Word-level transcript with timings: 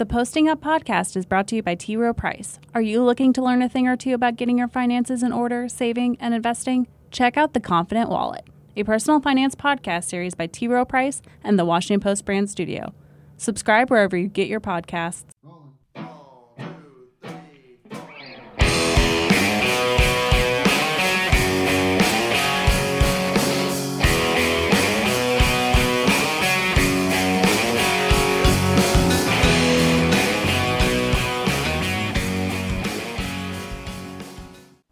The 0.00 0.06
Posting 0.06 0.48
Up 0.48 0.62
podcast 0.62 1.14
is 1.14 1.26
brought 1.26 1.46
to 1.48 1.56
you 1.56 1.62
by 1.62 1.74
T. 1.74 1.94
Rowe 1.94 2.14
Price. 2.14 2.58
Are 2.74 2.80
you 2.80 3.04
looking 3.04 3.34
to 3.34 3.42
learn 3.42 3.60
a 3.60 3.68
thing 3.68 3.86
or 3.86 3.98
two 3.98 4.14
about 4.14 4.36
getting 4.36 4.56
your 4.56 4.66
finances 4.66 5.22
in 5.22 5.30
order, 5.30 5.68
saving, 5.68 6.16
and 6.20 6.32
investing? 6.32 6.88
Check 7.10 7.36
out 7.36 7.52
The 7.52 7.60
Confident 7.60 8.08
Wallet, 8.08 8.48
a 8.74 8.82
personal 8.82 9.20
finance 9.20 9.54
podcast 9.54 10.04
series 10.04 10.34
by 10.34 10.46
T. 10.46 10.66
Rowe 10.66 10.86
Price 10.86 11.20
and 11.44 11.58
the 11.58 11.66
Washington 11.66 12.00
Post 12.00 12.24
brand 12.24 12.48
studio. 12.48 12.94
Subscribe 13.36 13.90
wherever 13.90 14.16
you 14.16 14.28
get 14.28 14.48
your 14.48 14.58
podcasts. 14.58 15.26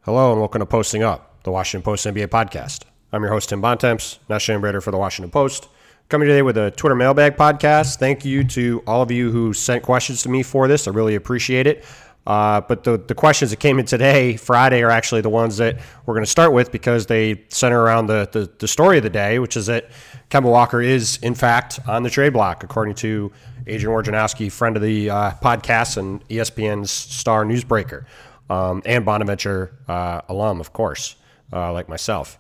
Hello 0.08 0.32
and 0.32 0.40
welcome 0.40 0.60
to 0.60 0.64
Posting 0.64 1.02
Up, 1.02 1.42
the 1.42 1.50
Washington 1.50 1.84
Post 1.84 2.06
NBA 2.06 2.28
podcast. 2.28 2.84
I'm 3.12 3.20
your 3.20 3.30
host, 3.30 3.50
Tim 3.50 3.60
Bontemps, 3.60 4.18
national 4.30 4.56
writer 4.56 4.80
for 4.80 4.90
the 4.90 4.96
Washington 4.96 5.30
Post. 5.30 5.68
Coming 6.08 6.26
today 6.26 6.40
with 6.40 6.56
a 6.56 6.70
Twitter 6.70 6.94
mailbag 6.94 7.36
podcast. 7.36 7.98
Thank 7.98 8.24
you 8.24 8.42
to 8.44 8.82
all 8.86 9.02
of 9.02 9.10
you 9.10 9.30
who 9.30 9.52
sent 9.52 9.82
questions 9.82 10.22
to 10.22 10.30
me 10.30 10.42
for 10.42 10.66
this. 10.66 10.88
I 10.88 10.92
really 10.92 11.14
appreciate 11.14 11.66
it. 11.66 11.84
Uh, 12.26 12.62
but 12.62 12.84
the, 12.84 12.96
the 12.96 13.14
questions 13.14 13.50
that 13.50 13.60
came 13.60 13.78
in 13.78 13.84
today, 13.84 14.38
Friday, 14.38 14.82
are 14.82 14.90
actually 14.90 15.20
the 15.20 15.28
ones 15.28 15.58
that 15.58 15.78
we're 16.06 16.14
going 16.14 16.24
to 16.24 16.30
start 16.30 16.54
with 16.54 16.72
because 16.72 17.04
they 17.04 17.44
center 17.48 17.78
around 17.78 18.06
the, 18.06 18.26
the, 18.32 18.50
the 18.60 18.68
story 18.68 18.96
of 18.96 19.02
the 19.02 19.10
day, 19.10 19.38
which 19.38 19.58
is 19.58 19.66
that 19.66 19.90
Kemba 20.30 20.50
Walker 20.50 20.80
is, 20.80 21.18
in 21.18 21.34
fact, 21.34 21.80
on 21.86 22.02
the 22.02 22.08
trade 22.08 22.32
block, 22.32 22.64
according 22.64 22.94
to 22.94 23.30
Adrian 23.66 23.94
Wojnarowski, 23.94 24.50
friend 24.50 24.74
of 24.74 24.82
the 24.82 25.10
uh, 25.10 25.32
podcast 25.42 25.98
and 25.98 26.26
ESPN's 26.28 26.90
star 26.90 27.44
newsbreaker 27.44 28.06
um, 28.50 28.82
and 28.84 29.04
Bonaventure 29.04 29.72
uh, 29.88 30.22
alum, 30.28 30.60
of 30.60 30.72
course, 30.72 31.16
uh, 31.52 31.72
like 31.72 31.88
myself. 31.88 32.38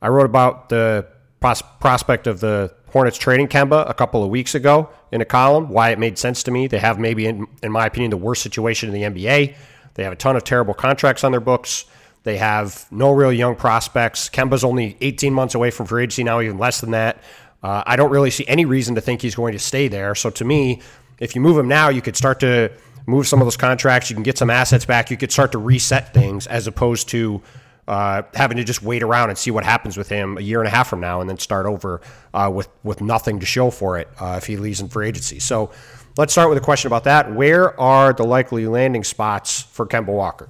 I 0.00 0.08
wrote 0.08 0.26
about 0.26 0.68
the 0.68 1.06
pros- 1.40 1.62
prospect 1.80 2.26
of 2.26 2.40
the 2.40 2.74
Hornets 2.92 3.16
trading 3.16 3.48
Kemba 3.48 3.88
a 3.88 3.94
couple 3.94 4.22
of 4.22 4.30
weeks 4.30 4.54
ago 4.54 4.90
in 5.10 5.20
a 5.20 5.24
column, 5.24 5.68
why 5.68 5.90
it 5.90 5.98
made 5.98 6.18
sense 6.18 6.42
to 6.44 6.50
me. 6.50 6.66
They 6.66 6.78
have 6.78 6.98
maybe, 6.98 7.26
in, 7.26 7.46
in 7.62 7.72
my 7.72 7.86
opinion, 7.86 8.10
the 8.10 8.16
worst 8.16 8.42
situation 8.42 8.94
in 8.94 9.14
the 9.14 9.22
NBA. 9.22 9.54
They 9.94 10.04
have 10.04 10.12
a 10.12 10.16
ton 10.16 10.36
of 10.36 10.44
terrible 10.44 10.74
contracts 10.74 11.24
on 11.24 11.32
their 11.32 11.40
books. 11.40 11.86
They 12.24 12.36
have 12.36 12.86
no 12.90 13.10
real 13.10 13.32
young 13.32 13.56
prospects. 13.56 14.28
Kemba's 14.28 14.64
only 14.64 14.96
18 15.00 15.32
months 15.32 15.54
away 15.54 15.70
from 15.70 15.86
free 15.86 16.04
agency 16.04 16.24
now, 16.24 16.40
even 16.40 16.58
less 16.58 16.80
than 16.80 16.92
that. 16.92 17.22
Uh, 17.62 17.82
I 17.86 17.96
don't 17.96 18.10
really 18.10 18.30
see 18.30 18.46
any 18.46 18.64
reason 18.64 18.94
to 18.96 19.00
think 19.00 19.22
he's 19.22 19.34
going 19.34 19.52
to 19.52 19.58
stay 19.58 19.88
there. 19.88 20.14
So 20.14 20.30
to 20.30 20.44
me, 20.44 20.82
if 21.18 21.34
you 21.34 21.40
move 21.40 21.56
him 21.58 21.68
now, 21.68 21.88
you 21.88 22.02
could 22.02 22.16
start 22.16 22.40
to 22.40 22.72
move 23.06 23.26
some 23.26 23.40
of 23.40 23.46
those 23.46 23.56
contracts. 23.56 24.10
You 24.10 24.16
can 24.16 24.22
get 24.22 24.38
some 24.38 24.50
assets 24.50 24.84
back. 24.84 25.10
You 25.10 25.16
could 25.16 25.32
start 25.32 25.52
to 25.52 25.58
reset 25.58 26.14
things 26.14 26.46
as 26.46 26.66
opposed 26.66 27.08
to 27.10 27.42
uh, 27.88 28.22
having 28.34 28.56
to 28.56 28.64
just 28.64 28.82
wait 28.82 29.02
around 29.02 29.30
and 29.30 29.38
see 29.38 29.50
what 29.50 29.64
happens 29.64 29.96
with 29.96 30.08
him 30.08 30.38
a 30.38 30.40
year 30.40 30.60
and 30.60 30.68
a 30.68 30.70
half 30.70 30.88
from 30.88 31.00
now, 31.00 31.20
and 31.20 31.28
then 31.28 31.38
start 31.38 31.66
over 31.66 32.00
uh, 32.32 32.50
with 32.52 32.68
with 32.84 33.00
nothing 33.00 33.40
to 33.40 33.46
show 33.46 33.70
for 33.70 33.98
it 33.98 34.08
uh, 34.20 34.34
if 34.38 34.46
he 34.46 34.56
leaves 34.56 34.80
in 34.80 34.88
free 34.88 35.08
agency. 35.08 35.40
So 35.40 35.70
let's 36.16 36.32
start 36.32 36.48
with 36.48 36.58
a 36.58 36.62
question 36.62 36.86
about 36.86 37.04
that. 37.04 37.34
Where 37.34 37.78
are 37.80 38.12
the 38.12 38.24
likely 38.24 38.66
landing 38.66 39.04
spots 39.04 39.62
for 39.62 39.86
Kemba 39.86 40.08
Walker? 40.12 40.48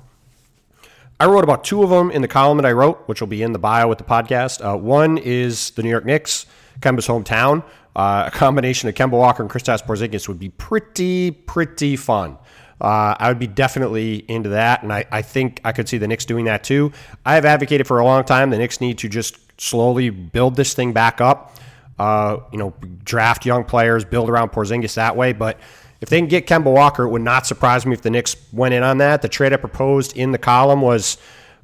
I 1.19 1.27
wrote 1.27 1.45
about 1.45 1.63
two 1.63 1.83
of 1.83 1.91
them 1.91 2.11
in 2.11 2.21
the 2.21 2.29
column 2.29 2.59
that 2.59 2.67
I 2.67 2.73
wrote, 2.73 3.03
which 3.07 3.21
will 3.21 3.29
be 3.29 3.43
in 3.43 3.53
the 3.53 3.59
bio 3.59 3.89
with 3.89 3.99
the 3.99 4.05
podcast. 4.05 4.61
Uh, 4.61 4.77
one 4.77 5.19
is 5.19 5.71
the 5.71 5.83
New 5.83 5.89
York 5.89 6.05
Knicks, 6.05 6.47
Kemba's 6.81 7.07
hometown. 7.07 7.63
Uh, 7.95 8.25
a 8.27 8.31
combination 8.31 8.89
of 8.89 8.95
Kemba 8.95 9.13
Walker 9.13 9.43
and 9.43 9.51
Kristaps 9.51 9.87
Porzingis 9.87 10.27
would 10.27 10.39
be 10.39 10.49
pretty, 10.49 11.31
pretty 11.31 11.95
fun. 11.95 12.39
Uh, 12.81 13.15
I 13.19 13.29
would 13.29 13.39
be 13.39 13.47
definitely 13.47 14.25
into 14.29 14.51
that, 14.51 14.83
and 14.83 14.93
I, 14.93 15.05
I 15.11 15.23
think 15.23 15.61
I 15.65 15.73
could 15.73 15.89
see 15.89 15.99
the 15.99 16.09
Knicks 16.09 16.25
doing 16.25 16.47
that 16.47 16.65
too. 16.65 16.93
I 17.25 17.35
have 17.35 17.45
advocated 17.45 17.87
for 17.87 17.99
a 17.99 18.05
long 18.05 18.25
time 18.25 18.51
the 18.51 18.59
Knicks 18.59 18.81
need 18.81 18.99
to 18.99 19.09
just 19.09 19.39
slowly 19.61 20.11
build 20.11 20.57
this 20.57 20.75
thing 20.75 20.93
back 20.93 21.21
up. 21.21 21.57
Uh, 21.99 22.39
you 22.51 22.59
know, 22.59 22.75
draft 23.05 23.47
young 23.47 23.65
players, 23.65 24.05
build 24.05 24.29
around 24.29 24.51
Porzingis 24.51 24.95
that 24.95 25.17
way. 25.17 25.33
But 25.33 25.61
if 26.01 26.09
they 26.09 26.19
can 26.19 26.27
get 26.27 26.47
Kemba 26.49 26.73
Walker, 26.73 27.05
it 27.05 27.11
would 27.11 27.23
not 27.23 27.47
surprise 27.47 27.87
me 27.87 27.93
if 27.93 28.03
the 28.03 28.11
Knicks 28.11 28.35
went 28.53 28.75
in 28.75 28.83
on 28.83 28.99
that. 28.99 29.23
The 29.23 29.29
trade 29.29 29.53
I 29.53 29.57
proposed 29.57 30.17
in 30.17 30.33
the 30.33 30.39
column 30.39 30.81
was 30.81 31.17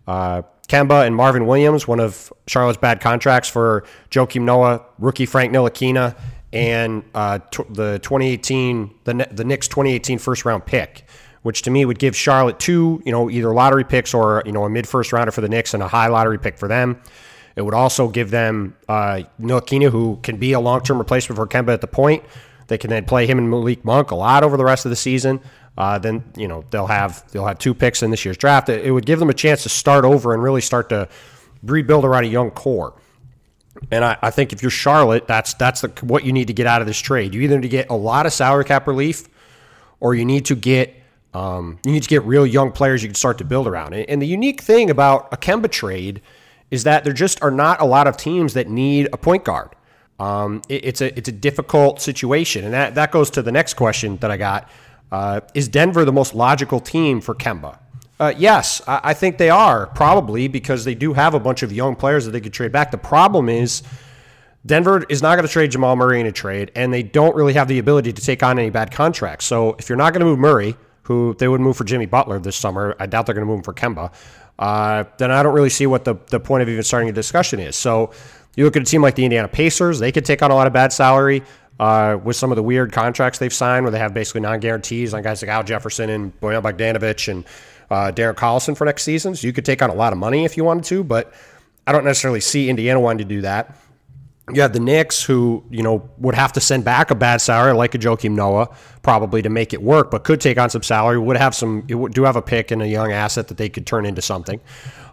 uh, 0.06 0.42
Kemba 0.68 1.06
and 1.06 1.16
Marvin 1.16 1.46
Williams, 1.46 1.88
one 1.88 1.98
of 1.98 2.32
Charlotte's 2.46 2.78
bad 2.78 3.00
contracts 3.00 3.48
for 3.48 3.84
Joakim 4.10 4.42
Noah, 4.42 4.84
rookie 4.98 5.26
Frank 5.26 5.52
Ntilikina, 5.52 6.14
and 6.52 7.04
uh, 7.14 7.38
t- 7.50 7.64
the 7.70 7.98
2018 8.00 8.94
the 9.04 9.28
the 9.30 9.44
Knicks 9.44 9.68
2018 9.68 10.18
first 10.18 10.44
round 10.44 10.66
pick, 10.66 11.04
which 11.42 11.62
to 11.62 11.70
me 11.70 11.84
would 11.84 11.98
give 11.98 12.16
Charlotte 12.16 12.58
two, 12.58 13.02
you 13.04 13.12
know, 13.12 13.30
either 13.30 13.52
lottery 13.52 13.84
picks 13.84 14.14
or 14.14 14.42
you 14.46 14.52
know 14.52 14.64
a 14.64 14.70
mid 14.70 14.86
first 14.86 15.12
rounder 15.12 15.32
for 15.32 15.40
the 15.40 15.48
Knicks 15.48 15.74
and 15.74 15.82
a 15.82 15.88
high 15.88 16.08
lottery 16.08 16.38
pick 16.38 16.58
for 16.58 16.68
them. 16.68 17.00
It 17.56 17.62
would 17.62 17.74
also 17.74 18.08
give 18.08 18.30
them 18.30 18.76
uh, 18.88 19.22
Ntilikina, 19.40 19.90
who 19.90 20.20
can 20.22 20.36
be 20.36 20.52
a 20.52 20.60
long 20.60 20.82
term 20.82 20.98
replacement 20.98 21.36
for 21.36 21.46
Kemba 21.46 21.74
at 21.74 21.80
the 21.80 21.88
point. 21.88 22.22
They 22.68 22.78
can 22.78 22.90
then 22.90 23.04
play 23.04 23.26
him 23.26 23.38
and 23.38 23.50
Malik 23.50 23.84
Monk 23.84 24.10
a 24.10 24.14
lot 24.14 24.44
over 24.44 24.56
the 24.56 24.64
rest 24.64 24.84
of 24.84 24.90
the 24.90 24.96
season 24.96 25.40
uh, 25.78 25.96
then 25.96 26.24
you 26.36 26.48
know 26.48 26.64
they'll 26.70 26.88
have 26.88 27.24
they'll 27.30 27.46
have 27.46 27.58
two 27.58 27.72
picks 27.72 28.02
in 28.02 28.10
this 28.10 28.24
year's 28.24 28.36
draft. 28.36 28.68
It, 28.68 28.84
it 28.84 28.90
would 28.90 29.06
give 29.06 29.20
them 29.20 29.30
a 29.30 29.34
chance 29.34 29.62
to 29.62 29.68
start 29.68 30.04
over 30.04 30.34
and 30.34 30.42
really 30.42 30.60
start 30.60 30.88
to 30.88 31.08
rebuild 31.62 32.04
around 32.04 32.24
a 32.24 32.28
young 32.28 32.50
core. 32.50 33.00
And 33.90 34.04
I, 34.04 34.16
I 34.22 34.30
think 34.30 34.52
if 34.52 34.62
you're 34.62 34.70
Charlotte, 34.70 35.26
that's 35.26 35.54
that's 35.54 35.82
the, 35.82 35.88
what 36.02 36.24
you 36.24 36.32
need 36.32 36.46
to 36.48 36.52
get 36.52 36.66
out 36.66 36.80
of 36.80 36.86
this 36.86 36.98
trade. 36.98 37.34
You 37.34 37.40
either 37.42 37.56
need 37.56 37.62
to 37.62 37.68
get 37.68 37.90
a 37.90 37.94
lot 37.94 38.26
of 38.26 38.32
salary 38.32 38.64
cap 38.64 38.86
relief, 38.86 39.28
or 40.00 40.14
you 40.14 40.24
need 40.24 40.44
to 40.46 40.56
get 40.56 40.94
um, 41.34 41.78
you 41.84 41.92
need 41.92 42.02
to 42.02 42.08
get 42.08 42.22
real 42.24 42.46
young 42.46 42.72
players 42.72 43.02
you 43.02 43.08
can 43.08 43.14
start 43.14 43.38
to 43.38 43.44
build 43.44 43.66
around. 43.66 43.94
And 43.94 44.20
the 44.20 44.26
unique 44.26 44.60
thing 44.60 44.90
about 44.90 45.28
a 45.32 45.36
Kemba 45.36 45.70
trade 45.70 46.20
is 46.70 46.84
that 46.84 47.04
there 47.04 47.12
just 47.12 47.42
are 47.42 47.50
not 47.50 47.80
a 47.80 47.84
lot 47.84 48.06
of 48.06 48.16
teams 48.16 48.54
that 48.54 48.68
need 48.68 49.08
a 49.12 49.16
point 49.16 49.44
guard. 49.44 49.70
Um, 50.18 50.62
it, 50.68 50.84
it's 50.84 51.00
a 51.00 51.16
it's 51.16 51.28
a 51.28 51.32
difficult 51.32 52.00
situation, 52.00 52.64
and 52.64 52.74
that 52.74 52.94
that 52.96 53.12
goes 53.12 53.30
to 53.30 53.42
the 53.42 53.52
next 53.52 53.74
question 53.74 54.16
that 54.18 54.30
I 54.30 54.36
got 54.36 54.68
uh, 55.10 55.40
is 55.54 55.68
Denver 55.68 56.04
the 56.04 56.12
most 56.12 56.34
logical 56.34 56.80
team 56.80 57.20
for 57.20 57.34
Kemba? 57.34 57.78
Uh, 58.20 58.34
yes, 58.36 58.82
I, 58.88 59.00
I, 59.04 59.14
think 59.14 59.38
they 59.38 59.50
are, 59.50 59.86
probably 59.86 60.48
because 60.48 60.84
they 60.84 60.94
do 60.94 61.12
have 61.12 61.34
a 61.34 61.40
bunch 61.40 61.62
of 61.62 61.72
young 61.72 61.94
players 61.94 62.24
that 62.24 62.32
they 62.32 62.40
could 62.40 62.52
trade 62.52 62.72
back. 62.72 62.90
The 62.90 62.98
problem 62.98 63.48
is 63.48 63.82
Denver 64.66 65.04
is 65.08 65.22
not 65.22 65.36
going 65.36 65.46
to 65.46 65.52
trade 65.52 65.70
Jamal 65.70 65.94
Murray 65.94 66.20
in 66.20 66.26
a 66.26 66.32
trade, 66.32 66.72
and 66.74 66.92
they 66.92 67.02
don't 67.02 67.36
really 67.36 67.52
have 67.52 67.68
the 67.68 67.78
ability 67.78 68.12
to 68.12 68.22
take 68.22 68.42
on 68.42 68.58
any 68.58 68.70
bad 68.70 68.90
contracts. 68.90 69.44
So 69.44 69.76
if 69.78 69.88
you're 69.88 69.98
not 69.98 70.12
going 70.12 70.20
to 70.20 70.26
move 70.26 70.38
Murray, 70.38 70.76
who 71.02 71.34
they 71.38 71.46
would 71.46 71.60
move 71.60 71.76
for 71.76 71.84
Jimmy 71.84 72.06
Butler 72.06 72.40
this 72.40 72.56
summer, 72.56 72.96
I 72.98 73.06
doubt 73.06 73.26
they're 73.26 73.34
going 73.34 73.46
to 73.46 73.50
move 73.50 73.58
him 73.58 73.64
for 73.64 73.72
Kemba, 73.74 74.12
uh, 74.58 75.04
then 75.18 75.30
I 75.30 75.42
don't 75.44 75.54
really 75.54 75.70
see 75.70 75.86
what 75.86 76.04
the, 76.04 76.16
the 76.26 76.40
point 76.40 76.62
of 76.62 76.68
even 76.68 76.82
starting 76.82 77.08
a 77.08 77.12
discussion 77.12 77.60
is. 77.60 77.76
So 77.76 78.10
you 78.56 78.64
look 78.64 78.76
at 78.76 78.82
a 78.82 78.84
team 78.84 79.00
like 79.00 79.14
the 79.14 79.24
Indiana 79.24 79.46
Pacers, 79.46 80.00
they 80.00 80.10
could 80.10 80.24
take 80.24 80.42
on 80.42 80.50
a 80.50 80.54
lot 80.54 80.66
of 80.66 80.72
bad 80.72 80.92
salary 80.92 81.44
uh, 81.78 82.18
with 82.22 82.34
some 82.34 82.50
of 82.50 82.56
the 82.56 82.62
weird 82.62 82.92
contracts 82.92 83.38
they've 83.38 83.52
signed 83.52 83.84
where 83.84 83.92
they 83.92 84.00
have 84.00 84.12
basically 84.12 84.40
non 84.40 84.58
guarantees 84.58 85.14
on 85.14 85.22
guys 85.22 85.40
like 85.40 85.48
Al 85.48 85.62
Jefferson 85.62 86.10
and 86.10 86.38
Bojan 86.40 86.62
Bogdanovic 86.62 87.28
and 87.28 87.44
uh, 87.90 88.12
Darren 88.12 88.34
Collison 88.34 88.76
for 88.76 88.84
next 88.84 89.02
season. 89.02 89.34
So 89.34 89.46
you 89.46 89.52
could 89.52 89.64
take 89.64 89.82
on 89.82 89.90
a 89.90 89.94
lot 89.94 90.12
of 90.12 90.18
money 90.18 90.44
if 90.44 90.56
you 90.56 90.64
wanted 90.64 90.84
to, 90.84 91.04
but 91.04 91.32
I 91.86 91.92
don't 91.92 92.04
necessarily 92.04 92.40
see 92.40 92.68
Indiana 92.68 93.00
wanting 93.00 93.26
to 93.26 93.34
do 93.34 93.40
that. 93.42 93.76
You 94.52 94.62
have 94.62 94.72
the 94.72 94.80
Knicks, 94.80 95.22
who 95.22 95.62
you 95.70 95.82
know 95.82 96.08
would 96.18 96.34
have 96.34 96.52
to 96.54 96.60
send 96.60 96.84
back 96.84 97.10
a 97.10 97.14
bad 97.14 97.40
salary, 97.42 97.74
like 97.74 97.94
a 97.94 97.98
Joakim 97.98 98.32
Noah, 98.32 98.74
probably 99.02 99.42
to 99.42 99.50
make 99.50 99.74
it 99.74 99.82
work, 99.82 100.10
but 100.10 100.24
could 100.24 100.40
take 100.40 100.58
on 100.58 100.70
some 100.70 100.82
salary. 100.82 101.18
Would 101.18 101.36
have 101.36 101.54
some, 101.54 101.82
do 101.86 102.22
have 102.24 102.36
a 102.36 102.42
pick 102.42 102.70
and 102.70 102.80
a 102.80 102.88
young 102.88 103.12
asset 103.12 103.48
that 103.48 103.58
they 103.58 103.68
could 103.68 103.86
turn 103.86 104.06
into 104.06 104.22
something. 104.22 104.60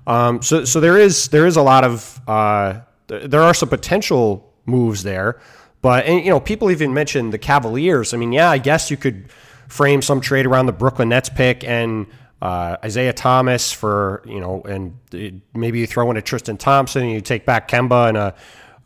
Um, 0.08 0.42
so, 0.42 0.64
so 0.64 0.80
there 0.80 0.98
is 0.98 1.28
there 1.30 1.46
is 1.46 1.58
a 1.58 1.62
lot 1.62 1.84
of 1.84 2.22
uh, 2.28 2.80
there 3.08 3.42
are 3.42 3.54
some 3.54 3.70
potential 3.70 4.54
moves 4.66 5.04
there. 5.04 5.40
But 5.82 6.06
and, 6.06 6.24
you 6.24 6.32
know, 6.32 6.40
people 6.40 6.72
even 6.72 6.94
mentioned 6.94 7.34
the 7.34 7.38
Cavaliers. 7.38 8.14
I 8.14 8.18
mean, 8.18 8.32
yeah, 8.32 8.50
I 8.50 8.58
guess 8.58 8.90
you 8.90 8.98
could 8.98 9.30
frame 9.68 10.02
some 10.02 10.22
trade 10.22 10.46
around 10.46 10.66
the 10.66 10.74
Brooklyn 10.74 11.10
Nets 11.10 11.30
pick 11.30 11.64
and 11.64 12.08
uh, 12.46 12.78
Isaiah 12.86 13.12
Thomas 13.12 13.72
for 13.72 14.22
you 14.24 14.40
know, 14.40 14.62
and 14.62 15.42
maybe 15.56 15.80
you 15.80 15.88
throw 15.88 16.12
in 16.12 16.18
a 16.18 16.22
Tristan 16.22 16.58
Thompson 16.58 17.02
and 17.02 17.12
you 17.12 17.22
take 17.22 17.44
back 17.44 17.68
Kemba 17.68 18.10
and 18.10 18.18
a 18.18 18.36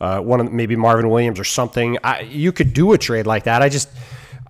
uh, 0.00 0.18
one 0.18 0.40
of 0.40 0.50
maybe 0.50 0.76
Marvin 0.76 1.10
Williams 1.10 1.38
or 1.38 1.44
something. 1.44 1.98
I, 2.02 2.20
you 2.20 2.52
could 2.52 2.72
do 2.72 2.94
a 2.94 2.98
trade 2.98 3.26
like 3.26 3.44
that. 3.44 3.60
I 3.60 3.68
just 3.68 3.90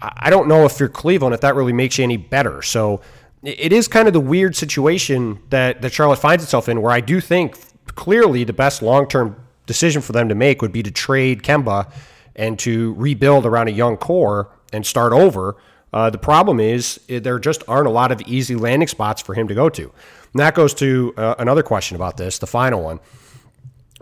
I 0.00 0.30
don't 0.30 0.46
know 0.46 0.64
if 0.64 0.78
you're 0.78 0.88
Cleveland 0.88 1.34
if 1.34 1.40
that 1.40 1.56
really 1.56 1.72
makes 1.72 1.98
you 1.98 2.04
any 2.04 2.18
better. 2.18 2.62
So 2.62 3.00
it 3.42 3.72
is 3.72 3.88
kind 3.88 4.06
of 4.06 4.14
the 4.14 4.20
weird 4.20 4.54
situation 4.54 5.40
that 5.50 5.82
that 5.82 5.92
Charlotte 5.92 6.20
finds 6.20 6.44
itself 6.44 6.68
in, 6.68 6.80
where 6.80 6.92
I 6.92 7.00
do 7.00 7.20
think 7.20 7.58
clearly 7.96 8.44
the 8.44 8.52
best 8.52 8.80
long 8.80 9.08
term 9.08 9.44
decision 9.66 10.02
for 10.02 10.12
them 10.12 10.28
to 10.28 10.36
make 10.36 10.62
would 10.62 10.72
be 10.72 10.84
to 10.84 10.90
trade 10.92 11.42
Kemba 11.42 11.92
and 12.36 12.60
to 12.60 12.94
rebuild 12.94 13.44
around 13.44 13.66
a 13.66 13.72
young 13.72 13.96
core 13.96 14.52
and 14.72 14.86
start 14.86 15.12
over. 15.12 15.56
Uh, 15.92 16.10
the 16.10 16.19
problem 16.19 16.60
is 16.60 17.00
eh, 17.08 17.19
there 17.19 17.38
just 17.38 17.62
aren't 17.69 17.87
a 17.87 17.90
lot 17.90 18.12
of 18.12 18.20
easy 18.22 18.54
landing 18.54 18.88
spots 18.88 19.20
for 19.22 19.34
him 19.34 19.48
to 19.48 19.54
go 19.54 19.69
to. 19.69 19.82
And 19.82 20.40
that 20.40 20.54
goes 20.54 20.75
to 20.75 21.12
uh, 21.16 21.34
another 21.38 21.62
question 21.62 21.96
about 21.96 22.16
this, 22.16 22.38
the 22.38 22.46
final 22.46 22.82
one. 22.82 23.00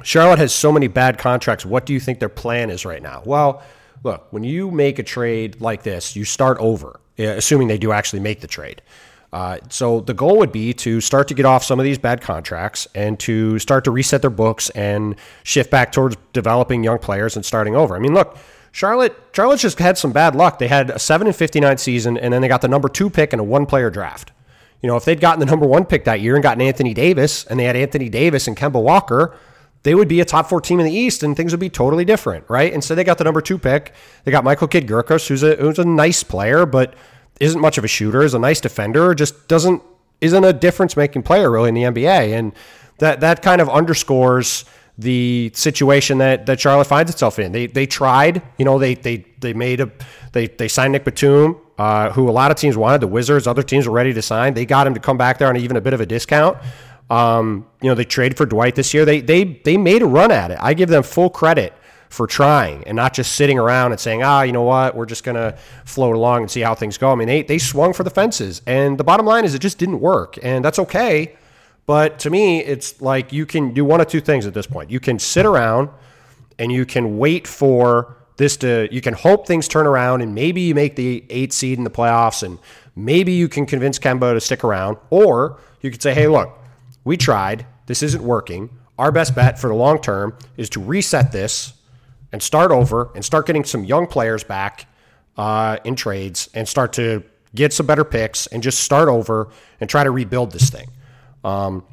Charlotte 0.02 0.38
has 0.38 0.54
so 0.54 0.70
many 0.70 0.86
bad 0.86 1.18
contracts. 1.18 1.66
What 1.66 1.86
do 1.86 1.92
you 1.92 2.00
think 2.00 2.20
their 2.20 2.28
plan 2.28 2.70
is 2.70 2.84
right 2.84 3.02
now? 3.02 3.22
Well, 3.24 3.62
look, 4.04 4.26
when 4.30 4.44
you 4.44 4.70
make 4.70 4.98
a 4.98 5.02
trade 5.02 5.60
like 5.60 5.82
this, 5.82 6.14
you 6.14 6.24
start 6.24 6.58
over. 6.58 7.00
assuming 7.18 7.66
they 7.66 7.78
do 7.78 7.90
actually 7.90 8.20
make 8.20 8.40
the 8.40 8.46
trade. 8.46 8.80
Uh, 9.32 9.58
so 9.68 10.00
the 10.00 10.14
goal 10.14 10.38
would 10.38 10.52
be 10.52 10.72
to 10.72 11.00
start 11.00 11.28
to 11.28 11.34
get 11.34 11.44
off 11.44 11.62
some 11.62 11.78
of 11.78 11.84
these 11.84 11.98
bad 11.98 12.20
contracts 12.20 12.88
and 12.94 13.18
to 13.20 13.58
start 13.58 13.84
to 13.84 13.90
reset 13.90 14.22
their 14.22 14.30
books 14.30 14.70
and 14.70 15.16
shift 15.42 15.70
back 15.70 15.92
towards 15.92 16.16
developing 16.32 16.82
young 16.82 16.98
players 16.98 17.36
and 17.36 17.44
starting 17.44 17.76
over. 17.76 17.94
I 17.94 17.98
mean, 17.98 18.14
look, 18.14 18.38
Charlotte, 18.78 19.20
Charlotte 19.32 19.58
just 19.58 19.80
had 19.80 19.98
some 19.98 20.12
bad 20.12 20.36
luck. 20.36 20.60
They 20.60 20.68
had 20.68 20.90
a 20.90 21.00
seven 21.00 21.26
and 21.26 21.34
fifty 21.34 21.58
nine 21.58 21.78
season, 21.78 22.16
and 22.16 22.32
then 22.32 22.42
they 22.42 22.46
got 22.46 22.60
the 22.60 22.68
number 22.68 22.88
two 22.88 23.10
pick 23.10 23.32
in 23.32 23.40
a 23.40 23.42
one 23.42 23.66
player 23.66 23.90
draft. 23.90 24.30
You 24.80 24.86
know, 24.86 24.96
if 24.96 25.04
they'd 25.04 25.20
gotten 25.20 25.40
the 25.40 25.46
number 25.46 25.66
one 25.66 25.84
pick 25.84 26.04
that 26.04 26.20
year 26.20 26.36
and 26.36 26.44
gotten 26.44 26.62
Anthony 26.62 26.94
Davis, 26.94 27.44
and 27.46 27.58
they 27.58 27.64
had 27.64 27.74
Anthony 27.74 28.08
Davis 28.08 28.46
and 28.46 28.56
Kemba 28.56 28.80
Walker, 28.80 29.34
they 29.82 29.96
would 29.96 30.06
be 30.06 30.20
a 30.20 30.24
top 30.24 30.48
four 30.48 30.60
team 30.60 30.78
in 30.78 30.86
the 30.86 30.92
East, 30.92 31.24
and 31.24 31.36
things 31.36 31.50
would 31.52 31.58
be 31.58 31.68
totally 31.68 32.04
different, 32.04 32.44
right? 32.48 32.72
Instead, 32.72 32.94
they 32.94 33.02
got 33.02 33.18
the 33.18 33.24
number 33.24 33.40
two 33.40 33.58
pick. 33.58 33.94
They 34.22 34.30
got 34.30 34.44
Michael 34.44 34.68
Kidd 34.68 34.86
Gilchrist, 34.86 35.26
who's 35.26 35.42
a 35.42 35.56
who's 35.56 35.80
a 35.80 35.84
nice 35.84 36.22
player, 36.22 36.64
but 36.64 36.94
isn't 37.40 37.60
much 37.60 37.78
of 37.78 37.84
a 37.84 37.88
shooter, 37.88 38.22
is 38.22 38.34
a 38.34 38.38
nice 38.38 38.60
defender, 38.60 39.12
just 39.12 39.48
doesn't 39.48 39.82
isn't 40.20 40.44
a 40.44 40.52
difference 40.52 40.96
making 40.96 41.24
player 41.24 41.50
really 41.50 41.70
in 41.70 41.74
the 41.74 41.82
NBA, 41.82 42.32
and 42.32 42.52
that 42.98 43.18
that 43.18 43.42
kind 43.42 43.60
of 43.60 43.68
underscores 43.68 44.64
the 44.98 45.52
situation 45.54 46.18
that, 46.18 46.46
that 46.46 46.58
Charlotte 46.58 46.86
finds 46.86 47.10
itself 47.10 47.38
in. 47.38 47.52
They 47.52 47.66
they 47.66 47.86
tried, 47.86 48.42
you 48.58 48.64
know, 48.64 48.78
they 48.78 48.94
they 48.94 49.24
they 49.38 49.52
made 49.52 49.80
a 49.80 49.90
they 50.32 50.48
they 50.48 50.66
signed 50.66 50.92
Nick 50.92 51.04
Batum, 51.04 51.56
uh, 51.78 52.10
who 52.10 52.28
a 52.28 52.32
lot 52.32 52.50
of 52.50 52.56
teams 52.56 52.76
wanted. 52.76 53.00
The 53.00 53.06
Wizards, 53.06 53.46
other 53.46 53.62
teams 53.62 53.86
were 53.86 53.94
ready 53.94 54.12
to 54.12 54.22
sign. 54.22 54.54
They 54.54 54.66
got 54.66 54.86
him 54.86 54.94
to 54.94 55.00
come 55.00 55.16
back 55.16 55.38
there 55.38 55.48
on 55.48 55.56
even 55.56 55.76
a 55.76 55.80
bit 55.80 55.94
of 55.94 56.00
a 56.00 56.06
discount. 56.06 56.58
Um, 57.10 57.66
you 57.80 57.88
know, 57.88 57.94
they 57.94 58.04
traded 58.04 58.36
for 58.36 58.44
Dwight 58.44 58.74
this 58.74 58.92
year. 58.92 59.04
They 59.04 59.20
they 59.20 59.44
they 59.44 59.76
made 59.76 60.02
a 60.02 60.06
run 60.06 60.32
at 60.32 60.50
it. 60.50 60.58
I 60.60 60.74
give 60.74 60.88
them 60.88 61.04
full 61.04 61.30
credit 61.30 61.72
for 62.10 62.26
trying 62.26 62.82
and 62.84 62.96
not 62.96 63.12
just 63.12 63.34
sitting 63.34 63.58
around 63.58 63.92
and 63.92 64.00
saying, 64.00 64.22
ah, 64.22 64.42
you 64.42 64.50
know 64.50 64.62
what, 64.62 64.96
we're 64.96 65.06
just 65.06 65.24
gonna 65.24 65.56
float 65.84 66.16
along 66.16 66.42
and 66.42 66.50
see 66.50 66.62
how 66.62 66.74
things 66.74 66.98
go. 66.98 67.12
I 67.12 67.14
mean, 67.14 67.28
they 67.28 67.42
they 67.42 67.58
swung 67.58 67.92
for 67.92 68.02
the 68.02 68.10
fences, 68.10 68.62
and 68.66 68.98
the 68.98 69.04
bottom 69.04 69.26
line 69.26 69.44
is 69.44 69.54
it 69.54 69.60
just 69.60 69.78
didn't 69.78 70.00
work, 70.00 70.38
and 70.42 70.64
that's 70.64 70.80
okay. 70.80 71.36
But 71.88 72.18
to 72.18 72.28
me, 72.28 72.62
it's 72.62 73.00
like 73.00 73.32
you 73.32 73.46
can 73.46 73.72
do 73.72 73.82
one 73.82 74.02
of 74.02 74.08
two 74.08 74.20
things 74.20 74.44
at 74.44 74.52
this 74.52 74.66
point. 74.66 74.90
You 74.90 75.00
can 75.00 75.18
sit 75.18 75.46
around 75.46 75.88
and 76.58 76.70
you 76.70 76.84
can 76.84 77.16
wait 77.16 77.46
for 77.46 78.14
this 78.36 78.58
to, 78.58 78.90
you 78.92 79.00
can 79.00 79.14
hope 79.14 79.46
things 79.46 79.66
turn 79.66 79.86
around 79.86 80.20
and 80.20 80.34
maybe 80.34 80.60
you 80.60 80.74
make 80.74 80.96
the 80.96 81.24
eight 81.30 81.54
seed 81.54 81.78
in 81.78 81.84
the 81.84 81.90
playoffs 81.90 82.42
and 82.42 82.58
maybe 82.94 83.32
you 83.32 83.48
can 83.48 83.64
convince 83.64 83.98
Kemba 83.98 84.34
to 84.34 84.40
stick 84.42 84.64
around. 84.64 84.98
Or 85.08 85.60
you 85.80 85.90
could 85.90 86.02
say, 86.02 86.12
hey, 86.12 86.28
look, 86.28 86.58
we 87.04 87.16
tried. 87.16 87.64
This 87.86 88.02
isn't 88.02 88.22
working. 88.22 88.68
Our 88.98 89.10
best 89.10 89.34
bet 89.34 89.58
for 89.58 89.68
the 89.68 89.74
long 89.74 89.98
term 89.98 90.36
is 90.58 90.68
to 90.70 90.80
reset 90.80 91.32
this 91.32 91.72
and 92.32 92.42
start 92.42 92.70
over 92.70 93.08
and 93.14 93.24
start 93.24 93.46
getting 93.46 93.64
some 93.64 93.82
young 93.84 94.06
players 94.06 94.44
back 94.44 94.84
uh, 95.38 95.78
in 95.84 95.96
trades 95.96 96.50
and 96.52 96.68
start 96.68 96.92
to 96.92 97.24
get 97.54 97.72
some 97.72 97.86
better 97.86 98.04
picks 98.04 98.46
and 98.48 98.62
just 98.62 98.80
start 98.80 99.08
over 99.08 99.48
and 99.80 99.88
try 99.88 100.04
to 100.04 100.10
rebuild 100.10 100.52
this 100.52 100.68
thing. 100.68 100.86
Um, 101.48 101.84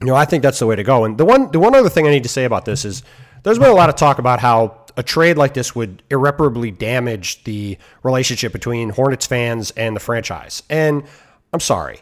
you 0.00 0.06
know, 0.06 0.14
I 0.14 0.24
think 0.24 0.42
that's 0.42 0.58
the 0.58 0.66
way 0.66 0.76
to 0.76 0.82
go. 0.82 1.04
And 1.04 1.18
the 1.18 1.24
one, 1.24 1.50
the 1.50 1.60
one 1.60 1.74
other 1.74 1.88
thing 1.88 2.06
I 2.06 2.10
need 2.10 2.22
to 2.22 2.28
say 2.28 2.44
about 2.44 2.64
this 2.64 2.84
is 2.84 3.02
there's 3.42 3.58
been 3.58 3.70
a 3.70 3.74
lot 3.74 3.88
of 3.88 3.96
talk 3.96 4.18
about 4.18 4.40
how 4.40 4.84
a 4.96 5.02
trade 5.02 5.36
like 5.36 5.54
this 5.54 5.74
would 5.74 6.02
irreparably 6.10 6.70
damage 6.70 7.44
the 7.44 7.78
relationship 8.02 8.52
between 8.52 8.90
Hornets 8.90 9.26
fans 9.26 9.70
and 9.72 9.94
the 9.94 10.00
franchise. 10.00 10.62
And 10.70 11.04
I'm 11.52 11.60
sorry. 11.60 12.00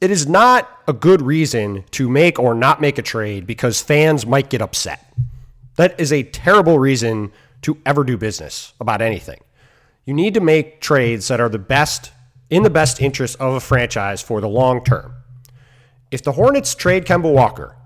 It 0.00 0.10
is 0.10 0.26
not 0.26 0.68
a 0.88 0.94
good 0.94 1.20
reason 1.20 1.84
to 1.90 2.08
make 2.08 2.38
or 2.38 2.54
not 2.54 2.80
make 2.80 2.98
a 2.98 3.02
trade 3.02 3.46
because 3.46 3.82
fans 3.82 4.24
might 4.24 4.48
get 4.48 4.62
upset. 4.62 5.12
That 5.76 5.98
is 6.00 6.12
a 6.12 6.22
terrible 6.22 6.78
reason 6.78 7.32
to 7.62 7.76
ever 7.84 8.04
do 8.04 8.16
business 8.16 8.72
about 8.80 9.02
anything. 9.02 9.40
You 10.06 10.14
need 10.14 10.34
to 10.34 10.40
make 10.40 10.80
trades 10.80 11.28
that 11.28 11.40
are 11.40 11.50
the 11.50 11.58
best 11.58 12.12
in 12.48 12.62
the 12.62 12.70
best 12.70 13.00
interest 13.00 13.36
of 13.38 13.54
a 13.54 13.60
franchise 13.60 14.22
for 14.22 14.40
the 14.40 14.48
long 14.48 14.82
term 14.82 15.14
if 16.10 16.22
the 16.22 16.32
Hornets 16.32 16.74
trade 16.74 17.04
Kemba 17.04 17.32
Walker 17.32 17.76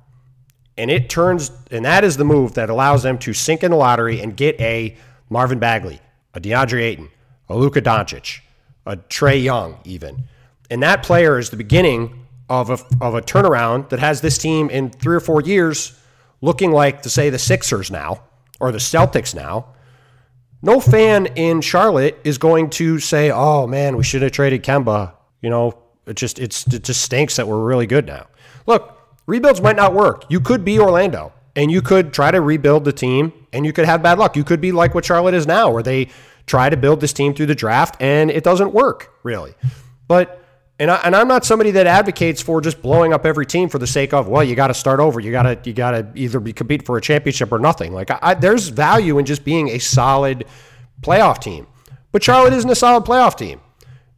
and 0.76 0.90
it 0.90 1.08
turns, 1.08 1.50
and 1.70 1.84
that 1.84 2.04
is 2.04 2.16
the 2.16 2.24
move 2.24 2.54
that 2.54 2.70
allows 2.70 3.02
them 3.02 3.18
to 3.18 3.32
sink 3.32 3.62
in 3.62 3.70
the 3.70 3.76
lottery 3.76 4.20
and 4.20 4.36
get 4.36 4.60
a 4.60 4.96
Marvin 5.30 5.58
Bagley, 5.58 6.00
a 6.34 6.40
DeAndre 6.40 6.82
Ayton, 6.82 7.10
a 7.48 7.56
Luka 7.56 7.80
Doncic, 7.80 8.40
a 8.86 8.96
Trey 8.96 9.38
Young, 9.38 9.78
even. 9.84 10.24
And 10.70 10.82
that 10.82 11.02
player 11.02 11.38
is 11.38 11.50
the 11.50 11.56
beginning 11.56 12.26
of 12.48 12.70
a, 12.70 12.78
of 13.00 13.14
a 13.14 13.22
turnaround 13.22 13.88
that 13.90 14.00
has 14.00 14.20
this 14.20 14.38
team 14.38 14.68
in 14.70 14.90
three 14.90 15.16
or 15.16 15.20
four 15.20 15.40
years 15.40 15.98
looking 16.40 16.72
like, 16.72 17.02
to 17.02 17.10
say, 17.10 17.30
the 17.30 17.38
Sixers 17.38 17.90
now 17.90 18.22
or 18.60 18.72
the 18.72 18.78
Celtics 18.78 19.34
now. 19.34 19.66
No 20.62 20.80
fan 20.80 21.26
in 21.26 21.60
Charlotte 21.60 22.18
is 22.24 22.38
going 22.38 22.70
to 22.70 22.98
say, 22.98 23.30
oh 23.30 23.66
man, 23.66 23.96
we 23.96 24.04
should 24.04 24.22
have 24.22 24.32
traded 24.32 24.62
Kemba. 24.62 25.12
You 25.42 25.50
know, 25.50 25.83
it 26.06 26.16
just 26.16 26.38
it's 26.38 26.66
it 26.66 26.84
just 26.84 27.02
stinks 27.02 27.36
that 27.36 27.48
we're 27.48 27.62
really 27.62 27.86
good 27.86 28.06
now. 28.06 28.26
Look, 28.66 28.98
rebuilds 29.26 29.60
might 29.60 29.76
not 29.76 29.94
work. 29.94 30.24
You 30.28 30.40
could 30.40 30.64
be 30.64 30.78
Orlando 30.78 31.32
and 31.56 31.70
you 31.70 31.82
could 31.82 32.12
try 32.12 32.30
to 32.30 32.40
rebuild 32.40 32.84
the 32.84 32.92
team 32.92 33.32
and 33.52 33.64
you 33.64 33.72
could 33.72 33.84
have 33.84 34.02
bad 34.02 34.18
luck. 34.18 34.36
You 34.36 34.44
could 34.44 34.60
be 34.60 34.72
like 34.72 34.94
what 34.94 35.04
Charlotte 35.04 35.34
is 35.34 35.46
now, 35.46 35.70
where 35.70 35.82
they 35.82 36.08
try 36.46 36.68
to 36.68 36.76
build 36.76 37.00
this 37.00 37.12
team 37.12 37.34
through 37.34 37.46
the 37.46 37.54
draft 37.54 38.00
and 38.00 38.30
it 38.30 38.44
doesn't 38.44 38.72
work 38.72 39.12
really. 39.22 39.54
But 40.08 40.40
and 40.78 40.90
I, 40.90 40.96
and 41.04 41.14
I'm 41.14 41.28
not 41.28 41.44
somebody 41.44 41.70
that 41.72 41.86
advocates 41.86 42.42
for 42.42 42.60
just 42.60 42.82
blowing 42.82 43.12
up 43.12 43.24
every 43.24 43.46
team 43.46 43.68
for 43.68 43.78
the 43.78 43.86
sake 43.86 44.12
of 44.12 44.28
well, 44.28 44.42
you 44.42 44.54
got 44.54 44.68
to 44.68 44.74
start 44.74 45.00
over. 45.00 45.20
You 45.20 45.30
got 45.30 45.42
to 45.42 45.58
you 45.64 45.72
got 45.72 45.92
to 45.92 46.06
either 46.14 46.40
be 46.40 46.52
compete 46.52 46.84
for 46.84 46.96
a 46.96 47.00
championship 47.00 47.52
or 47.52 47.58
nothing. 47.58 47.92
Like 47.92 48.10
I, 48.22 48.34
there's 48.34 48.68
value 48.68 49.18
in 49.18 49.24
just 49.24 49.44
being 49.44 49.68
a 49.70 49.78
solid 49.78 50.44
playoff 51.00 51.40
team. 51.40 51.66
But 52.10 52.22
Charlotte 52.22 52.52
isn't 52.52 52.70
a 52.70 52.74
solid 52.74 53.04
playoff 53.04 53.36
team. 53.36 53.60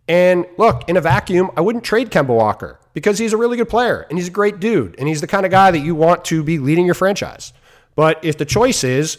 And 0.08 0.46
look, 0.56 0.88
in 0.88 0.96
a 0.96 1.00
vacuum, 1.00 1.50
I 1.56 1.60
wouldn't 1.60 1.84
trade 1.84 2.10
Kemba 2.10 2.28
Walker 2.28 2.78
because 2.92 3.18
he's 3.18 3.32
a 3.32 3.36
really 3.36 3.56
good 3.56 3.68
player 3.68 4.06
and 4.08 4.18
he's 4.18 4.28
a 4.28 4.32
great 4.32 4.60
dude 4.60 4.94
and 4.98 5.08
he's 5.08 5.20
the 5.20 5.26
kind 5.26 5.44
of 5.44 5.50
guy 5.50 5.70
that 5.70 5.80
you 5.80 5.94
want 5.94 6.24
to 6.26 6.42
be 6.42 6.58
leading 6.58 6.86
your 6.86 6.94
franchise. 6.94 7.52
But 7.96 8.24
if 8.24 8.38
the 8.38 8.44
choice 8.44 8.84
is 8.84 9.18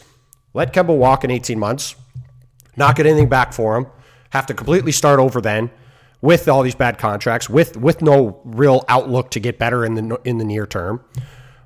let 0.54 0.74
Kemba 0.74 0.96
walk 0.96 1.24
in 1.24 1.32
18 1.32 1.60
months, 1.60 1.96
not 2.78 2.96
get 2.96 3.06
anything 3.06 3.28
back 3.28 3.54
for 3.54 3.76
him, 3.76 3.88
have 4.30 4.46
to 4.48 4.54
completely 4.54 4.92
start 4.92 5.20
over 5.20 5.42
then 5.42 5.70
with 6.22 6.48
all 6.48 6.64
these 6.64 6.76
bad 6.76 6.98
contracts, 6.98 7.50
with 7.50 7.78
with 7.78 8.02
no 8.02 8.42
real 8.44 8.84
outlook 8.88 9.30
to 9.32 9.40
get 9.40 9.60
better 9.60 9.86
in 9.86 9.94
the 9.96 10.20
in 10.24 10.38
the 10.38 10.46
near 10.46 10.66
term, 10.66 11.04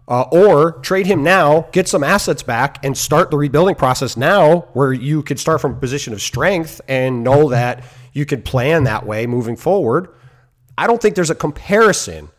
uh, 0.07 0.23
or 0.31 0.73
trade 0.81 1.05
him 1.05 1.23
now, 1.23 1.67
get 1.71 1.87
some 1.87 2.03
assets 2.03 2.43
back, 2.43 2.83
and 2.83 2.97
start 2.97 3.31
the 3.31 3.37
rebuilding 3.37 3.75
process 3.75 4.17
now, 4.17 4.67
where 4.73 4.91
you 4.91 5.23
could 5.23 5.39
start 5.39 5.61
from 5.61 5.73
a 5.73 5.77
position 5.77 6.11
of 6.11 6.21
strength 6.21 6.81
and 6.87 7.23
know 7.23 7.49
that 7.49 7.83
you 8.13 8.25
could 8.25 8.45
plan 8.45 8.83
that 8.85 9.05
way 9.05 9.25
moving 9.27 9.55
forward. 9.55 10.09
I 10.77 10.87
don't 10.87 11.01
think 11.01 11.15
there's 11.15 11.29
a 11.29 11.35
comparison 11.35 12.29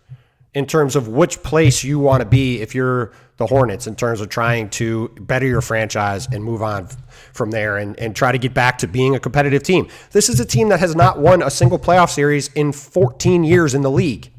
in 0.54 0.66
terms 0.66 0.96
of 0.96 1.08
which 1.08 1.42
place 1.42 1.82
you 1.82 1.98
want 1.98 2.20
to 2.20 2.28
be 2.28 2.60
if 2.60 2.74
you're 2.74 3.12
the 3.38 3.46
Hornets 3.46 3.86
in 3.86 3.96
terms 3.96 4.20
of 4.20 4.28
trying 4.28 4.68
to 4.70 5.08
better 5.20 5.46
your 5.46 5.62
franchise 5.62 6.28
and 6.30 6.44
move 6.44 6.62
on 6.62 6.88
from 7.32 7.50
there 7.50 7.78
and, 7.78 7.98
and 7.98 8.14
try 8.14 8.30
to 8.30 8.38
get 8.38 8.52
back 8.52 8.78
to 8.78 8.86
being 8.86 9.16
a 9.16 9.20
competitive 9.20 9.62
team. 9.62 9.88
This 10.10 10.28
is 10.28 10.38
a 10.38 10.44
team 10.44 10.68
that 10.68 10.80
has 10.80 10.94
not 10.94 11.18
won 11.18 11.42
a 11.42 11.50
single 11.50 11.78
playoff 11.78 12.10
series 12.10 12.48
in 12.48 12.72
14 12.72 13.44
years 13.44 13.74
in 13.74 13.80
the 13.82 13.90
league. 13.90 14.30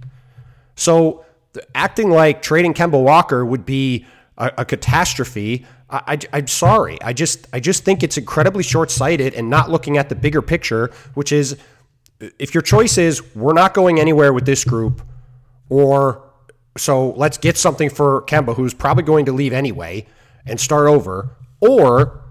So 0.75 1.25
acting 1.73 2.11
like 2.11 2.41
trading 2.41 2.73
Kemba 2.73 3.01
Walker 3.01 3.43
would 3.43 3.65
be 3.65 4.05
a, 4.37 4.51
a 4.59 4.65
catastrophe 4.65 5.65
I, 5.89 6.17
am 6.31 6.47
sorry. 6.47 7.01
I 7.01 7.13
just 7.13 7.47
I 7.53 7.59
just 7.59 7.83
think 7.83 8.03
it's 8.03 8.17
incredibly 8.17 8.63
short 8.63 8.89
sighted 8.89 9.33
and 9.33 9.49
not 9.49 9.69
looking 9.69 9.97
at 9.97 10.09
the 10.09 10.15
bigger 10.15 10.41
picture, 10.41 10.91
which 11.13 11.31
is 11.31 11.57
if 12.39 12.53
your 12.53 12.63
choice 12.63 12.97
is 12.97 13.35
we're 13.35 13.53
not 13.53 13.73
going 13.73 13.99
anywhere 13.99 14.33
with 14.33 14.45
this 14.45 14.63
group, 14.63 15.01
or 15.69 16.23
so 16.77 17.11
let's 17.11 17.37
get 17.37 17.57
something 17.57 17.89
for 17.89 18.23
Kemba, 18.23 18.55
who's 18.55 18.73
probably 18.73 19.03
going 19.03 19.25
to 19.25 19.31
leave 19.31 19.53
anyway, 19.53 20.07
and 20.45 20.59
start 20.59 20.87
over, 20.87 21.35
or 21.59 22.21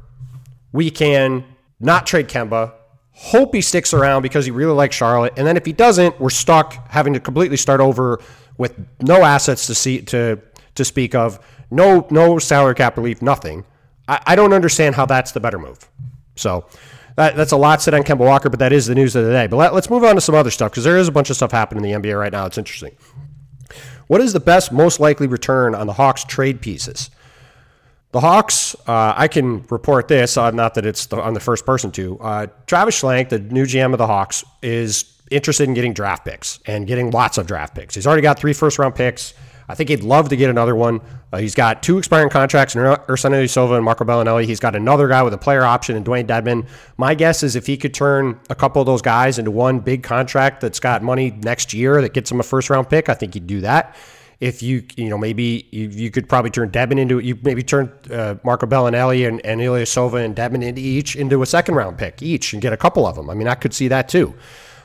we 0.73 0.91
can 0.91 1.45
not 1.79 2.07
trade 2.07 2.29
Kemba, 2.29 2.73
hope 3.13 3.55
he 3.55 3.61
sticks 3.61 3.93
around 3.93 4.23
because 4.23 4.45
he 4.45 4.51
really 4.51 4.75
likes 4.75 4.97
Charlotte, 4.97 5.35
and 5.37 5.47
then 5.47 5.57
if 5.57 5.65
he 5.65 5.73
doesn't, 5.73 6.19
we're 6.21 6.31
stuck 6.31 6.91
having 6.91 7.13
to 7.13 7.21
completely 7.21 7.57
start 7.57 7.81
over 7.81 8.21
with 8.59 8.75
no 9.01 9.23
assets 9.23 9.67
to 9.67 9.75
see 9.75 10.03
to 10.03 10.41
to 10.75 10.85
speak 10.85 11.15
of 11.15 11.39
no 11.73 12.07
no 12.11 12.39
salary 12.39 12.75
cap 12.75 12.97
relief, 12.97 13.23
nothing. 13.23 13.65
I, 14.09 14.21
I 14.27 14.37
don't 14.37 14.53
understand 14.53 14.95
how 14.95 15.07
that's 15.07 15.33
the 15.33 15.41
better 15.41 15.59
move. 15.59 15.79
So 16.37 16.67
that, 17.17 17.37
that's 17.37 17.53
a 17.53 17.57
lot 17.57 17.83
said 17.83 17.95
on 17.95 18.03
Kemba 18.03 18.19
Walker, 18.19 18.49
but 18.49 18.59
that 18.61 18.73
is 18.73 18.87
the 18.87 18.95
news 18.95 19.15
of 19.17 19.25
the 19.25 19.33
day. 19.33 19.47
But 19.47 19.57
let, 19.57 19.73
us 19.73 19.91
move 19.91 20.05
on 20.05 20.15
to 20.15 20.21
some 20.21 20.35
other 20.35 20.51
stuff 20.51 20.73
because 20.73 20.85
there 20.85 20.97
is 20.97 21.09
a 21.09 21.13
bunch 21.13 21.31
of 21.31 21.37
stuff 21.37 21.53
happening 21.53 21.85
in 21.85 22.03
the 22.03 22.09
NBA 22.09 22.19
right 22.19 22.33
now. 22.33 22.47
It's 22.47 22.59
interesting. 22.59 22.97
What 24.07 24.21
is 24.21 24.33
the 24.33 24.41
best, 24.41 24.73
most 24.73 25.01
likely 25.01 25.27
return 25.27 25.75
on 25.75 25.87
the 25.87 25.93
Hawks 25.93 26.25
trade 26.25 26.61
pieces? 26.61 27.11
The 28.13 28.21
Hawks, 28.21 28.75
uh, 28.87 29.15
I 29.17 29.29
can 29.29 29.65
report 29.69 30.09
this, 30.09 30.37
uh, 30.37 30.51
not 30.51 30.75
that 30.75 30.85
it's 30.85 31.07
the, 31.07 31.21
on 31.21 31.33
the 31.33 31.41
first 31.41 31.65
person 31.65 31.91
to. 31.93 32.19
Uh, 32.19 32.47
Travis 32.67 33.01
Schlenk, 33.01 33.31
the 33.31 33.39
new 33.39 33.65
GM 33.65 33.93
of 33.93 33.99
the 33.99 34.07
Hawks, 34.07 34.45
is 34.61 35.19
interested 35.31 35.67
in 35.67 35.73
getting 35.73 35.95
draft 35.95 36.27
picks 36.27 36.61
and 36.67 36.87
getting 36.87 37.11
lots 37.11 37.39
of 37.39 37.47
draft 37.47 37.75
picks. 37.75 37.95
He's 37.95 38.07
already 38.07 38.21
got 38.21 38.39
three 38.39 38.53
first 38.53 38.79
round 38.79 38.95
picks 38.95 39.33
I 39.69 39.75
think 39.75 39.91
he'd 39.91 40.03
love 40.03 40.29
to 40.31 40.37
get 40.37 40.51
another 40.51 40.75
one. 40.75 41.01
Uh, 41.33 41.39
he's 41.39 41.55
got 41.55 41.83
two 41.83 41.99
expiring 41.99 42.31
contracts 42.31 42.75
in 42.75 42.83
Ersan 42.83 43.31
Ilyasova 43.31 43.77
and 43.77 43.85
Marco 43.85 44.05
Belinelli. 44.05 44.45
He's 44.45 44.61
got 44.61 44.77
another 44.77 45.09
guy 45.09 45.23
with 45.23 45.33
a 45.33 45.39
player 45.39 45.63
option 45.63 45.97
in 45.97 46.05
Dewayne 46.05 46.27
Dedmon. 46.27 46.67
My 46.97 47.15
guess 47.15 47.43
is 47.43 47.57
if 47.57 47.67
he 47.67 47.77
could 47.77 47.95
turn 47.95 48.39
a 48.51 48.55
couple 48.55 48.83
of 48.83 48.87
those 48.87 49.03
guys 49.03 49.39
into 49.39 49.51
one 49.51 49.79
big 49.81 50.03
contract 50.03 50.61
that's 50.61 50.81
got 50.81 51.03
money 51.03 51.31
next 51.31 51.73
year 51.73 52.01
that 52.03 52.13
gets 52.13 52.31
him 52.31 52.41
a 52.41 52.43
first 52.43 52.71
round 52.71 52.89
pick, 52.89 53.09
I 53.09 53.15
think 53.15 53.35
he'd 53.35 53.47
do 53.47 53.61
that 53.63 53.97
if 54.43 54.61
you 54.61 54.83
you 54.97 55.09
know 55.09 55.17
maybe 55.17 55.69
you, 55.71 55.89
you 55.89 56.11
could 56.11 56.29
probably 56.29 56.51
turn 56.51 56.69
Dedmon 56.69 56.99
into 56.99 57.21
you 57.21 57.39
maybe 57.43 57.63
turn 57.63 57.93
uh, 58.11 58.35
Marco 58.43 58.67
Belinelli 58.67 59.27
and, 59.29 59.41
and 59.47 59.61
Ilyasova 59.61 60.23
and 60.25 60.35
Dedmon 60.35 60.65
into 60.65 60.81
each 60.81 61.15
into 61.15 61.43
a 61.43 61.47
second 61.47 61.77
round 61.77 61.97
pick 61.97 62.21
each 62.21 62.53
and 62.53 62.61
get 62.61 62.73
a 62.73 62.77
couple 62.77 63.07
of 63.07 63.15
them. 63.15 63.31
I 63.31 63.35
mean, 63.35 63.47
I 63.47 63.55
could 63.55 63.73
see 63.73 63.87
that 63.87 64.09
too. 64.09 64.35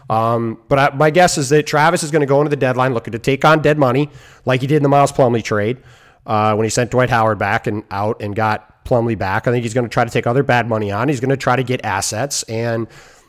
Um, 0.10 0.60
but 0.70 0.80
I, 0.80 0.96
my 0.96 1.10
guess 1.10 1.38
is 1.38 1.50
that 1.50 1.68
Travis 1.68 2.04
is 2.04 2.12
going 2.12 2.22
to 2.22 2.28
go 2.28 2.40
into 2.40 2.50
the 2.50 2.56
deadline 2.56 2.94
looking 2.94 3.12
to 3.12 3.20
take 3.20 3.44
on 3.44 3.62
dead 3.62 3.78
money 3.78 4.10
like 4.46 4.62
he 4.62 4.68
did 4.68 4.78
in 4.78 4.84
the 4.84 4.90
Miles 4.90 5.12
Plumlee 5.12 5.44
trade 5.44 5.78
uh, 6.26 6.56
when 6.56 6.64
he 6.64 6.70
sent 6.70 6.92
Dwight 6.92 7.10
Howard 7.10 7.38
back 7.38 7.68
and 7.68 7.84
out 7.92 8.22
and 8.22 8.36
got 8.36 8.86
Plumlee 8.86 9.18
back. 9.18 9.48
I 9.48 9.52
think 9.52 9.64
he's 9.64 9.74
going 9.74 9.86
to 9.86 9.90
try 9.90 10.06
to 10.06 10.12
take 10.12 10.26
other 10.26 10.44
bad 10.44 10.68
money 10.68 10.92
on. 10.92 11.10
He's 11.10 11.20
going 11.20 11.30
to 11.30 11.38
try 11.38 11.56
to 11.56 11.64
get 11.64 11.84
assets 11.84 12.44
and 12.44 12.88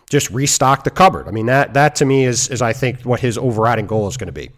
just 0.09 0.31
restock 0.31 0.85
the 0.85 0.91
cupboard. 0.91 1.29
I 1.29 1.33
mean 1.33 1.47
that 1.47 1.75
that 1.75 1.97
to 1.97 2.05
me 2.05 2.25
is 2.25 2.49
is 2.49 2.63
I 2.63 2.73
think 2.73 3.03
what 3.03 3.21
his 3.21 3.37
overriding 3.37 3.87
goal 3.87 4.09
is 4.09 4.17
going 4.17 4.29
to 4.29 4.33
be. 4.33 4.51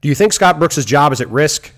Do 0.00 0.08
you 0.08 0.14
think 0.14 0.32
Scott 0.32 0.58
Brooks' 0.58 0.84
job 0.84 1.12
is 1.12 1.20
at 1.20 1.28
risk? 1.30 1.72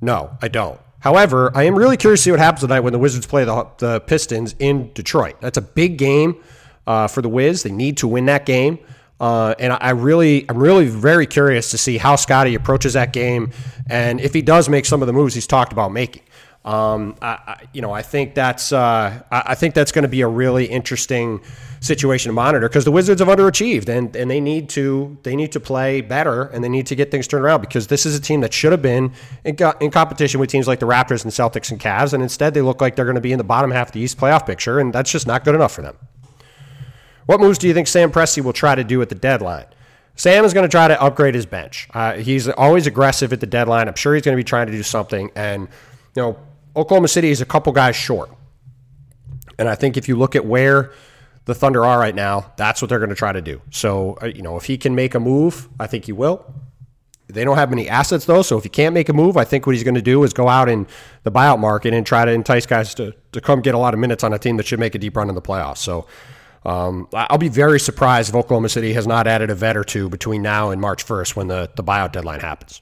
No, 0.00 0.36
I 0.40 0.48
don't. 0.48 0.80
However, 1.00 1.50
I 1.54 1.64
am 1.64 1.74
really 1.74 1.96
curious 1.96 2.20
to 2.20 2.24
see 2.24 2.30
what 2.30 2.38
happens 2.38 2.60
tonight 2.60 2.80
when 2.80 2.92
the 2.92 2.98
Wizards 2.98 3.26
play 3.26 3.44
the, 3.44 3.66
the 3.78 4.00
Pistons 4.00 4.54
in 4.58 4.92
Detroit. 4.92 5.40
That's 5.40 5.58
a 5.58 5.62
big 5.62 5.98
game 5.98 6.36
uh, 6.86 7.08
for 7.08 7.22
the 7.22 7.28
Wiz. 7.28 7.62
They 7.62 7.72
need 7.72 7.96
to 7.98 8.08
win 8.08 8.26
that 8.26 8.46
game. 8.46 8.78
Uh, 9.20 9.54
and 9.60 9.72
I 9.80 9.90
really, 9.90 10.44
I'm 10.48 10.58
really 10.58 10.88
very 10.88 11.26
curious 11.26 11.70
to 11.70 11.78
see 11.78 11.96
how 11.96 12.16
Scotty 12.16 12.56
approaches 12.56 12.94
that 12.94 13.12
game, 13.12 13.52
and 13.88 14.20
if 14.20 14.34
he 14.34 14.42
does 14.42 14.68
make 14.68 14.84
some 14.84 15.00
of 15.00 15.06
the 15.06 15.12
moves 15.12 15.34
he's 15.34 15.46
talked 15.46 15.72
about 15.72 15.92
making. 15.92 16.22
Um, 16.64 17.16
I, 17.20 17.28
I, 17.28 17.62
you 17.72 17.82
know, 17.82 17.92
I 17.92 18.02
think 18.02 18.34
that's 18.34 18.72
uh, 18.72 19.22
I, 19.30 19.54
think 19.56 19.74
that's 19.74 19.90
going 19.90 20.04
to 20.04 20.08
be 20.08 20.20
a 20.20 20.28
really 20.28 20.66
interesting 20.66 21.40
situation 21.80 22.30
to 22.30 22.32
monitor 22.32 22.68
because 22.68 22.84
the 22.84 22.92
Wizards 22.92 23.20
have 23.20 23.28
underachieved 23.28 23.88
and, 23.88 24.14
and 24.14 24.30
they 24.30 24.40
need 24.40 24.68
to 24.70 25.18
they 25.24 25.34
need 25.34 25.50
to 25.52 25.60
play 25.60 26.00
better 26.00 26.44
and 26.44 26.62
they 26.62 26.68
need 26.68 26.86
to 26.86 26.94
get 26.94 27.10
things 27.10 27.26
turned 27.26 27.44
around 27.44 27.62
because 27.62 27.88
this 27.88 28.06
is 28.06 28.16
a 28.16 28.20
team 28.20 28.42
that 28.42 28.52
should 28.52 28.70
have 28.70 28.82
been 28.82 29.12
in, 29.44 29.56
in 29.80 29.90
competition 29.90 30.38
with 30.38 30.50
teams 30.50 30.68
like 30.68 30.78
the 30.78 30.86
Raptors 30.86 31.24
and 31.24 31.32
Celtics 31.32 31.72
and 31.72 31.80
Cavs 31.80 32.12
and 32.12 32.22
instead 32.22 32.54
they 32.54 32.62
look 32.62 32.80
like 32.80 32.94
they're 32.94 33.04
going 33.04 33.16
to 33.16 33.20
be 33.20 33.32
in 33.32 33.38
the 33.38 33.44
bottom 33.44 33.72
half 33.72 33.88
of 33.88 33.92
the 33.92 34.00
East 34.00 34.16
playoff 34.16 34.46
picture 34.46 34.78
and 34.78 34.92
that's 34.92 35.10
just 35.10 35.26
not 35.26 35.44
good 35.44 35.56
enough 35.56 35.72
for 35.72 35.82
them. 35.82 35.96
What 37.26 37.40
moves 37.40 37.58
do 37.58 37.68
you 37.68 37.74
think 37.74 37.88
Sam 37.88 38.10
Presti 38.10 38.42
will 38.42 38.52
try 38.52 38.74
to 38.74 38.84
do 38.84 39.00
at 39.02 39.08
the 39.08 39.14
deadline? 39.14 39.66
Sam 40.14 40.44
is 40.44 40.52
going 40.52 40.68
to 40.68 40.70
try 40.70 40.88
to 40.88 41.00
upgrade 41.00 41.34
his 41.34 41.46
bench. 41.46 41.88
Uh, 41.94 42.14
he's 42.14 42.48
always 42.48 42.86
aggressive 42.86 43.32
at 43.32 43.40
the 43.40 43.46
deadline. 43.46 43.88
I'm 43.88 43.94
sure 43.94 44.14
he's 44.14 44.24
going 44.24 44.36
to 44.36 44.40
be 44.40 44.44
trying 44.44 44.66
to 44.66 44.72
do 44.72 44.82
something. 44.82 45.30
And, 45.34 45.68
you 46.14 46.22
know, 46.22 46.38
Oklahoma 46.76 47.08
City 47.08 47.30
is 47.30 47.40
a 47.40 47.46
couple 47.46 47.72
guys 47.72 47.96
short. 47.96 48.30
And 49.58 49.68
I 49.68 49.74
think 49.74 49.96
if 49.96 50.08
you 50.08 50.16
look 50.16 50.36
at 50.36 50.44
where 50.44 50.92
the 51.44 51.54
Thunder 51.54 51.84
are 51.84 51.98
right 51.98 52.14
now, 52.14 52.52
that's 52.56 52.82
what 52.82 52.88
they're 52.88 52.98
going 52.98 53.10
to 53.10 53.16
try 53.16 53.32
to 53.32 53.40
do. 53.40 53.60
So, 53.70 54.18
uh, 54.22 54.26
you 54.26 54.42
know, 54.42 54.56
if 54.56 54.64
he 54.64 54.76
can 54.76 54.94
make 54.94 55.14
a 55.14 55.20
move, 55.20 55.68
I 55.80 55.86
think 55.86 56.04
he 56.04 56.12
will. 56.12 56.44
They 57.28 57.44
don't 57.44 57.56
have 57.56 57.70
many 57.70 57.88
assets 57.88 58.26
though, 58.26 58.42
so 58.42 58.58
if 58.58 58.64
he 58.64 58.68
can't 58.68 58.92
make 58.92 59.08
a 59.08 59.14
move, 59.14 59.38
I 59.38 59.44
think 59.44 59.66
what 59.66 59.74
he's 59.74 59.84
going 59.84 59.94
to 59.94 60.02
do 60.02 60.22
is 60.22 60.34
go 60.34 60.48
out 60.48 60.68
in 60.68 60.86
the 61.22 61.32
buyout 61.32 61.58
market 61.58 61.94
and 61.94 62.04
try 62.04 62.26
to 62.26 62.30
entice 62.30 62.66
guys 62.66 62.94
to, 62.96 63.14
to 63.32 63.40
come 63.40 63.62
get 63.62 63.74
a 63.74 63.78
lot 63.78 63.94
of 63.94 64.00
minutes 64.00 64.22
on 64.22 64.34
a 64.34 64.38
team 64.38 64.58
that 64.58 64.66
should 64.66 64.78
make 64.78 64.94
a 64.94 64.98
deep 64.98 65.16
run 65.16 65.30
in 65.30 65.34
the 65.34 65.40
playoffs. 65.40 65.78
So, 65.78 66.06
um, 66.64 67.08
I'll 67.12 67.38
be 67.38 67.48
very 67.48 67.80
surprised 67.80 68.28
if 68.28 68.34
Oklahoma 68.34 68.68
City 68.68 68.92
has 68.92 69.06
not 69.06 69.26
added 69.26 69.50
a 69.50 69.54
vet 69.54 69.76
or 69.76 69.84
two 69.84 70.08
between 70.08 70.42
now 70.42 70.70
and 70.70 70.80
March 70.80 71.04
1st 71.04 71.36
when 71.36 71.48
the, 71.48 71.70
the 71.74 71.82
buyout 71.82 72.12
deadline 72.12 72.40
happens. 72.40 72.80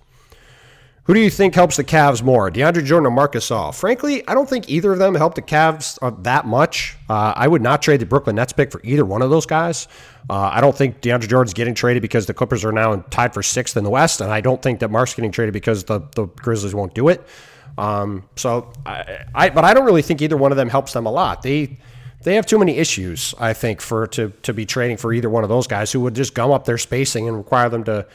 Who 1.05 1.15
do 1.15 1.21
you 1.21 1.31
think 1.31 1.55
helps 1.57 1.77
the 1.77 1.83
Cavs 1.83 2.23
more, 2.23 2.51
DeAndre 2.51 2.85
Jordan 2.85 3.07
or 3.07 3.11
Marc 3.11 3.33
Gasol? 3.33 3.75
Frankly, 3.75 4.23
I 4.29 4.35
don't 4.35 4.49
think 4.49 4.69
either 4.69 4.93
of 4.93 4.99
them 4.99 5.15
help 5.15 5.35
the 5.35 5.43
Cavs 5.43 5.99
uh, 6.03 6.13
that 6.21 6.47
much. 6.47 6.97
Uh, 7.09 7.33
I 7.35 7.49
would 7.49 7.63
not 7.63 7.83
trade 7.83 8.01
the 8.01 8.07
Brooklyn 8.07 8.37
Nets 8.37 8.53
pick 8.53 8.71
for 8.71 8.81
either 8.85 9.05
one 9.05 9.23
of 9.23 9.31
those 9.31 9.47
guys. 9.47 9.89
Uh, 10.29 10.51
I 10.53 10.61
don't 10.61 10.77
think 10.77 11.01
DeAndre 11.01 11.29
Jordan's 11.29 11.55
getting 11.55 11.75
traded 11.75 12.03
because 12.03 12.27
the 12.27 12.35
Clippers 12.35 12.65
are 12.65 12.71
now 12.71 12.95
tied 13.11 13.35
for 13.35 13.43
sixth 13.43 13.77
in 13.77 13.83
the 13.83 13.91
West, 13.91 14.21
and 14.21 14.31
I 14.31 14.41
don't 14.41 14.63
think 14.63 14.79
that 14.81 14.91
Marc's 14.91 15.15
getting 15.15 15.33
traded 15.33 15.53
because 15.55 15.85
the, 15.85 16.01
the 16.15 16.27
Grizzlies 16.27 16.75
won't 16.75 16.95
do 16.95 17.09
it. 17.09 17.27
Um, 17.79 18.29
so, 18.37 18.71
I, 18.87 19.25
I, 19.35 19.51
but 19.51 19.65
I 19.65 19.75
don't 19.75 19.87
really 19.87 20.03
think 20.03 20.21
either 20.23 20.37
one 20.37 20.53
of 20.53 20.57
them 20.57 20.69
helps 20.69 20.93
them 20.93 21.07
a 21.07 21.11
lot. 21.11 21.43
They 21.43 21.79
they 22.23 22.35
have 22.35 22.47
too 22.47 22.59
many 22.59 22.77
issues, 22.77 23.35
I 23.39 23.53
think, 23.53 23.81
for 23.81 24.07
to 24.09 24.31
to 24.43 24.53
be 24.53 24.67
trading 24.67 24.97
for 24.97 25.13
either 25.13 25.31
one 25.31 25.43
of 25.43 25.49
those 25.49 25.67
guys 25.67 25.91
who 25.91 26.01
would 26.01 26.15
just 26.15 26.35
gum 26.35 26.51
up 26.51 26.65
their 26.65 26.79
spacing 26.79 27.29
and 27.29 27.37
require 27.37 27.69
them 27.69 27.85
to, 27.85 28.07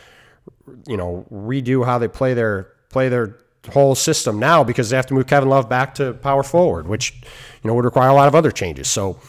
you 0.87 0.97
know, 0.97 1.25
redo 1.31 1.85
how 1.85 1.97
they 1.97 2.07
play 2.07 2.33
their 2.33 2.73
play 2.89 3.09
their 3.09 3.37
whole 3.71 3.95
system 3.95 4.39
now 4.39 4.63
because 4.63 4.89
they 4.89 4.95
have 4.95 5.07
to 5.07 5.13
move 5.13 5.25
Kevin 5.27 5.49
Love 5.49 5.67
back 5.67 5.95
to 5.95 6.13
power 6.13 6.43
forward, 6.43 6.87
which 6.87 7.13
you 7.63 7.67
know 7.67 7.73
would 7.73 7.85
require 7.85 8.09
a 8.09 8.13
lot 8.13 8.27
of 8.27 8.35
other 8.35 8.51
changes. 8.51 8.87
So 8.87 9.19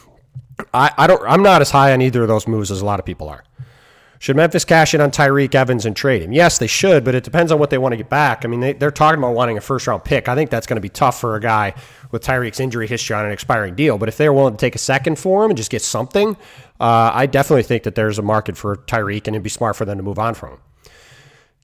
I, 0.74 0.92
I 0.96 1.06
don't 1.06 1.22
I'm 1.26 1.42
not 1.42 1.62
as 1.62 1.70
high 1.70 1.92
on 1.92 2.02
either 2.02 2.22
of 2.22 2.28
those 2.28 2.46
moves 2.46 2.70
as 2.70 2.82
a 2.82 2.84
lot 2.84 2.98
of 2.98 3.06
people 3.06 3.28
are. 3.28 3.44
Should 4.18 4.36
Memphis 4.36 4.64
cash 4.64 4.94
in 4.94 5.00
on 5.00 5.10
Tyreke 5.10 5.54
Evans 5.54 5.84
and 5.84 5.94
trade 5.94 6.22
him? 6.22 6.32
Yes, 6.32 6.58
they 6.58 6.66
should, 6.66 7.04
but 7.04 7.14
it 7.14 7.22
depends 7.22 7.52
on 7.52 7.58
what 7.58 7.68
they 7.68 7.76
want 7.76 7.92
to 7.92 7.96
get 7.96 8.08
back. 8.08 8.44
I 8.44 8.48
mean, 8.48 8.60
they, 8.60 8.86
are 8.86 8.90
talking 8.90 9.18
about 9.18 9.34
wanting 9.34 9.58
a 9.58 9.60
first 9.60 9.86
round 9.86 10.04
pick. 10.04 10.28
I 10.28 10.34
think 10.34 10.48
that's 10.48 10.66
going 10.66 10.78
to 10.78 10.80
be 10.80 10.88
tough 10.88 11.20
for 11.20 11.36
a 11.36 11.40
guy 11.40 11.74
with 12.16 12.24
Tyreke's 12.24 12.60
injury 12.60 12.86
history 12.86 13.14
on 13.14 13.26
an 13.26 13.32
expiring 13.32 13.74
deal. 13.74 13.98
But 13.98 14.08
if 14.08 14.16
they're 14.16 14.32
willing 14.32 14.54
to 14.54 14.58
take 14.58 14.74
a 14.74 14.78
second 14.78 15.18
for 15.18 15.44
him 15.44 15.50
and 15.50 15.56
just 15.56 15.70
get 15.70 15.82
something, 15.82 16.36
uh, 16.80 17.10
I 17.12 17.26
definitely 17.26 17.62
think 17.62 17.82
that 17.82 17.94
there's 17.94 18.18
a 18.18 18.22
market 18.22 18.56
for 18.56 18.76
Tyreke, 18.76 19.26
and 19.26 19.36
it'd 19.36 19.42
be 19.42 19.50
smart 19.50 19.76
for 19.76 19.84
them 19.84 19.98
to 19.98 20.02
move 20.02 20.18
on 20.18 20.34
from 20.34 20.52
him. 20.52 20.58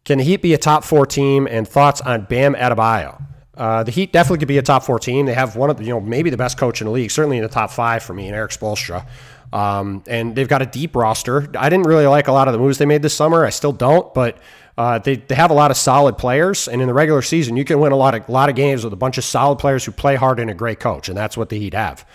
Can 0.04 0.18
the 0.18 0.24
Heat 0.24 0.42
be 0.42 0.52
a 0.52 0.58
top 0.58 0.84
four 0.84 1.06
team? 1.06 1.46
And 1.46 1.66
thoughts 1.66 2.00
on 2.00 2.24
Bam 2.24 2.54
Adebayo? 2.54 3.22
Uh, 3.56 3.82
the 3.82 3.92
Heat 3.92 4.12
definitely 4.12 4.38
could 4.38 4.48
be 4.48 4.58
a 4.58 4.62
top 4.62 4.82
four 4.82 4.98
team. 4.98 5.26
They 5.26 5.34
have 5.34 5.56
one 5.56 5.70
of 5.70 5.76
the, 5.76 5.84
you 5.84 5.90
know, 5.90 6.00
maybe 6.00 6.30
the 6.30 6.36
best 6.36 6.58
coach 6.58 6.80
in 6.80 6.86
the 6.86 6.90
league, 6.90 7.10
certainly 7.10 7.36
in 7.38 7.42
the 7.42 7.48
top 7.48 7.70
five 7.70 8.02
for 8.02 8.14
me, 8.14 8.26
and 8.26 8.34
Erik 8.34 8.50
Spoelstra. 8.50 9.06
Um, 9.52 10.02
and 10.06 10.34
they've 10.34 10.48
got 10.48 10.62
a 10.62 10.66
deep 10.66 10.96
roster. 10.96 11.48
I 11.58 11.68
didn't 11.68 11.86
really 11.86 12.06
like 12.06 12.28
a 12.28 12.32
lot 12.32 12.48
of 12.48 12.52
the 12.52 12.58
moves 12.58 12.78
they 12.78 12.86
made 12.86 13.02
this 13.02 13.14
summer. 13.14 13.44
I 13.44 13.50
still 13.50 13.72
don't, 13.72 14.12
but 14.14 14.38
uh, 14.78 14.98
they, 14.98 15.16
they 15.16 15.34
have 15.34 15.50
a 15.50 15.54
lot 15.54 15.70
of 15.70 15.76
solid 15.76 16.16
players. 16.16 16.68
And 16.68 16.80
in 16.80 16.88
the 16.88 16.94
regular 16.94 17.22
season, 17.22 17.56
you 17.56 17.64
can 17.64 17.80
win 17.80 17.92
a 17.92 17.96
lot 17.96 18.14
of, 18.14 18.28
lot 18.28 18.48
of 18.48 18.56
games 18.56 18.84
with 18.84 18.92
a 18.92 18.96
bunch 18.96 19.18
of 19.18 19.24
solid 19.24 19.56
players 19.56 19.84
who 19.84 19.92
play 19.92 20.16
hard 20.16 20.40
and 20.40 20.50
a 20.50 20.54
great 20.54 20.80
coach. 20.80 21.08
And 21.08 21.16
that's 21.16 21.36
what 21.36 21.48
the 21.48 21.58
Heat 21.58 21.74
have. 21.74 22.06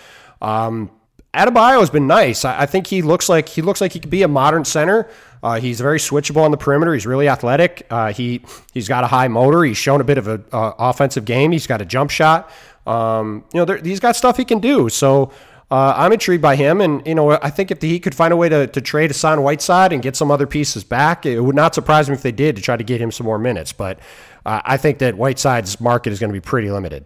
Um, 0.42 0.92
Adebayo 1.34 1.80
has 1.80 1.90
been 1.90 2.08
nice. 2.08 2.46
I, 2.46 2.62
I, 2.62 2.66
think 2.66 2.88
he 2.88 3.02
looks 3.02 3.30
like 3.30 3.48
he 3.50 3.62
looks 3.62 3.80
like 3.80 3.92
he 3.92 4.00
could 4.00 4.10
be 4.10 4.24
a 4.24 4.28
modern 4.28 4.66
center. 4.66 5.08
Uh, 5.44 5.60
he's 5.60 5.80
very 5.80 6.00
switchable 6.00 6.42
on 6.42 6.52
the 6.52 6.58
perimeter. 6.58 6.94
He's 6.94 7.06
really 7.06 7.30
athletic. 7.30 7.86
Uh, 7.92 8.12
he 8.12 8.42
he's 8.74 8.88
got 8.88 9.04
a 9.04 9.08
high 9.08 9.28
motor. 9.28 9.64
He's 9.64 9.78
shown 9.78 10.02
a 10.02 10.04
bit 10.04 10.18
of 10.18 10.28
an 10.28 10.44
uh, 10.52 10.74
offensive 10.80 11.26
game. 11.26 11.52
He's 11.52 11.68
got 11.68 11.82
a 11.82 11.86
jump 11.86 12.10
shot. 12.10 12.50
Um, 12.88 13.44
you 13.54 13.64
know, 13.64 13.76
he's 13.76 14.00
got 14.00 14.16
stuff 14.16 14.38
he 14.38 14.46
can 14.46 14.60
do. 14.60 14.90
So 14.90 15.32
uh, 15.70 15.94
I'm 15.98 16.14
intrigued 16.14 16.42
by 16.42 16.56
him, 16.56 16.80
and 16.80 17.06
you 17.06 17.14
know, 17.14 17.32
I 17.32 17.50
think 17.50 17.72
if 17.72 17.82
the 17.82 17.90
Heat 17.90 18.00
could 18.00 18.16
find 18.16 18.32
a 18.32 18.38
way 18.38 18.48
to, 18.48 18.68
to 18.68 18.80
trade 18.80 19.10
Hassan 19.10 19.44
Whiteside 19.44 19.92
and 19.92 20.02
get 20.02 20.16
some 20.16 20.32
other 20.32 20.48
pieces 20.48 20.86
back, 20.86 21.26
it 21.26 21.42
would 21.42 21.56
not 21.56 21.76
surprise 21.76 22.10
me 22.10 22.16
if 22.16 22.22
they 22.22 22.32
did 22.32 22.56
to 22.56 22.62
try 22.62 22.78
to 22.78 22.84
get 22.84 23.02
him 23.02 23.12
some 23.12 23.26
more 23.26 23.38
minutes. 23.38 23.74
But 23.74 24.00
uh, 24.46 24.62
I 24.64 24.78
think 24.78 25.00
that 25.00 25.16
Whiteside's 25.16 25.82
market 25.82 26.14
is 26.14 26.20
going 26.20 26.30
to 26.30 26.34
be 26.34 26.40
pretty 26.40 26.72
limited. 26.72 27.06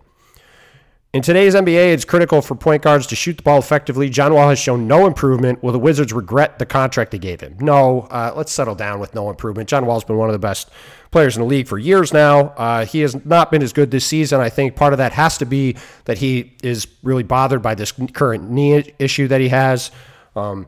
In 1.13 1.22
today's 1.22 1.56
NBA, 1.56 1.91
it's 1.94 2.06
critical 2.06 2.41
for 2.41 2.56
point 2.56 2.84
guards 2.84 3.06
to 3.08 3.18
shoot 3.18 3.36
the 3.36 3.44
ball 3.44 3.60
effectively. 3.60 4.10
John 4.10 4.34
Wall 4.34 4.48
has 4.48 4.58
shown 4.58 4.88
no 4.88 5.06
improvement. 5.06 5.62
Will 5.62 5.74
the 5.74 5.80
Wizards 5.80 6.13
regret 6.13 6.58
the 6.58 6.65
contract 6.65 7.12
they 7.12 7.20
gave 7.20 7.41
him? 7.41 7.58
No. 7.60 8.08
Uh, 8.10 8.32
let's 8.34 8.53
settle 8.53 8.75
down 8.75 9.01
with 9.01 9.13
no 9.13 9.30
improvement. 9.30 9.68
John 9.68 9.86
Wall's 9.86 10.06
been 10.06 10.15
one 10.15 10.30
of 10.30 10.34
the 10.34 10.39
best 10.39 10.70
players 11.12 11.36
in 11.36 11.41
the 11.41 11.50
league 11.50 11.68
for 11.68 11.77
years 11.77 12.13
now. 12.13 12.51
Uh, 12.51 12.86
he 12.86 13.01
has 13.01 13.25
not 13.25 13.51
been 13.51 13.62
as 13.62 13.74
good 13.74 13.91
this 13.91 14.06
season. 14.06 14.39
I 14.39 14.48
think 14.48 14.77
part 14.77 14.94
of 14.94 15.00
that 15.00 15.12
has 15.12 15.38
to 15.39 15.46
be 15.46 15.75
that 16.06 16.18
he 16.20 16.53
is 16.63 16.88
really 17.03 17.24
bothered 17.24 17.62
by 17.62 17.75
this 17.75 17.91
current 18.13 18.50
knee 18.50 18.94
issue 18.98 19.27
that 19.27 19.41
he 19.41 19.50
has. 19.50 19.91
Um, 20.38 20.65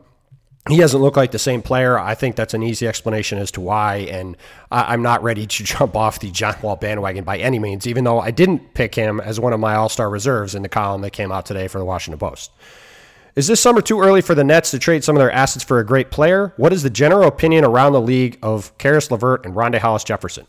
he 0.68 0.78
doesn't 0.78 1.00
look 1.00 1.16
like 1.16 1.30
the 1.30 1.38
same 1.38 1.60
player. 1.60 1.98
I 1.98 2.14
think 2.14 2.36
that's 2.36 2.54
an 2.54 2.62
easy 2.62 2.88
explanation 2.88 3.38
as 3.38 3.50
to 3.52 3.60
why. 3.60 3.96
And 3.96 4.36
I, 4.70 4.94
am 4.94 5.02
not 5.02 5.22
ready 5.22 5.46
to 5.46 5.64
jump 5.64 5.94
off 5.94 6.20
the 6.20 6.30
John 6.30 6.56
Wall 6.62 6.76
bandwagon 6.76 7.24
by 7.24 7.38
any 7.38 7.58
means, 7.58 7.86
even 7.86 8.04
though 8.04 8.18
I 8.18 8.30
didn't 8.30 8.72
pick 8.72 8.94
him 8.94 9.20
as 9.20 9.38
one 9.38 9.52
of 9.52 9.60
my 9.60 9.74
all 9.74 9.88
star 9.88 10.08
reserves 10.08 10.54
in 10.54 10.62
the 10.62 10.68
column 10.68 11.02
that 11.02 11.10
came 11.10 11.30
out 11.30 11.44
today 11.44 11.68
for 11.68 11.78
the 11.78 11.84
Washington 11.84 12.18
Post. 12.18 12.50
Is 13.36 13.48
this 13.48 13.60
summer 13.60 13.82
too 13.82 14.00
early 14.00 14.22
for 14.22 14.34
the 14.34 14.44
Nets 14.44 14.70
to 14.70 14.78
trade 14.78 15.02
some 15.02 15.16
of 15.16 15.20
their 15.20 15.32
assets 15.32 15.64
for 15.64 15.80
a 15.80 15.84
great 15.84 16.10
player? 16.10 16.54
What 16.56 16.72
is 16.72 16.84
the 16.84 16.90
general 16.90 17.26
opinion 17.26 17.64
around 17.64 17.92
the 17.92 18.00
league 18.00 18.38
of 18.42 18.76
Caris 18.78 19.10
LeVert 19.10 19.44
and 19.44 19.54
Rondae 19.54 19.80
Hollis 19.80 20.04
Jefferson? 20.04 20.46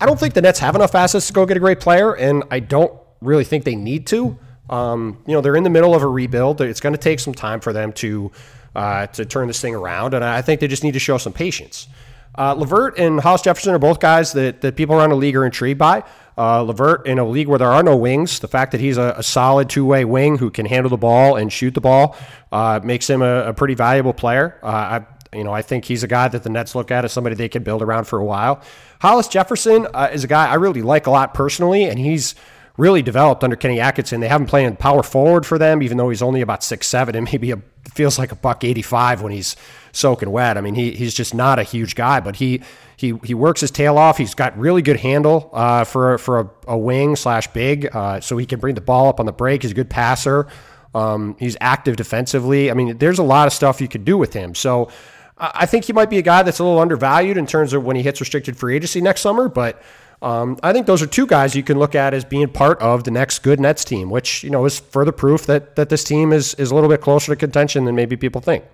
I 0.00 0.06
don't 0.06 0.18
think 0.18 0.34
the 0.34 0.42
Nets 0.42 0.60
have 0.60 0.76
enough 0.76 0.94
assets 0.94 1.26
to 1.26 1.32
go 1.32 1.44
get 1.44 1.56
a 1.56 1.60
great 1.60 1.80
player, 1.80 2.14
and 2.14 2.44
I 2.50 2.60
don't 2.60 2.92
really 3.20 3.44
think 3.44 3.64
they 3.64 3.74
need 3.74 4.06
to. 4.08 4.38
Um, 4.70 5.22
you 5.26 5.34
know, 5.34 5.40
they're 5.40 5.56
in 5.56 5.64
the 5.64 5.70
middle 5.70 5.94
of 5.94 6.02
a 6.02 6.06
rebuild. 6.06 6.60
It's 6.60 6.80
going 6.80 6.94
to 6.94 6.98
take 6.98 7.20
some 7.20 7.34
time 7.34 7.60
for 7.60 7.72
them 7.72 7.92
to 7.94 8.30
uh, 8.74 9.06
to 9.08 9.24
turn 9.24 9.48
this 9.48 9.60
thing 9.60 9.74
around. 9.74 10.14
And 10.14 10.24
I 10.24 10.42
think 10.42 10.60
they 10.60 10.68
just 10.68 10.84
need 10.84 10.92
to 10.92 10.98
show 10.98 11.18
some 11.18 11.32
patience. 11.32 11.88
Uh, 12.36 12.52
Levert 12.54 12.98
and 12.98 13.20
Hollis 13.20 13.42
Jefferson 13.42 13.74
are 13.74 13.78
both 13.78 14.00
guys 14.00 14.32
that, 14.32 14.60
that 14.62 14.76
people 14.76 14.96
around 14.96 15.10
the 15.10 15.16
league 15.16 15.36
are 15.36 15.44
intrigued 15.44 15.78
by. 15.78 16.02
Uh, 16.36 16.62
Levert 16.62 17.06
in 17.06 17.20
a 17.20 17.24
league 17.24 17.46
where 17.46 17.60
there 17.60 17.70
are 17.70 17.82
no 17.82 17.96
wings, 17.96 18.40
the 18.40 18.48
fact 18.48 18.72
that 18.72 18.80
he's 18.80 18.98
a, 18.98 19.14
a 19.16 19.22
solid 19.22 19.70
two 19.70 19.84
way 19.84 20.04
wing 20.04 20.38
who 20.38 20.50
can 20.50 20.66
handle 20.66 20.90
the 20.90 20.96
ball 20.96 21.36
and 21.36 21.52
shoot 21.52 21.74
the 21.74 21.80
ball 21.80 22.16
uh, 22.50 22.80
makes 22.82 23.08
him 23.08 23.22
a, 23.22 23.44
a, 23.46 23.54
pretty 23.54 23.74
valuable 23.74 24.12
player. 24.12 24.58
Uh, 24.60 24.66
I, 24.66 25.06
You 25.32 25.44
know, 25.44 25.52
I 25.52 25.62
think 25.62 25.84
he's 25.84 26.02
a 26.02 26.08
guy 26.08 26.26
that 26.26 26.42
the 26.42 26.50
Nets 26.50 26.74
look 26.74 26.90
at 26.90 27.04
as 27.04 27.12
somebody 27.12 27.36
they 27.36 27.48
could 27.48 27.62
build 27.62 27.82
around 27.82 28.06
for 28.06 28.18
a 28.18 28.24
while. 28.24 28.62
Hollis 29.00 29.28
Jefferson 29.28 29.86
uh, 29.94 30.10
is 30.12 30.24
a 30.24 30.26
guy 30.26 30.48
I 30.48 30.54
really 30.54 30.82
like 30.82 31.06
a 31.06 31.10
lot 31.12 31.34
personally, 31.34 31.84
and 31.84 32.00
he's 32.00 32.34
really 32.76 33.02
developed 33.02 33.44
under 33.44 33.56
Kenny 33.56 33.80
Atkinson. 33.80 34.20
They 34.20 34.28
haven't 34.28 34.48
played 34.48 34.78
power 34.78 35.02
forward 35.02 35.46
for 35.46 35.58
them, 35.58 35.82
even 35.82 35.96
though 35.96 36.08
he's 36.08 36.22
only 36.22 36.40
about 36.40 36.64
six 36.64 36.88
seven 36.88 37.14
and 37.14 37.28
maybe 37.30 37.52
a, 37.52 37.62
feels 37.92 38.18
like 38.18 38.32
a 38.32 38.36
buck 38.36 38.64
eighty 38.64 38.82
five 38.82 39.22
when 39.22 39.32
he's 39.32 39.56
soaking 39.92 40.30
wet. 40.30 40.58
I 40.58 40.60
mean, 40.60 40.74
he, 40.74 40.90
he's 40.90 41.14
just 41.14 41.34
not 41.34 41.58
a 41.58 41.62
huge 41.62 41.94
guy, 41.94 42.20
but 42.20 42.36
he 42.36 42.62
he 42.96 43.18
he 43.22 43.34
works 43.34 43.60
his 43.60 43.70
tail 43.70 43.96
off. 43.96 44.18
He's 44.18 44.34
got 44.34 44.58
really 44.58 44.82
good 44.82 44.98
handle 44.98 45.50
uh, 45.52 45.84
for 45.84 46.18
for 46.18 46.40
a, 46.40 46.50
a, 46.68 46.78
wing 46.78 47.16
slash 47.16 47.46
big, 47.48 47.94
uh, 47.94 48.20
so 48.20 48.36
he 48.36 48.46
can 48.46 48.58
bring 48.58 48.74
the 48.74 48.80
ball 48.80 49.08
up 49.08 49.20
on 49.20 49.26
the 49.26 49.32
break. 49.32 49.62
He's 49.62 49.70
a 49.70 49.74
good 49.74 49.90
passer. 49.90 50.48
Um, 50.94 51.36
he's 51.38 51.56
active 51.60 51.96
defensively. 51.96 52.70
I 52.70 52.74
mean, 52.74 52.98
there's 52.98 53.18
a 53.18 53.24
lot 53.24 53.46
of 53.46 53.52
stuff 53.52 53.80
you 53.80 53.88
could 53.88 54.04
do 54.04 54.16
with 54.16 54.32
him. 54.32 54.54
So 54.54 54.90
I 55.36 55.66
think 55.66 55.86
he 55.86 55.92
might 55.92 56.08
be 56.08 56.18
a 56.18 56.22
guy 56.22 56.44
that's 56.44 56.60
a 56.60 56.64
little 56.64 56.78
undervalued 56.78 57.36
in 57.36 57.46
terms 57.46 57.72
of 57.72 57.84
when 57.84 57.96
he 57.96 58.02
hits 58.02 58.20
restricted 58.20 58.56
free 58.56 58.76
agency 58.76 59.00
next 59.00 59.20
summer, 59.20 59.48
but. 59.48 59.80
Um, 60.24 60.58
I 60.62 60.72
think 60.72 60.86
those 60.86 61.02
are 61.02 61.06
two 61.06 61.26
guys 61.26 61.54
you 61.54 61.62
can 61.62 61.78
look 61.78 61.94
at 61.94 62.14
as 62.14 62.24
being 62.24 62.48
part 62.48 62.80
of 62.80 63.04
the 63.04 63.10
next 63.10 63.40
good 63.40 63.60
Nets 63.60 63.84
team, 63.84 64.08
which 64.08 64.42
you 64.42 64.48
know 64.48 64.64
is 64.64 64.80
further 64.80 65.12
proof 65.12 65.44
that 65.44 65.76
that 65.76 65.90
this 65.90 66.02
team 66.02 66.32
is 66.32 66.54
is 66.54 66.70
a 66.70 66.74
little 66.74 66.88
bit 66.88 67.02
closer 67.02 67.32
to 67.32 67.36
contention 67.36 67.84
than 67.84 67.94
maybe 67.94 68.16
people 68.16 68.40
think. 68.40 68.64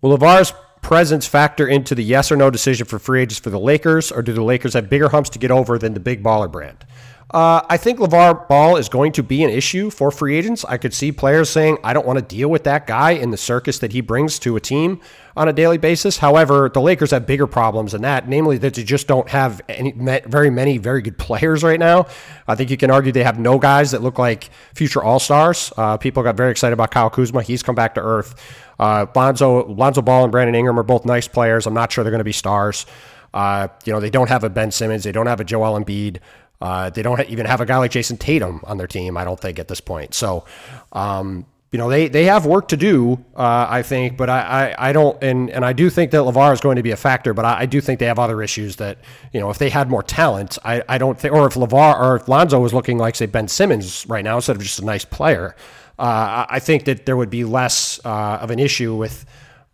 Will 0.00 0.16
LeVar's 0.16 0.54
presence 0.80 1.26
factor 1.26 1.68
into 1.68 1.94
the 1.94 2.02
yes 2.02 2.32
or 2.32 2.36
no 2.36 2.48
decision 2.48 2.86
for 2.86 2.98
free 2.98 3.20
agents 3.20 3.38
for 3.38 3.50
the 3.50 3.60
Lakers, 3.60 4.10
or 4.10 4.22
do 4.22 4.32
the 4.32 4.42
Lakers 4.42 4.72
have 4.72 4.88
bigger 4.88 5.10
humps 5.10 5.28
to 5.30 5.38
get 5.38 5.50
over 5.50 5.78
than 5.78 5.92
the 5.92 6.00
big 6.00 6.22
baller 6.22 6.50
brand? 6.50 6.86
Uh, 7.34 7.66
I 7.68 7.78
think 7.78 7.98
LeVar 7.98 8.46
Ball 8.46 8.76
is 8.76 8.88
going 8.88 9.10
to 9.10 9.22
be 9.24 9.42
an 9.42 9.50
issue 9.50 9.90
for 9.90 10.12
free 10.12 10.36
agents. 10.36 10.64
I 10.66 10.76
could 10.76 10.94
see 10.94 11.10
players 11.10 11.50
saying, 11.50 11.78
I 11.82 11.92
don't 11.92 12.06
want 12.06 12.20
to 12.20 12.24
deal 12.24 12.48
with 12.48 12.62
that 12.62 12.86
guy 12.86 13.10
in 13.10 13.32
the 13.32 13.36
circus 13.36 13.80
that 13.80 13.92
he 13.92 14.00
brings 14.00 14.38
to 14.38 14.54
a 14.54 14.60
team 14.60 15.00
on 15.36 15.48
a 15.48 15.52
daily 15.52 15.76
basis. 15.76 16.18
However, 16.18 16.70
the 16.72 16.80
Lakers 16.80 17.10
have 17.10 17.26
bigger 17.26 17.48
problems 17.48 17.90
than 17.90 18.02
that, 18.02 18.28
namely 18.28 18.56
that 18.58 18.74
they 18.74 18.84
just 18.84 19.08
don't 19.08 19.28
have 19.30 19.60
any, 19.68 19.90
very 20.26 20.48
many 20.48 20.78
very 20.78 21.02
good 21.02 21.18
players 21.18 21.64
right 21.64 21.80
now. 21.80 22.06
I 22.46 22.54
think 22.54 22.70
you 22.70 22.76
can 22.76 22.92
argue 22.92 23.10
they 23.10 23.24
have 23.24 23.40
no 23.40 23.58
guys 23.58 23.90
that 23.90 24.00
look 24.00 24.16
like 24.16 24.50
future 24.72 25.02
All 25.02 25.18
Stars. 25.18 25.72
Uh, 25.76 25.96
people 25.96 26.22
got 26.22 26.36
very 26.36 26.52
excited 26.52 26.74
about 26.74 26.92
Kyle 26.92 27.10
Kuzma. 27.10 27.42
He's 27.42 27.64
come 27.64 27.74
back 27.74 27.96
to 27.96 28.00
earth. 28.00 28.36
Uh, 28.78 29.06
Lonzo, 29.12 29.66
Lonzo 29.66 30.02
Ball 30.02 30.22
and 30.22 30.30
Brandon 30.30 30.54
Ingram 30.54 30.78
are 30.78 30.84
both 30.84 31.04
nice 31.04 31.26
players. 31.26 31.66
I'm 31.66 31.74
not 31.74 31.90
sure 31.90 32.04
they're 32.04 32.12
going 32.12 32.18
to 32.18 32.24
be 32.24 32.30
stars. 32.30 32.86
Uh, 33.34 33.66
you 33.84 33.92
know, 33.92 33.98
they 33.98 34.10
don't 34.10 34.28
have 34.28 34.44
a 34.44 34.48
Ben 34.48 34.70
Simmons. 34.70 35.02
They 35.02 35.10
don't 35.10 35.26
have 35.26 35.40
a 35.40 35.44
Joel 35.44 35.76
Embiid. 35.80 36.18
Uh, 36.60 36.90
they 36.90 37.02
don't 37.02 37.20
even 37.28 37.46
have 37.46 37.60
a 37.60 37.66
guy 37.66 37.76
like 37.78 37.90
Jayson 37.90 38.18
Tatum 38.18 38.60
on 38.64 38.78
their 38.78 38.86
team, 38.86 39.16
I 39.16 39.24
don't 39.24 39.38
think, 39.38 39.58
at 39.58 39.68
this 39.68 39.80
point. 39.80 40.14
So, 40.14 40.44
um, 40.92 41.46
you 41.74 41.78
know, 41.78 41.90
they, 41.90 42.06
they 42.06 42.26
have 42.26 42.46
work 42.46 42.68
to 42.68 42.76
do, 42.76 43.24
uh, 43.34 43.66
I 43.68 43.82
think, 43.82 44.16
but 44.16 44.30
I, 44.30 44.40
I, 44.78 44.90
I, 44.90 44.92
don't, 44.92 45.20
and, 45.22 45.50
and 45.50 45.64
I 45.64 45.72
do 45.72 45.90
think 45.90 46.12
that 46.12 46.18
LeVar 46.18 46.52
is 46.52 46.60
going 46.60 46.76
to 46.76 46.84
be 46.84 46.92
a 46.92 46.96
factor, 46.96 47.34
but 47.34 47.44
I, 47.44 47.62
I, 47.62 47.66
do 47.66 47.80
think 47.80 47.98
they 47.98 48.06
have 48.06 48.20
other 48.20 48.42
issues 48.42 48.76
that, 48.76 48.98
you 49.32 49.40
know, 49.40 49.50
if 49.50 49.58
they 49.58 49.70
had 49.70 49.90
more 49.90 50.04
talent, 50.04 50.56
I, 50.64 50.84
I 50.88 50.98
don't 50.98 51.18
think, 51.18 51.34
or 51.34 51.48
if 51.48 51.54
LeVar 51.54 52.00
or 52.00 52.14
if 52.14 52.28
Lonzo 52.28 52.60
was 52.60 52.72
looking 52.72 52.96
like, 52.96 53.16
say, 53.16 53.26
Ben 53.26 53.48
Simmons 53.48 54.06
right 54.06 54.22
now 54.22 54.36
instead 54.36 54.54
of 54.54 54.62
just 54.62 54.78
a 54.78 54.84
nice 54.84 55.04
player, 55.04 55.56
uh, 55.98 56.46
I 56.48 56.60
think 56.60 56.84
that 56.84 57.06
there 57.06 57.16
would 57.16 57.30
be 57.30 57.42
less 57.42 57.98
uh, 58.04 58.38
of 58.40 58.52
an 58.52 58.60
issue 58.60 58.94
with 58.94 59.26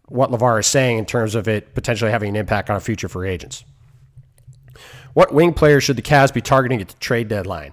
what 0.07 0.31
LeVar 0.31 0.61
is 0.61 0.67
saying 0.67 0.97
in 0.97 1.05
terms 1.05 1.35
of 1.35 1.49
it 1.49 1.75
potentially 1.75 2.11
having 2.11 2.31
an 2.31 2.37
impact 2.37 2.71
on 2.71 2.75
our 2.75 2.81
future 2.81 3.11
free 3.11 3.29
agents. 3.29 3.63
What 5.15 5.33
wing 5.35 5.53
players 5.53 5.85
should 5.85 5.97
the 5.97 6.03
Cavs 6.03 6.33
be 6.33 6.41
targeting 6.41 6.81
at 6.81 6.89
the 6.89 6.99
trade 6.99 7.29
deadline? 7.29 7.73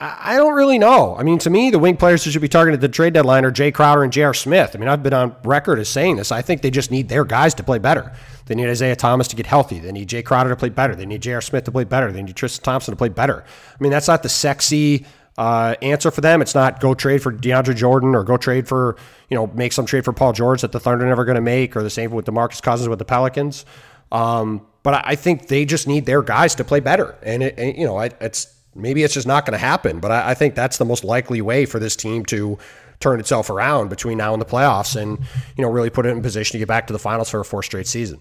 I 0.00 0.36
don't 0.36 0.54
really 0.54 0.78
know. 0.78 1.16
I 1.16 1.24
mean, 1.24 1.40
to 1.40 1.50
me, 1.50 1.70
the 1.70 1.78
wing 1.80 1.96
players 1.96 2.22
who 2.22 2.30
should 2.30 2.40
be 2.40 2.48
targeted 2.48 2.78
at 2.78 2.80
the 2.82 2.88
trade 2.88 3.14
deadline 3.14 3.44
are 3.44 3.50
Jay 3.50 3.72
Crowder 3.72 4.04
and 4.04 4.12
J.R. 4.12 4.32
Smith. 4.32 4.70
I 4.76 4.78
mean, 4.78 4.88
I've 4.88 5.02
been 5.02 5.12
on 5.12 5.34
record 5.42 5.80
as 5.80 5.88
saying 5.88 6.16
this. 6.16 6.30
I 6.30 6.40
think 6.40 6.62
they 6.62 6.70
just 6.70 6.92
need 6.92 7.08
their 7.08 7.24
guys 7.24 7.52
to 7.54 7.64
play 7.64 7.78
better. 7.78 8.12
They 8.46 8.54
need 8.54 8.68
Isaiah 8.68 8.94
Thomas 8.94 9.26
to 9.28 9.36
get 9.36 9.46
healthy. 9.46 9.80
They 9.80 9.90
need 9.90 10.08
Jay 10.08 10.22
Crowder 10.22 10.50
to 10.50 10.56
play 10.56 10.68
better. 10.68 10.94
They 10.94 11.04
need 11.04 11.22
J.R. 11.22 11.40
Smith 11.40 11.64
to 11.64 11.72
play 11.72 11.82
better. 11.82 12.12
They 12.12 12.22
need 12.22 12.36
Tristan 12.36 12.62
Thompson 12.62 12.92
to 12.92 12.96
play 12.96 13.08
better. 13.08 13.42
I 13.42 13.82
mean, 13.82 13.90
that's 13.90 14.06
not 14.06 14.22
the 14.22 14.28
sexy 14.28 15.04
uh, 15.36 15.74
answer 15.82 16.12
for 16.12 16.20
them. 16.20 16.42
It's 16.42 16.54
not 16.54 16.78
go 16.78 16.94
trade 16.94 17.20
for 17.20 17.32
DeAndre 17.32 17.74
Jordan 17.74 18.14
or 18.14 18.22
go 18.22 18.36
trade 18.36 18.68
for, 18.68 18.96
you 19.28 19.34
know, 19.34 19.48
make 19.48 19.72
some 19.72 19.84
trade 19.84 20.04
for 20.04 20.12
Paul 20.12 20.32
George 20.32 20.60
that 20.60 20.70
the 20.70 20.78
Thunder 20.78 21.06
are 21.06 21.08
never 21.08 21.24
going 21.24 21.34
to 21.34 21.40
make 21.40 21.74
or 21.76 21.82
the 21.82 21.90
same 21.90 22.12
with 22.12 22.26
DeMarcus 22.26 22.62
Cousins 22.62 22.88
with 22.88 23.00
the 23.00 23.04
Pelicans. 23.04 23.66
Um, 24.12 24.64
but 24.88 25.04
I 25.06 25.16
think 25.16 25.48
they 25.48 25.66
just 25.66 25.86
need 25.86 26.06
their 26.06 26.22
guys 26.22 26.54
to 26.54 26.64
play 26.64 26.80
better. 26.80 27.14
And, 27.22 27.42
it, 27.42 27.76
you 27.76 27.84
know, 27.84 28.00
it's 28.00 28.46
maybe 28.74 29.02
it's 29.02 29.12
just 29.12 29.26
not 29.26 29.44
going 29.44 29.52
to 29.52 29.58
happen. 29.58 30.00
But 30.00 30.10
I, 30.10 30.30
I, 30.30 30.34
think 30.34 30.54
that's 30.54 30.78
the 30.78 30.86
most 30.86 31.04
likely 31.04 31.42
way 31.42 31.66
for 31.66 31.78
this 31.78 31.94
team 31.94 32.24
to 32.24 32.56
turn 32.98 33.20
itself 33.20 33.50
around 33.50 33.90
between 33.90 34.16
now 34.16 34.32
and 34.32 34.40
the 34.40 34.46
playoffs, 34.46 34.98
and 34.98 35.18
you 35.58 35.62
know, 35.62 35.68
really 35.68 35.90
put 35.90 36.06
it 36.06 36.08
in 36.08 36.22
position 36.22 36.52
to 36.52 36.58
get 36.58 36.68
back 36.68 36.86
to 36.86 36.94
the 36.94 36.98
finals 36.98 37.28
for 37.28 37.38
a 37.38 37.44
fourth 37.44 37.66
straight 37.66 37.86
season. 37.86 38.18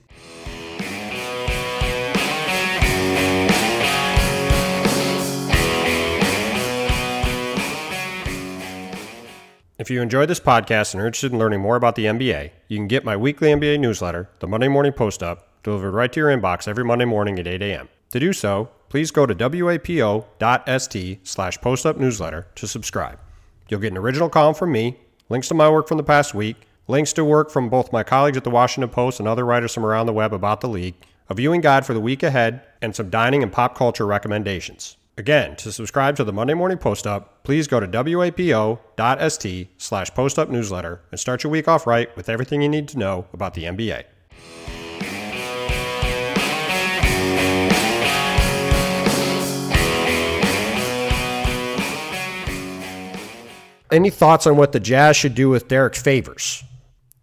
If 9.80 9.90
you 9.90 10.02
enjoyed 10.02 10.28
this 10.28 10.42
podcast 10.42 10.94
and 10.94 11.02
are 11.02 11.08
interested 11.08 11.32
in 11.32 11.40
learning 11.40 11.62
more 11.62 11.78
about 11.78 11.96
the 11.96 12.08
NBA, 12.08 12.52
you 12.68 12.78
can 12.78 12.90
get 12.90 13.06
my 13.06 13.16
weekly 13.16 13.52
NBA 13.52 13.80
newsletter, 13.80 14.30
the 14.40 14.48
Monday 14.48 14.68
Morning 14.68 14.92
Post 14.92 15.24
Up, 15.24 15.47
delivered 15.68 15.92
right 15.92 16.14
to 16.14 16.20
your 16.22 16.30
inbox 16.30 16.66
every 16.66 16.86
Monday 16.86 17.04
morning 17.04 17.38
at 17.38 17.46
8 17.46 17.62
a.m. 17.62 17.90
To 18.12 18.20
do 18.22 18.32
so, 18.32 18.70
please 18.88 19.12
go 19.12 19.26
to 19.26 19.36
wapo.st 19.36 21.28
slash 21.28 21.60
postupnewsletter 21.60 22.46
to 22.56 22.68
subscribe. 22.68 23.20
You'll 23.68 23.82
get 23.82 23.92
an 23.92 23.98
original 23.98 24.30
column 24.30 24.56
from 24.56 24.72
me, 24.72 24.98
links 25.28 25.50
to 25.50 25.54
my 25.54 25.70
work 25.70 25.90
from 25.90 25.98
the 25.98 26.04
past 26.04 26.34
week, 26.34 26.56
links 26.88 27.12
to 27.14 27.26
work 27.26 27.52
from 27.52 27.68
both 27.68 27.92
my 27.92 28.02
colleagues 28.02 28.38
at 28.38 28.46
the 28.46 28.50
Washington 28.50 28.90
Post 28.90 29.20
and 29.20 29.28
other 29.28 29.44
writers 29.44 29.74
from 29.74 29.86
around 29.86 30.06
the 30.06 30.14
web 30.14 30.34
about 30.34 30.62
the 30.62 30.70
league, 30.70 30.96
a 31.30 31.34
viewing 31.34 31.60
guide 31.60 31.86
for 31.86 31.94
the 31.94 32.00
week 32.00 32.24
ahead, 32.24 32.62
and 32.82 32.96
some 32.96 33.10
dining 33.10 33.44
and 33.44 33.52
pop 33.52 33.76
culture 33.76 34.06
recommendations. 34.06 34.96
Again, 35.18 35.58
to 35.58 35.74
subscribe 35.74 36.16
to 36.16 36.24
the 36.24 36.32
Monday 36.32 36.54
Morning 36.54 36.78
Post 36.78 37.06
Up, 37.06 37.44
please 37.44 37.68
go 37.68 37.82
to 37.82 37.88
wapo.st 37.88 39.68
slash 39.78 40.12
postupnewsletter 40.12 41.00
and 41.12 41.20
start 41.20 41.44
your 41.44 41.52
week 41.52 41.68
off 41.68 41.86
right 41.86 42.16
with 42.16 42.30
everything 42.30 42.62
you 42.62 42.70
need 42.70 42.88
to 42.88 42.98
know 42.98 43.26
about 43.34 43.54
the 43.54 43.66
NBA. 43.66 44.06
Any 53.92 54.10
thoughts 54.10 54.48
on 54.48 54.58
what 54.58 54.72
the 54.72 54.80
Jazz 54.80 55.16
should 55.16 55.36
do 55.36 55.50
with 55.50 55.68
Derrick 55.68 55.96
Favors? 55.96 56.64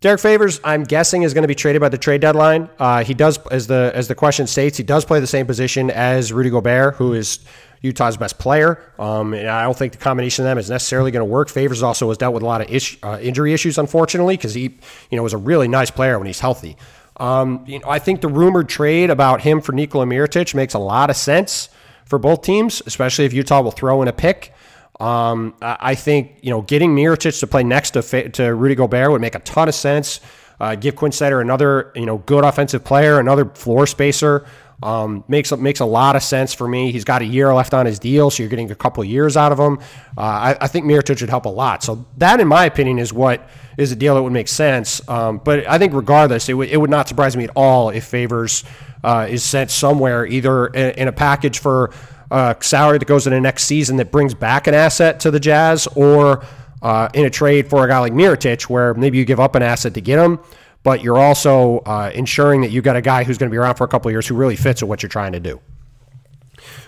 Derrick 0.01 0.21
Favors, 0.21 0.61
I'm 0.65 0.85
guessing, 0.85 1.23
is 1.23 1.33
going 1.33 1.43
to 1.43 1.49
be 1.49 1.55
traded 1.55 1.81
by 1.81 1.89
the 1.89 1.97
trade 1.97 2.21
deadline. 2.21 2.69
Uh, 2.79 3.05
he 3.05 3.15
does, 3.15 3.39
as 3.47 3.67
the 3.67 3.91
as 3.95 4.07
the 4.07 4.15
question 4.15 4.47
states, 4.47 4.77
he 4.77 4.83
does 4.85 5.05
play 5.05 5.19
the 5.19 5.27
same 5.27 5.47
position 5.47 5.91
as 5.91 6.31
Rudy 6.31 6.51
Gobert, 6.51 6.97
who 6.97 7.15
is 7.15 7.39
Utah's 7.81 8.17
best 8.17 8.39
player. 8.39 8.83
Um, 8.99 9.35
and 9.35 9.49
I 9.49 9.63
don't 9.63 9.77
think 9.77 9.93
the 9.93 9.99
combination 9.99 10.45
of 10.45 10.51
them 10.51 10.59
is 10.59 10.69
necessarily 10.69 11.11
going 11.11 11.21
to 11.21 11.31
work. 11.31 11.49
Favors 11.49 11.83
also 11.83 12.09
has 12.09 12.19
dealt 12.19 12.35
with 12.35 12.43
a 12.43 12.47
lot 12.47 12.61
of 12.61 12.71
ish, 12.71 12.99
uh, 13.03 13.19
injury 13.21 13.53
issues, 13.53 13.79
unfortunately, 13.79 14.37
because 14.37 14.55
he, 14.55 14.79
you 15.11 15.17
know, 15.17 15.23
was 15.23 15.33
a 15.33 15.39
really 15.39 15.69
nice 15.69 15.91
player 15.91 16.19
when 16.19 16.27
he's 16.27 16.41
healthy. 16.41 16.77
Um, 17.19 17.65
you 17.67 17.79
know, 17.79 17.89
I 17.89 17.99
think 17.99 18.21
the 18.21 18.29
rumored 18.29 18.69
trade 18.69 19.11
about 19.11 19.43
him 19.43 19.61
for 19.61 19.73
Nikola 19.73 20.07
Mirotic 20.07 20.55
makes 20.55 20.75
a 20.75 20.79
lot 20.79 21.11
of 21.11 21.17
sense 21.17 21.69
for 22.05 22.19
both 22.19 22.43
teams, 22.43 22.83
especially 22.87 23.25
if 23.25 23.33
Utah 23.33 23.61
will 23.61 23.71
throw 23.71 24.03
in 24.03 24.09
a 24.09 24.13
pick. 24.13 24.53
Um, 25.01 25.55
I 25.61 25.95
think 25.95 26.39
you 26.43 26.51
know 26.51 26.63
getting 26.63 26.95
Mirotic 26.95 27.39
to 27.41 27.47
play 27.47 27.65
next 27.65 27.91
to 27.91 28.29
to 28.31 28.55
Rudy 28.55 28.75
Gobert 28.75 29.11
would 29.11 29.21
make 29.21 29.35
a 29.35 29.41
ton 29.41 29.69
of 29.69 29.75
sense. 29.75 30.21
Uh, 30.61 30.77
give 30.77 30.95
Quin 30.95 31.11
Snyder 31.11 31.41
another 31.41 31.93
you 31.97 32.07
know 32.07 32.19
good 32.19 32.45
offensive 32.45 32.85
player, 32.85 33.19
another 33.19 33.47
floor 33.47 33.87
spacer. 33.87 34.47
Um, 34.83 35.25
makes 35.29 35.51
makes 35.57 35.81
a 35.81 35.85
lot 35.85 36.15
of 36.15 36.23
sense 36.23 36.53
for 36.53 36.69
me. 36.69 36.93
He's 36.93 37.05
got 37.05 37.23
a 37.23 37.25
year 37.25 37.53
left 37.55 37.75
on 37.75 37.87
his 37.87 37.99
deal, 37.99 38.31
so 38.31 38.43
you're 38.43 38.51
getting 38.51 38.71
a 38.71 38.75
couple 38.75 39.05
years 39.05 39.37
out 39.37 39.51
of 39.51 39.59
him. 39.59 39.79
Uh, 40.17 40.21
I, 40.21 40.57
I, 40.61 40.67
think 40.67 40.85
Mirotic 40.85 41.21
would 41.21 41.31
help 41.31 41.47
a 41.47 41.51
lot. 41.51 41.83
So 41.83 42.05
that, 42.19 42.41
in 42.41 42.49
my 42.49 42.67
opinion, 42.67 42.99
is 42.99 43.13
what 43.13 43.49
is 43.79 43.93
a 43.93 43.97
deal 43.97 44.15
that 44.15 44.23
would 44.23 44.33
make 44.33 44.49
sense. 44.49 45.07
Um, 45.09 45.41
but 45.43 45.67
I 45.69 45.79
think 45.79 45.95
regardless, 45.95 46.49
it, 46.49 46.53
w- 46.53 46.71
it 46.71 46.77
would 46.77 46.91
not 46.91 47.09
surprise 47.09 47.37
me 47.37 47.45
at 47.45 47.51
all 47.57 47.91
if 47.91 48.05
Favors 48.05 48.65
uh, 49.03 49.27
is 49.29 49.43
sent 49.43 49.71
somewhere, 49.71 50.27
either 50.27 50.67
in, 50.67 50.91
in 50.93 51.09
a 51.09 51.13
package 51.13 51.61
for 51.61 51.91
uh, 52.31 52.55
salary 52.61 52.99
that 52.99 53.07
goes 53.07 53.27
in 53.27 53.33
the 53.33 53.41
next 53.41 53.65
season 53.65 53.97
that 53.97 54.11
brings 54.11 54.35
back 54.35 54.67
an 54.67 54.75
asset 54.75 55.21
to 55.21 55.31
the 55.31 55.41
Jazz, 55.41 55.87
or 55.95 56.45
uh, 56.83 57.09
in 57.15 57.25
a 57.25 57.31
trade 57.31 57.69
for 57.69 57.85
a 57.85 57.89
guy 57.89 57.99
like 57.99 58.13
Mirotic, 58.13 58.65
where 58.65 58.95
maybe 58.95 59.19
you 59.19 59.25
give 59.25 59.41
up 59.41 59.55
an 59.55 59.63
asset 59.63 59.95
to 59.95 60.01
get 60.01 60.19
him, 60.19 60.39
but 60.83 61.03
you're 61.03 61.19
also 61.19 61.79
uh, 61.81 62.11
ensuring 62.15 62.61
that 62.61 62.71
you've 62.71 62.85
got 62.85 62.97
a 62.97 63.03
guy 63.03 63.25
who's 63.25 63.39
going 63.39 63.49
to 63.51 63.55
be 63.55 63.59
around 63.59 63.77
for 63.77 63.85
a 63.85 63.89
couple 63.89 64.11
years 64.11 64.27
who 64.27 64.35
really 64.35 64.57
fits 64.57 64.83
with 64.83 64.89
what 64.89 65.03
you're 65.03 65.09
trying 65.09 65.33
to 65.33 65.41
do. 65.41 65.61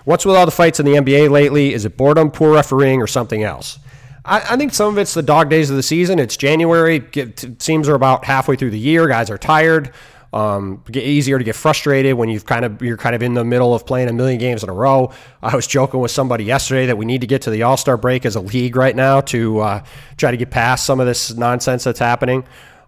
What's 0.05 0.25
with 0.25 0.37
all 0.37 0.47
the 0.47 0.53
fights 0.53 0.79
in 0.79 0.87
the 0.87 0.93
NBA 0.93 1.31
lately? 1.31 1.73
Is 1.75 1.85
it 1.85 1.97
boredom, 1.97 2.31
poor 2.31 2.53
refereeing, 2.55 3.03
or 3.03 3.07
something 3.07 3.43
else? 3.43 3.79
I, 4.25 4.55
I 4.55 4.57
think 4.57 4.75
some 4.75 4.89
of 4.89 4.99
it's 4.99 5.15
the 5.15 5.23
dog 5.23 5.49
days 5.51 5.71
of 5.71 5.77
the 5.77 5.83
season. 5.83 6.19
It's 6.19 6.37
January. 6.37 7.01
teams 7.01 7.89
are 7.89 7.95
about 7.95 8.25
halfway 8.25 8.57
through 8.57 8.71
the 8.71 8.79
year. 8.79 9.09
Guys 9.09 9.31
are 9.31 9.39
tired. 9.39 9.93
Um, 10.37 10.83
get 10.91 11.03
easier 11.03 11.39
to 11.39 11.45
get 11.45 11.57
frustrated 11.57 12.13
when 12.13 12.29
you've 12.29 12.45
kind 12.45 12.67
of 12.67 12.83
you're 12.83 12.99
kind 12.99 13.15
of 13.15 13.23
in 13.23 13.33
the 13.33 13.43
middle 13.43 13.75
of 13.75 13.87
playing 13.87 14.11
a 14.11 14.13
million 14.13 14.39
games 14.39 14.63
in 14.63 14.69
a 14.69 14.73
row. 14.75 15.11
I 15.43 15.57
was 15.57 15.67
joking 15.67 16.01
with 16.01 16.11
somebody 16.11 16.45
yesterday 16.45 16.85
that 16.87 16.99
we 16.99 17.07
need 17.07 17.23
to 17.23 17.27
get 17.27 17.41
to 17.43 17.51
the 17.51 17.63
All 17.63 17.79
Star 17.79 17.97
break 17.97 18.27
as 18.27 18.37
a 18.37 18.41
league 18.41 18.77
right 18.77 18.95
now 18.95 19.23
to 19.23 19.61
uh, 19.61 19.85
try 20.19 20.31
to 20.31 20.37
get 20.37 20.51
past 20.51 20.85
some 20.85 21.01
of 21.01 21.07
this 21.07 21.33
nonsense 21.33 21.85
that's 21.85 21.99
happening. 21.99 22.45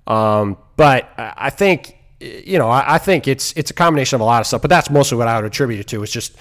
Um, 0.06 0.58
but 0.76 1.08
I 1.16 1.48
think 1.48 1.96
you 2.20 2.58
know 2.58 2.68
I, 2.68 2.96
I 2.96 2.98
think 2.98 3.26
it's 3.26 3.54
it's 3.56 3.70
a 3.70 3.74
combination 3.74 4.16
of 4.16 4.20
a 4.20 4.24
lot 4.24 4.42
of 4.42 4.46
stuff. 4.46 4.60
But 4.60 4.68
that's 4.68 4.90
mostly 4.90 5.16
what 5.16 5.26
I 5.26 5.36
would 5.36 5.46
attribute 5.46 5.80
it 5.80 5.86
to. 5.86 6.02
It's 6.02 6.12
just 6.12 6.36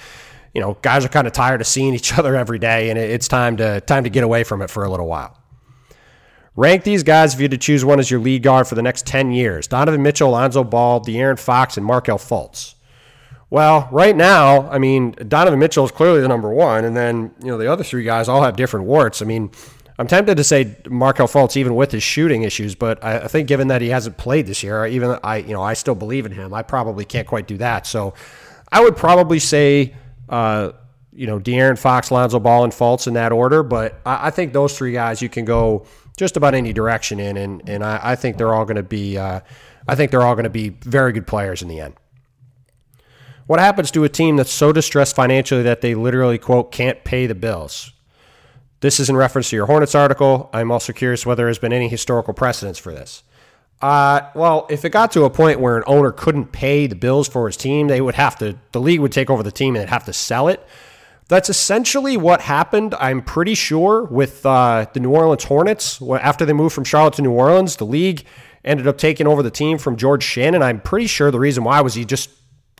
you 0.52 0.60
know 0.60 0.76
guys 0.82 1.06
are 1.06 1.08
kind 1.08 1.26
of 1.26 1.32
tired 1.32 1.62
of 1.62 1.66
seeing 1.66 1.94
each 1.94 2.18
other 2.18 2.36
every 2.36 2.58
day, 2.58 2.90
and 2.90 2.98
it's 2.98 3.28
time 3.28 3.56
to 3.56 3.80
time 3.80 4.04
to 4.04 4.10
get 4.10 4.24
away 4.24 4.44
from 4.44 4.60
it 4.60 4.68
for 4.68 4.84
a 4.84 4.90
little 4.90 5.06
while. 5.06 5.37
Rank 6.58 6.82
these 6.82 7.04
guys 7.04 7.34
if 7.34 7.38
you 7.38 7.44
had 7.44 7.52
to 7.52 7.56
choose 7.56 7.84
one 7.84 8.00
as 8.00 8.10
your 8.10 8.18
lead 8.18 8.42
guard 8.42 8.66
for 8.66 8.74
the 8.74 8.82
next 8.82 9.06
10 9.06 9.30
years. 9.30 9.68
Donovan 9.68 10.02
Mitchell, 10.02 10.30
Alonzo 10.30 10.64
Ball, 10.64 11.00
De'Aaron 11.00 11.38
Fox, 11.38 11.76
and 11.76 11.86
Markelle 11.86 12.18
Fultz. 12.18 12.74
Well, 13.48 13.88
right 13.92 14.16
now, 14.16 14.68
I 14.68 14.78
mean, 14.78 15.12
Donovan 15.12 15.60
Mitchell 15.60 15.84
is 15.84 15.92
clearly 15.92 16.20
the 16.20 16.26
number 16.26 16.50
one, 16.50 16.84
and 16.84 16.96
then, 16.96 17.32
you 17.38 17.46
know, 17.46 17.58
the 17.58 17.70
other 17.70 17.84
three 17.84 18.02
guys 18.02 18.28
all 18.28 18.42
have 18.42 18.56
different 18.56 18.86
warts. 18.86 19.22
I 19.22 19.24
mean, 19.24 19.52
I'm 20.00 20.08
tempted 20.08 20.36
to 20.36 20.42
say 20.42 20.76
Markelle 20.90 21.28
Fultz 21.28 21.56
even 21.56 21.76
with 21.76 21.92
his 21.92 22.02
shooting 22.02 22.42
issues, 22.42 22.74
but 22.74 23.04
I, 23.04 23.28
think 23.28 23.46
given 23.46 23.68
that 23.68 23.80
he 23.80 23.90
hasn't 23.90 24.16
played 24.16 24.48
this 24.48 24.64
year, 24.64 24.84
even 24.84 25.16
I, 25.22 25.36
you 25.36 25.52
know, 25.52 25.62
I 25.62 25.74
still 25.74 25.94
believe 25.94 26.26
in 26.26 26.32
him. 26.32 26.52
I 26.52 26.62
probably 26.62 27.04
can't 27.04 27.28
quite 27.28 27.46
do 27.46 27.58
that. 27.58 27.86
So 27.86 28.14
I 28.72 28.82
would 28.82 28.96
probably 28.96 29.38
say, 29.38 29.94
uh, 30.28 30.72
you 31.12 31.28
know, 31.28 31.38
De'Aaron 31.38 31.78
Fox, 31.78 32.10
Lonzo 32.10 32.40
Ball, 32.40 32.64
and 32.64 32.72
Fultz 32.72 33.06
in 33.06 33.14
that 33.14 33.30
order. 33.30 33.62
But 33.62 34.00
I 34.04 34.30
think 34.30 34.52
those 34.52 34.76
three 34.76 34.90
guys 34.90 35.22
you 35.22 35.28
can 35.28 35.44
go– 35.44 35.86
just 36.18 36.36
about 36.36 36.54
any 36.54 36.72
direction 36.74 37.18
in, 37.18 37.36
and 37.36 37.66
and 37.68 37.82
I, 37.82 38.00
I 38.02 38.16
think 38.16 38.36
they're 38.36 38.52
all 38.52 38.64
going 38.64 38.76
to 38.76 38.82
be 38.82 39.16
uh, 39.16 39.40
I 39.86 39.94
think 39.94 40.10
they're 40.10 40.22
all 40.22 40.34
going 40.34 40.44
to 40.44 40.50
be 40.50 40.68
very 40.68 41.12
good 41.12 41.26
players 41.26 41.62
in 41.62 41.68
the 41.68 41.80
end. 41.80 41.94
What 43.46 43.60
happens 43.60 43.90
to 43.92 44.04
a 44.04 44.10
team 44.10 44.36
that's 44.36 44.52
so 44.52 44.72
distressed 44.72 45.16
financially 45.16 45.62
that 45.62 45.80
they 45.80 45.94
literally 45.94 46.36
quote 46.36 46.70
can't 46.70 47.02
pay 47.04 47.26
the 47.26 47.34
bills? 47.34 47.92
This 48.80 49.00
is 49.00 49.08
in 49.08 49.16
reference 49.16 49.50
to 49.50 49.56
your 49.56 49.66
Hornets 49.66 49.94
article. 49.94 50.50
I'm 50.52 50.70
also 50.70 50.92
curious 50.92 51.24
whether 51.24 51.44
there's 51.44 51.58
been 51.58 51.72
any 51.72 51.88
historical 51.88 52.34
precedence 52.34 52.78
for 52.78 52.92
this. 52.92 53.22
Uh, 53.80 54.28
well, 54.34 54.66
if 54.70 54.84
it 54.84 54.90
got 54.90 55.12
to 55.12 55.24
a 55.24 55.30
point 55.30 55.60
where 55.60 55.78
an 55.78 55.84
owner 55.86 56.12
couldn't 56.12 56.52
pay 56.52 56.86
the 56.86 56.96
bills 56.96 57.28
for 57.28 57.46
his 57.46 57.56
team, 57.56 57.88
they 57.88 58.00
would 58.00 58.16
have 58.16 58.36
to, 58.38 58.58
the 58.72 58.80
league 58.80 59.00
would 59.00 59.12
take 59.12 59.30
over 59.30 59.42
the 59.42 59.52
team 59.52 59.74
and 59.74 59.82
they'd 59.82 59.88
have 59.88 60.04
to 60.04 60.12
sell 60.12 60.48
it. 60.48 60.64
That's 61.28 61.50
essentially 61.50 62.16
what 62.16 62.40
happened, 62.40 62.94
I'm 62.98 63.20
pretty 63.20 63.54
sure, 63.54 64.04
with 64.04 64.44
uh, 64.46 64.86
the 64.94 65.00
New 65.00 65.10
Orleans 65.10 65.44
Hornets. 65.44 66.00
After 66.02 66.46
they 66.46 66.54
moved 66.54 66.74
from 66.74 66.84
Charlotte 66.84 67.14
to 67.14 67.22
New 67.22 67.32
Orleans, 67.32 67.76
the 67.76 67.84
league 67.84 68.24
ended 68.64 68.86
up 68.86 68.96
taking 68.96 69.26
over 69.26 69.42
the 69.42 69.50
team 69.50 69.76
from 69.76 69.96
George 69.96 70.22
Shinn. 70.22 70.60
I'm 70.62 70.80
pretty 70.80 71.06
sure 71.06 71.30
the 71.30 71.38
reason 71.38 71.64
why 71.64 71.82
was 71.82 71.94
he 71.94 72.06
just 72.06 72.30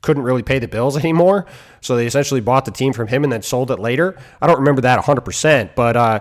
couldn't 0.00 0.22
really 0.22 0.42
pay 0.42 0.58
the 0.58 0.68
bills 0.68 0.96
anymore. 1.04 1.44
So 1.82 1.94
they 1.96 2.06
essentially 2.06 2.40
bought 2.40 2.64
the 2.64 2.70
team 2.70 2.94
from 2.94 3.08
him 3.08 3.22
and 3.22 3.32
then 3.32 3.42
sold 3.42 3.70
it 3.70 3.78
later. 3.78 4.16
I 4.40 4.46
don't 4.46 4.58
remember 4.58 4.80
that 4.80 5.00
100%, 5.00 5.74
but 5.74 5.96
uh, 5.96 6.20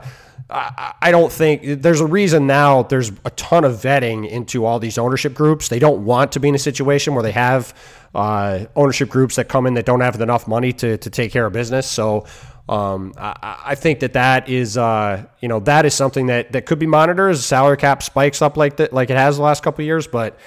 I 0.49 1.11
don't 1.11 1.31
think 1.31 1.81
there's 1.81 1.99
a 1.99 2.05
reason 2.05 2.47
now 2.47 2.83
there's 2.83 3.11
a 3.25 3.29
ton 3.31 3.65
of 3.65 3.73
vetting 3.73 4.29
into 4.29 4.65
all 4.65 4.79
these 4.79 4.97
ownership 4.97 5.33
groups. 5.33 5.67
They 5.67 5.79
don't 5.79 6.05
want 6.05 6.31
to 6.33 6.39
be 6.39 6.47
in 6.47 6.55
a 6.55 6.59
situation 6.59 7.15
where 7.15 7.23
they 7.23 7.33
have 7.33 7.73
uh, 8.15 8.65
ownership 8.75 9.09
groups 9.09 9.35
that 9.35 9.49
come 9.49 9.67
in 9.67 9.73
that 9.73 9.85
don't 9.85 9.99
have 9.99 10.19
enough 10.21 10.47
money 10.47 10.71
to, 10.73 10.97
to 10.97 11.09
take 11.09 11.31
care 11.31 11.45
of 11.45 11.53
business. 11.53 11.85
So 11.85 12.25
um, 12.69 13.13
I, 13.17 13.57
I, 13.65 13.75
think 13.75 13.99
that 13.99 14.13
that 14.13 14.47
is 14.47 14.77
uh, 14.77 15.25
you 15.41 15.47
know 15.47 15.59
that 15.61 15.85
is 15.85 15.93
something 15.93 16.27
that, 16.27 16.53
that 16.53 16.65
could 16.65 16.79
be 16.79 16.87
monitored 16.87 17.31
as 17.31 17.45
salary 17.45 17.77
cap 17.77 18.01
spikes 18.01 18.41
up 18.41 18.57
like 18.57 18.77
that 18.77 18.93
like 18.93 19.09
it 19.09 19.17
has 19.17 19.37
the 19.37 19.43
last 19.43 19.63
couple 19.63 19.83
of 19.83 19.85
years. 19.85 20.07
But 20.07 20.37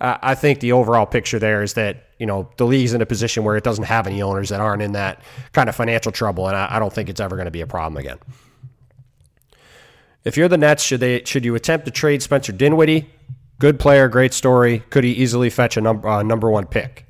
I 0.00 0.34
think 0.34 0.60
the 0.60 0.72
overall 0.72 1.04
picture 1.04 1.38
there 1.38 1.62
is 1.62 1.74
that 1.74 2.04
you 2.18 2.26
know 2.26 2.48
the 2.56 2.66
league's 2.66 2.94
in 2.94 3.02
a 3.02 3.06
position 3.06 3.44
where 3.44 3.56
it 3.56 3.64
doesn't 3.64 3.84
have 3.84 4.06
any 4.06 4.22
owners 4.22 4.48
that 4.48 4.60
aren't 4.60 4.80
in 4.80 4.92
that 4.92 5.22
kind 5.52 5.68
of 5.68 5.76
financial 5.76 6.12
trouble, 6.12 6.48
and 6.48 6.56
I, 6.56 6.76
I 6.76 6.78
don't 6.78 6.92
think 6.92 7.10
it's 7.10 7.20
ever 7.20 7.36
going 7.36 7.46
to 7.46 7.50
be 7.50 7.60
a 7.60 7.66
problem 7.66 7.98
again. 7.98 8.18
If 10.24 10.36
you're 10.36 10.48
the 10.48 10.58
Nets, 10.58 10.82
should 10.82 11.00
they 11.00 11.24
should 11.24 11.44
you 11.44 11.54
attempt 11.54 11.86
to 11.86 11.92
trade 11.92 12.22
Spencer 12.22 12.52
Dinwiddie? 12.52 13.10
Good 13.58 13.78
player, 13.78 14.08
great 14.08 14.32
story. 14.32 14.80
Could 14.90 15.04
he 15.04 15.12
easily 15.12 15.50
fetch 15.50 15.76
a 15.76 15.80
number 15.80 16.08
uh, 16.08 16.22
number 16.22 16.50
one 16.50 16.66
pick? 16.66 17.06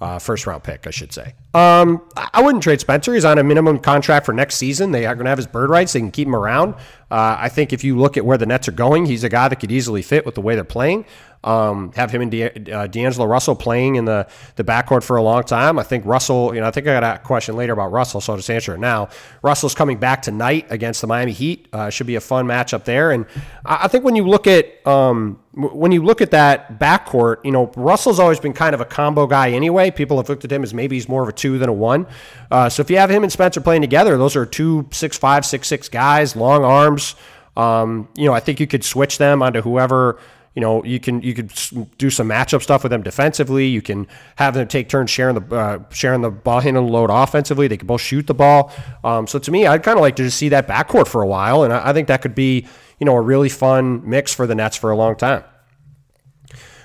uh, 0.00 0.18
first 0.18 0.46
round 0.46 0.62
pick, 0.62 0.86
I 0.86 0.90
should 0.90 1.12
say. 1.12 1.34
Um, 1.52 2.02
I 2.16 2.42
wouldn't 2.42 2.62
trade 2.62 2.80
Spencer. 2.80 3.12
He's 3.12 3.24
on 3.24 3.38
a 3.38 3.44
minimum 3.44 3.78
contract 3.78 4.24
for 4.24 4.32
next 4.32 4.56
season. 4.56 4.92
They 4.92 5.04
are 5.04 5.14
going 5.14 5.24
to 5.26 5.30
have 5.30 5.38
his 5.38 5.46
bird 5.46 5.68
rights. 5.68 5.92
They 5.92 6.00
can 6.00 6.10
keep 6.10 6.26
him 6.26 6.34
around. 6.34 6.74
Uh, 7.10 7.36
I 7.38 7.48
think 7.48 7.72
if 7.72 7.84
you 7.84 7.98
look 7.98 8.16
at 8.16 8.24
where 8.24 8.38
the 8.38 8.46
Nets 8.46 8.66
are 8.68 8.72
going, 8.72 9.06
he's 9.06 9.24
a 9.24 9.28
guy 9.28 9.48
that 9.48 9.56
could 9.56 9.72
easily 9.72 10.00
fit 10.00 10.24
with 10.24 10.36
the 10.36 10.40
way 10.40 10.54
they're 10.54 10.64
playing. 10.64 11.04
Um, 11.42 11.92
have 11.92 12.10
him 12.10 12.20
and 12.20 12.30
De- 12.30 12.70
uh, 12.70 12.86
D'Angelo 12.86 13.24
Russell 13.24 13.56
playing 13.56 13.94
in 13.94 14.04
the, 14.04 14.28
the 14.56 14.64
backcourt 14.64 15.02
for 15.02 15.16
a 15.16 15.22
long 15.22 15.42
time. 15.42 15.78
I 15.78 15.82
think 15.82 16.04
Russell, 16.04 16.54
you 16.54 16.60
know, 16.60 16.66
I 16.66 16.70
think 16.70 16.86
I 16.86 17.00
got 17.00 17.16
a 17.16 17.18
question 17.18 17.56
later 17.56 17.72
about 17.72 17.92
Russell, 17.92 18.20
so 18.20 18.34
I'll 18.34 18.36
just 18.36 18.50
answer 18.50 18.74
it 18.74 18.78
now. 18.78 19.08
Russell's 19.42 19.74
coming 19.74 19.98
back 19.98 20.20
tonight 20.20 20.66
against 20.68 21.00
the 21.00 21.06
Miami 21.06 21.32
Heat. 21.32 21.66
Uh, 21.72 21.88
should 21.88 22.06
be 22.06 22.16
a 22.16 22.20
fun 22.20 22.46
matchup 22.46 22.84
there. 22.84 23.10
And 23.10 23.24
I, 23.64 23.84
I 23.84 23.88
think 23.88 24.04
when 24.04 24.16
you 24.16 24.28
look 24.28 24.46
at 24.46 24.86
um, 24.86 25.40
when 25.54 25.92
you 25.92 26.04
look 26.04 26.20
at 26.20 26.30
that 26.30 26.78
backcourt, 26.78 27.38
you 27.44 27.50
know, 27.50 27.72
Russell's 27.74 28.20
always 28.20 28.38
been 28.38 28.52
kind 28.52 28.74
of 28.74 28.80
a 28.80 28.84
combo 28.84 29.26
guy 29.26 29.50
anyway. 29.50 29.90
People 29.90 30.18
have 30.18 30.28
looked 30.28 30.44
at 30.44 30.52
him 30.52 30.62
as 30.62 30.74
maybe 30.74 30.96
he's 30.96 31.08
more 31.08 31.22
of 31.22 31.28
a 31.28 31.32
two 31.32 31.58
than 31.58 31.68
a 31.68 31.72
one. 31.72 32.06
Uh, 32.50 32.68
so 32.68 32.82
if 32.82 32.90
you 32.90 32.98
have 32.98 33.10
him 33.10 33.22
and 33.22 33.32
Spencer 33.32 33.60
playing 33.60 33.80
together, 33.80 34.18
those 34.18 34.36
are 34.36 34.44
two 34.44 34.86
six 34.92 35.16
five, 35.16 35.46
six 35.46 35.68
six 35.68 35.88
guys, 35.88 36.36
long 36.36 36.64
arms. 36.64 37.16
Um, 37.56 38.08
you 38.14 38.26
know, 38.26 38.32
I 38.32 38.40
think 38.40 38.60
you 38.60 38.66
could 38.66 38.84
switch 38.84 39.18
them 39.18 39.42
onto 39.42 39.60
whoever 39.62 40.18
you 40.60 40.66
know, 40.66 40.84
you 40.84 41.00
can 41.00 41.22
you 41.22 41.32
could 41.32 41.50
do 41.96 42.10
some 42.10 42.28
matchup 42.28 42.60
stuff 42.62 42.82
with 42.82 42.90
them 42.90 43.02
defensively. 43.02 43.66
You 43.66 43.80
can 43.80 44.06
have 44.36 44.52
them 44.52 44.68
take 44.68 44.90
turns 44.90 45.08
sharing 45.08 45.36
the 45.36 45.56
uh, 45.56 45.78
sharing 45.88 46.20
the 46.20 46.30
ball 46.30 46.60
handling 46.60 46.92
load 46.92 47.08
offensively. 47.08 47.66
They 47.66 47.78
can 47.78 47.86
both 47.86 48.02
shoot 48.02 48.26
the 48.26 48.34
ball. 48.34 48.70
Um, 49.02 49.26
so 49.26 49.38
to 49.38 49.50
me, 49.50 49.66
I'd 49.66 49.82
kind 49.82 49.96
of 49.96 50.02
like 50.02 50.16
to 50.16 50.24
just 50.24 50.36
see 50.36 50.50
that 50.50 50.68
backcourt 50.68 51.08
for 51.08 51.22
a 51.22 51.26
while, 51.26 51.64
and 51.64 51.72
I, 51.72 51.88
I 51.88 51.92
think 51.94 52.08
that 52.08 52.20
could 52.20 52.34
be 52.34 52.66
you 52.98 53.06
know 53.06 53.16
a 53.16 53.20
really 53.22 53.48
fun 53.48 54.06
mix 54.06 54.34
for 54.34 54.46
the 54.46 54.54
Nets 54.54 54.76
for 54.76 54.90
a 54.90 54.96
long 54.96 55.16
time. 55.16 55.44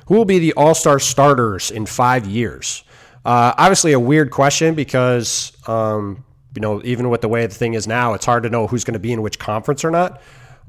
Who 0.07 0.15
will 0.15 0.23
be 0.23 0.39
the 0.39 0.53
All 0.53 0.73
Star 0.73 0.97
starters 0.97 1.69
in 1.69 1.85
five 1.85 2.25
years? 2.25 2.85
Uh, 3.25 3.53
obviously, 3.57 3.91
a 3.91 3.99
weird 3.99 4.31
question 4.31 4.73
because 4.73 5.51
um, 5.67 6.23
you 6.55 6.61
know 6.61 6.81
even 6.85 7.09
with 7.09 7.19
the 7.19 7.27
way 7.27 7.45
the 7.45 7.53
thing 7.53 7.73
is 7.73 7.87
now, 7.87 8.13
it's 8.13 8.25
hard 8.25 8.43
to 8.43 8.49
know 8.49 8.67
who's 8.67 8.85
going 8.85 8.93
to 8.93 8.99
be 8.99 9.11
in 9.11 9.21
which 9.21 9.37
conference 9.37 9.83
or 9.83 9.91
not. 9.91 10.21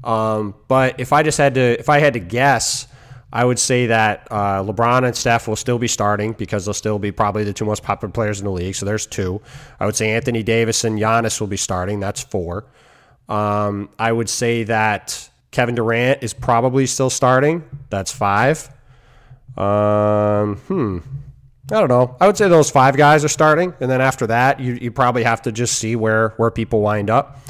Um, 0.03 0.55
but 0.67 0.99
if 0.99 1.13
I 1.13 1.23
just 1.23 1.37
had 1.37 1.53
to, 1.53 1.79
if 1.79 1.87
I 1.87 1.99
had 1.99 2.13
to 2.13 2.19
guess, 2.19 2.87
I 3.31 3.43
would 3.43 3.59
say 3.59 3.87
that 3.87 4.27
uh, 4.31 4.63
LeBron 4.63 5.05
and 5.05 5.15
Steph 5.15 5.47
will 5.47 5.57
still 5.57 5.77
be 5.77 5.87
starting 5.87 6.31
because 6.33 6.65
they'll 6.65 6.73
still 6.73 6.97
be 6.97 7.11
probably 7.11 7.43
the 7.43 7.53
two 7.53 7.65
most 7.65 7.83
popular 7.83 8.11
players 8.11 8.39
in 8.39 8.45
the 8.45 8.51
league. 8.51 8.75
So 8.75 8.85
there's 8.85 9.05
two. 9.05 9.41
I 9.79 9.85
would 9.85 9.95
say 9.95 10.11
Anthony 10.11 10.43
Davis 10.43 10.83
and 10.85 10.97
Giannis 10.97 11.39
will 11.39 11.47
be 11.47 11.57
starting. 11.57 11.99
That's 11.99 12.23
four. 12.23 12.65
Um, 13.27 13.89
I 13.99 14.11
would 14.11 14.29
say 14.29 14.63
that 14.63 15.29
Kevin 15.51 15.75
Durant 15.75 16.23
is 16.23 16.33
probably 16.33 16.85
still 16.85 17.09
starting. 17.09 17.63
That's 17.89 18.11
five. 18.11 18.69
Um, 19.57 20.57
hmm. 20.57 20.99
I 21.69 21.79
don't 21.79 21.89
know. 21.89 22.15
I 22.21 22.27
would 22.27 22.37
say 22.37 22.47
those 22.47 22.71
five 22.71 22.95
guys 22.95 23.25
are 23.25 23.29
starting, 23.29 23.73
and 23.81 23.91
then 23.91 23.99
after 23.99 24.27
that, 24.27 24.61
you, 24.61 24.75
you 24.75 24.89
probably 24.89 25.23
have 25.23 25.41
to 25.41 25.51
just 25.51 25.77
see 25.77 25.97
where 25.97 26.29
where 26.37 26.49
people 26.49 26.79
wind 26.79 27.09
up. 27.09 27.41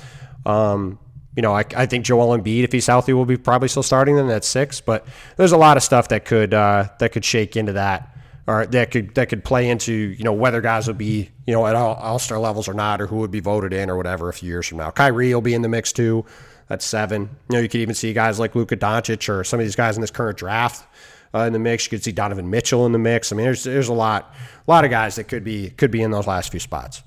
Um, 0.44 0.98
you 1.38 1.44
know, 1.44 1.54
I, 1.54 1.64
I 1.76 1.86
think 1.86 2.04
Joel 2.04 2.36
Embiid, 2.36 2.64
if 2.64 2.72
he's 2.72 2.88
healthy, 2.88 3.14
will 3.14 3.24
be 3.24 3.38
probably 3.38 3.68
still 3.68 3.84
starting 3.84 4.16
then 4.16 4.28
at 4.32 4.44
six. 4.44 4.82
But 4.82 5.08
there's 5.38 5.52
a 5.52 5.58
lot 5.58 5.78
of 5.78 5.84
stuff 5.84 6.08
that 6.08 6.26
could 6.26 6.52
uh, 6.52 6.90
that 6.98 7.12
could 7.12 7.24
shake 7.24 7.56
into 7.56 7.74
that, 7.74 8.18
or 8.48 8.66
that 8.66 8.90
could 8.90 9.14
that 9.14 9.30
could 9.30 9.46
play 9.46 9.70
into 9.70 9.94
you 9.94 10.24
know 10.24 10.34
whether 10.34 10.62
guys 10.62 10.88
would 10.88 10.98
be 10.98 11.30
you 11.46 11.54
know 11.54 11.68
at 11.68 11.76
all 11.76 12.18
star 12.18 12.40
levels 12.40 12.68
or 12.68 12.74
not, 12.74 13.00
or 13.00 13.06
who 13.06 13.18
would 13.18 13.30
be 13.30 13.40
voted 13.40 13.72
in 13.72 13.88
or 13.88 13.96
whatever 13.96 14.30
a 14.30 14.34
few 14.34 14.50
years 14.50 14.68
from 14.68 14.80
now. 14.80 14.90
Kyrie 14.90 15.32
will 15.32 15.42
be 15.42 15.54
in 15.54 15.62
the 15.62 15.70
mix 15.70 15.94
too. 15.94 16.26
That's 16.70 16.84
seven. 16.84 17.30
You 17.50 17.56
know, 17.56 17.60
you 17.60 17.70
could 17.70 17.82
even 17.82 17.94
see 17.94 18.14
guys 18.14 18.40
like 18.40 18.56
Luka 18.56 18.76
Doncic 18.76 19.30
or 19.30 19.44
some 19.44 19.60
of 19.60 19.66
these 19.66 19.76
guys 19.76 19.96
in 19.96 20.02
this 20.02 20.12
current 20.12 20.40
draft 20.40 20.88
uh, 21.36 21.42
in 21.42 21.54
the 21.54 21.60
mix. 21.60 21.86
You 21.86 21.92
could 21.92 22.04
see 22.04 22.12
Donovan 22.12 22.50
Mitchell 22.50 22.88
in 22.88 22.94
the 22.94 23.00
mix. 23.00 23.32
I 23.32 23.36
mean, 23.36 23.46
there's 23.46 23.64
there's 23.64 23.90
a 23.90 23.94
lot 23.94 24.34
a 24.68 24.72
lot 24.72 24.86
of 24.86 24.90
guys 24.90 25.18
that 25.18 25.26
could 25.26 25.44
be 25.44 25.70
could 25.70 25.92
be 25.92 26.02
in 26.02 26.10
those 26.10 26.26
last 26.26 26.50
few 26.50 26.60
spots. 26.60 27.04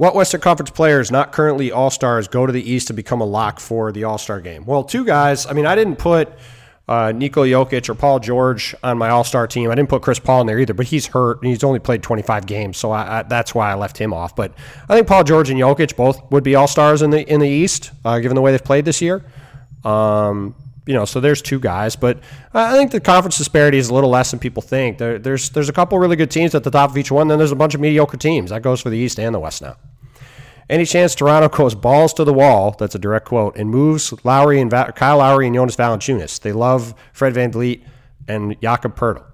What 0.00 0.14
Western 0.14 0.40
Conference 0.40 0.70
players 0.70 1.10
not 1.10 1.30
currently 1.30 1.70
All 1.70 1.90
Stars 1.90 2.26
go 2.26 2.46
to 2.46 2.52
the 2.54 2.70
East 2.70 2.86
to 2.86 2.94
become 2.94 3.20
a 3.20 3.26
lock 3.26 3.60
for 3.60 3.92
the 3.92 4.04
All 4.04 4.16
Star 4.16 4.40
game? 4.40 4.64
Well, 4.64 4.82
two 4.82 5.04
guys. 5.04 5.44
I 5.44 5.52
mean, 5.52 5.66
I 5.66 5.74
didn't 5.74 5.96
put 5.96 6.32
uh, 6.88 7.12
Nikola 7.12 7.46
Jokic 7.48 7.86
or 7.86 7.94
Paul 7.94 8.18
George 8.18 8.74
on 8.82 8.96
my 8.96 9.10
All 9.10 9.24
Star 9.24 9.46
team. 9.46 9.70
I 9.70 9.74
didn't 9.74 9.90
put 9.90 10.00
Chris 10.00 10.18
Paul 10.18 10.40
in 10.40 10.46
there 10.46 10.58
either, 10.58 10.72
but 10.72 10.86
he's 10.86 11.08
hurt 11.08 11.42
and 11.42 11.50
he's 11.50 11.62
only 11.62 11.80
played 11.80 12.02
25 12.02 12.46
games, 12.46 12.78
so 12.78 12.90
I, 12.90 13.18
I, 13.18 13.22
that's 13.24 13.54
why 13.54 13.70
I 13.70 13.74
left 13.74 13.98
him 13.98 14.14
off. 14.14 14.34
But 14.34 14.54
I 14.88 14.94
think 14.94 15.06
Paul 15.06 15.22
George 15.22 15.50
and 15.50 15.60
Jokic 15.60 15.94
both 15.96 16.32
would 16.32 16.44
be 16.44 16.54
All 16.54 16.66
Stars 16.66 17.02
in 17.02 17.10
the 17.10 17.30
in 17.30 17.38
the 17.38 17.48
East, 17.50 17.90
uh, 18.02 18.20
given 18.20 18.36
the 18.36 18.40
way 18.40 18.52
they've 18.52 18.64
played 18.64 18.86
this 18.86 19.02
year. 19.02 19.22
Um, 19.84 20.54
you 20.86 20.94
know, 20.94 21.04
so 21.04 21.20
there's 21.20 21.42
two 21.42 21.60
guys, 21.60 21.94
but 21.94 22.20
I 22.54 22.72
think 22.72 22.90
the 22.90 23.00
conference 23.00 23.36
disparity 23.36 23.76
is 23.76 23.90
a 23.90 23.94
little 23.94 24.08
less 24.08 24.30
than 24.30 24.40
people 24.40 24.62
think. 24.62 24.96
There, 24.96 25.18
there's 25.18 25.50
there's 25.50 25.68
a 25.68 25.74
couple 25.74 25.98
really 25.98 26.16
good 26.16 26.30
teams 26.30 26.54
at 26.54 26.64
the 26.64 26.70
top 26.70 26.88
of 26.88 26.96
each 26.96 27.12
one, 27.12 27.28
then 27.28 27.36
there's 27.36 27.52
a 27.52 27.56
bunch 27.56 27.74
of 27.74 27.82
mediocre 27.82 28.16
teams. 28.16 28.48
That 28.48 28.62
goes 28.62 28.80
for 28.80 28.88
the 28.88 28.96
East 28.96 29.20
and 29.20 29.34
the 29.34 29.38
West 29.38 29.60
now. 29.60 29.76
Any 30.70 30.86
chance 30.86 31.16
Toronto 31.16 31.48
goes 31.48 31.74
balls 31.74 32.14
to 32.14 32.22
the 32.22 32.32
wall, 32.32 32.76
that's 32.78 32.94
a 32.94 32.98
direct 32.98 33.26
quote, 33.26 33.56
and 33.56 33.68
moves 33.68 34.14
Lowry 34.24 34.60
and 34.60 34.70
Va- 34.70 34.92
Kyle 34.94 35.18
Lowry 35.18 35.48
and 35.48 35.56
Jonas 35.56 35.74
Valanciunas. 35.74 36.38
They 36.38 36.52
love 36.52 36.94
Fred 37.12 37.34
Van 37.34 37.52
VanVleet 37.52 37.84
and 38.28 38.56
Jakob 38.62 38.96
Poeltl. 38.96 39.24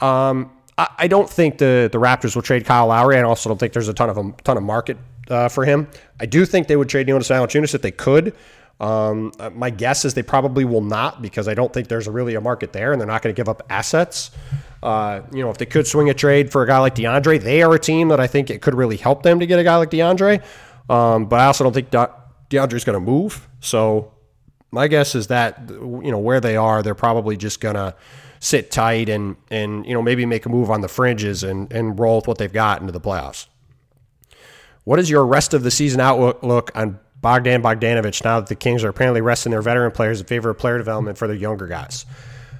Um, 0.00 0.52
I, 0.78 0.86
I, 0.98 1.08
don't 1.08 1.28
think 1.28 1.58
the, 1.58 1.88
the 1.90 1.98
Raptors 1.98 2.36
will 2.36 2.42
trade 2.42 2.64
Kyle 2.64 2.86
Lowry. 2.86 3.16
I 3.18 3.22
also 3.22 3.48
don't 3.50 3.58
think 3.58 3.72
there's 3.72 3.88
a 3.88 3.92
ton 3.92 4.10
of 4.10 4.16
a 4.16 4.32
ton 4.44 4.56
of 4.56 4.62
market 4.62 4.96
uh, 5.28 5.48
for 5.48 5.64
him. 5.64 5.88
I 6.20 6.26
do 6.26 6.46
think 6.46 6.68
they 6.68 6.76
would 6.76 6.88
trade 6.88 7.08
Jonas 7.08 7.28
Valanciunas 7.28 7.74
if 7.74 7.82
they 7.82 7.90
could. 7.90 8.32
Um, 8.80 9.32
uh, 9.38 9.50
my 9.50 9.68
guess 9.68 10.04
is 10.06 10.14
they 10.14 10.22
probably 10.22 10.64
will 10.64 10.80
not 10.80 11.20
because 11.20 11.48
I 11.48 11.54
don't 11.54 11.72
think 11.72 11.88
there's 11.88 12.08
really 12.08 12.34
a 12.34 12.40
market 12.40 12.72
there, 12.72 12.92
and 12.92 13.00
they're 13.00 13.06
not 13.06 13.22
going 13.22 13.34
to 13.34 13.38
give 13.38 13.48
up 13.48 13.62
assets. 13.68 14.30
Uh, 14.82 15.20
you 15.32 15.42
know, 15.42 15.50
if 15.50 15.58
they 15.58 15.66
could 15.66 15.86
swing 15.86 16.08
a 16.08 16.14
trade 16.14 16.50
for 16.50 16.62
a 16.62 16.66
guy 16.66 16.78
like 16.78 16.94
DeAndre, 16.94 17.40
they 17.40 17.62
are 17.62 17.74
a 17.74 17.78
team 17.78 18.08
that 18.08 18.20
I 18.20 18.26
think 18.26 18.48
it 18.48 18.62
could 18.62 18.74
really 18.74 18.96
help 18.96 19.22
them 19.22 19.38
to 19.40 19.46
get 19.46 19.58
a 19.58 19.64
guy 19.64 19.76
like 19.76 19.90
DeAndre. 19.90 20.42
Um, 20.88 21.26
but 21.26 21.40
I 21.40 21.44
also 21.44 21.64
don't 21.64 21.74
think 21.74 21.90
De- 21.90 22.10
DeAndre's 22.48 22.84
going 22.84 22.94
to 22.94 23.00
move. 23.00 23.46
So 23.60 24.12
my 24.70 24.88
guess 24.88 25.14
is 25.14 25.26
that 25.26 25.62
you 25.68 26.10
know 26.10 26.18
where 26.18 26.40
they 26.40 26.56
are, 26.56 26.82
they're 26.82 26.94
probably 26.94 27.36
just 27.36 27.60
going 27.60 27.74
to 27.74 27.94
sit 28.40 28.70
tight 28.70 29.10
and 29.10 29.36
and 29.50 29.84
you 29.86 29.92
know 29.92 30.00
maybe 30.00 30.24
make 30.24 30.46
a 30.46 30.48
move 30.48 30.70
on 30.70 30.80
the 30.80 30.88
fringes 30.88 31.42
and 31.42 31.70
and 31.72 31.98
roll 31.98 32.16
with 32.16 32.26
what 32.26 32.38
they've 32.38 32.52
got 32.52 32.80
into 32.80 32.92
the 32.92 33.00
playoffs. 33.00 33.46
What 34.84 34.98
is 34.98 35.10
your 35.10 35.26
rest 35.26 35.52
of 35.52 35.62
the 35.62 35.70
season 35.70 36.00
outlook 36.00 36.72
on 36.74 36.98
Bogdan 37.20 37.62
Bogdanovic 37.62 38.24
now 38.24 38.40
that 38.40 38.48
the 38.48 38.54
Kings 38.54 38.82
are 38.84 38.88
apparently 38.88 39.20
resting 39.20 39.50
their 39.50 39.62
veteran 39.62 39.90
players 39.92 40.20
in 40.20 40.26
favor 40.26 40.50
of 40.50 40.58
player 40.58 40.78
development 40.78 41.18
for 41.18 41.26
their 41.26 41.36
younger 41.36 41.66
guys? 41.66 42.06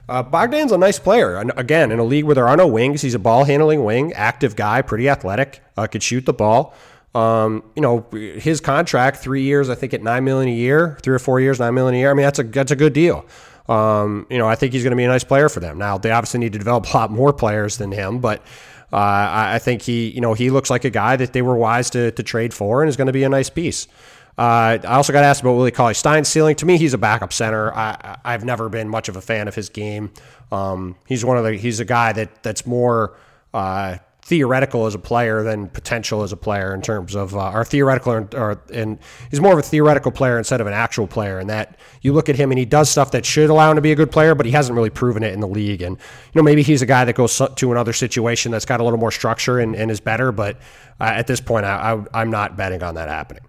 Uh, 0.08 0.22
Bogdan's 0.22 0.72
a 0.72 0.78
nice 0.78 0.98
player. 0.98 1.36
And 1.36 1.52
again, 1.56 1.92
in 1.92 1.98
a 1.98 2.04
league 2.04 2.24
where 2.24 2.34
there 2.34 2.48
are 2.48 2.56
no 2.56 2.66
wings, 2.66 3.00
he's 3.00 3.14
a 3.14 3.18
ball 3.18 3.44
handling 3.44 3.84
wing, 3.84 4.12
active 4.12 4.56
guy, 4.56 4.82
pretty 4.82 5.08
athletic, 5.08 5.62
uh, 5.76 5.86
could 5.86 6.02
shoot 6.02 6.26
the 6.26 6.32
ball. 6.32 6.74
Um, 7.14 7.62
you 7.74 7.82
know, 7.82 8.06
his 8.12 8.60
contract, 8.60 9.18
three 9.18 9.42
years, 9.42 9.68
I 9.68 9.74
think 9.74 9.94
at 9.94 10.02
nine 10.02 10.24
million 10.24 10.52
a 10.52 10.56
year, 10.56 10.98
three 11.02 11.14
or 11.14 11.18
four 11.18 11.40
years, 11.40 11.58
nine 11.58 11.74
million 11.74 11.94
a 11.94 11.98
year. 11.98 12.10
I 12.10 12.14
mean, 12.14 12.24
that's 12.24 12.38
a 12.38 12.44
that's 12.44 12.70
a 12.70 12.76
good 12.76 12.92
deal. 12.92 13.24
Um, 13.68 14.26
you 14.30 14.38
know, 14.38 14.48
I 14.48 14.56
think 14.56 14.72
he's 14.72 14.82
going 14.82 14.90
to 14.90 14.96
be 14.96 15.04
a 15.04 15.08
nice 15.08 15.22
player 15.22 15.48
for 15.48 15.60
them. 15.60 15.78
Now, 15.78 15.96
they 15.96 16.10
obviously 16.10 16.40
need 16.40 16.52
to 16.54 16.58
develop 16.58 16.92
a 16.92 16.96
lot 16.96 17.10
more 17.12 17.32
players 17.32 17.78
than 17.78 17.92
him, 17.92 18.18
but 18.18 18.40
uh, 18.92 18.96
I, 19.52 19.60
think 19.60 19.82
he, 19.82 20.08
you 20.08 20.20
know, 20.20 20.34
he 20.34 20.50
looks 20.50 20.70
like 20.70 20.84
a 20.84 20.90
guy 20.90 21.14
that 21.14 21.32
they 21.32 21.42
were 21.42 21.54
wise 21.54 21.90
to, 21.90 22.10
to 22.10 22.22
trade 22.24 22.52
for 22.52 22.82
and 22.82 22.88
is 22.88 22.96
going 22.96 23.06
to 23.06 23.12
be 23.12 23.22
a 23.22 23.28
nice 23.28 23.48
piece. 23.48 23.86
Uh, 24.40 24.78
I 24.82 24.94
also 24.94 25.12
got 25.12 25.22
asked 25.22 25.42
about 25.42 25.52
Willie 25.52 25.70
Cauley 25.70 25.92
Stein's 25.92 26.26
ceiling. 26.26 26.56
To 26.56 26.64
me, 26.64 26.78
he's 26.78 26.94
a 26.94 26.98
backup 26.98 27.30
center. 27.30 27.74
I, 27.74 28.16
have 28.24 28.42
never 28.42 28.70
been 28.70 28.88
much 28.88 29.10
of 29.10 29.16
a 29.16 29.20
fan 29.20 29.48
of 29.48 29.54
his 29.54 29.68
game. 29.68 30.10
Um, 30.50 30.96
he's 31.06 31.22
one 31.26 31.36
of 31.36 31.44
the 31.44 31.58
he's 31.58 31.78
a 31.78 31.84
guy 31.84 32.14
that 32.14 32.42
that's 32.42 32.64
more 32.64 33.18
uh, 33.52 33.98
theoretical 34.22 34.86
as 34.86 34.94
a 34.94 34.98
player 34.98 35.42
than 35.42 35.68
potential 35.68 36.22
as 36.22 36.32
a 36.32 36.38
player 36.38 36.72
in 36.72 36.80
terms 36.80 37.14
of 37.14 37.36
uh, 37.36 37.50
or 37.50 37.66
theoretical 37.66 38.14
or, 38.14 38.28
or, 38.34 38.62
and 38.72 38.98
he's 39.30 39.42
more 39.42 39.52
of 39.52 39.58
a 39.58 39.62
theoretical 39.62 40.10
player 40.10 40.38
instead 40.38 40.62
of 40.62 40.66
an 40.66 40.72
actual 40.72 41.06
player. 41.06 41.38
And 41.38 41.50
that 41.50 41.76
you 42.00 42.14
look 42.14 42.30
at 42.30 42.36
him 42.36 42.50
and 42.50 42.58
he 42.58 42.64
does 42.64 42.88
stuff 42.88 43.10
that 43.10 43.26
should 43.26 43.50
allow 43.50 43.70
him 43.70 43.76
to 43.76 43.82
be 43.82 43.92
a 43.92 43.96
good 43.96 44.10
player, 44.10 44.34
but 44.34 44.46
he 44.46 44.52
hasn't 44.52 44.74
really 44.74 44.88
proven 44.88 45.22
it 45.22 45.34
in 45.34 45.40
the 45.40 45.48
league. 45.48 45.82
And 45.82 45.98
you 45.98 46.38
know 46.38 46.42
maybe 46.42 46.62
he's 46.62 46.80
a 46.80 46.86
guy 46.86 47.04
that 47.04 47.14
goes 47.14 47.42
to 47.56 47.72
another 47.72 47.92
situation 47.92 48.52
that's 48.52 48.64
got 48.64 48.80
a 48.80 48.84
little 48.84 48.98
more 48.98 49.12
structure 49.12 49.58
and, 49.58 49.76
and 49.76 49.90
is 49.90 50.00
better. 50.00 50.32
But 50.32 50.56
uh, 50.98 51.12
at 51.14 51.26
this 51.26 51.42
point, 51.42 51.66
I, 51.66 51.92
I, 51.92 52.20
I'm 52.22 52.30
not 52.30 52.56
betting 52.56 52.82
on 52.82 52.94
that 52.94 53.10
happening. 53.10 53.42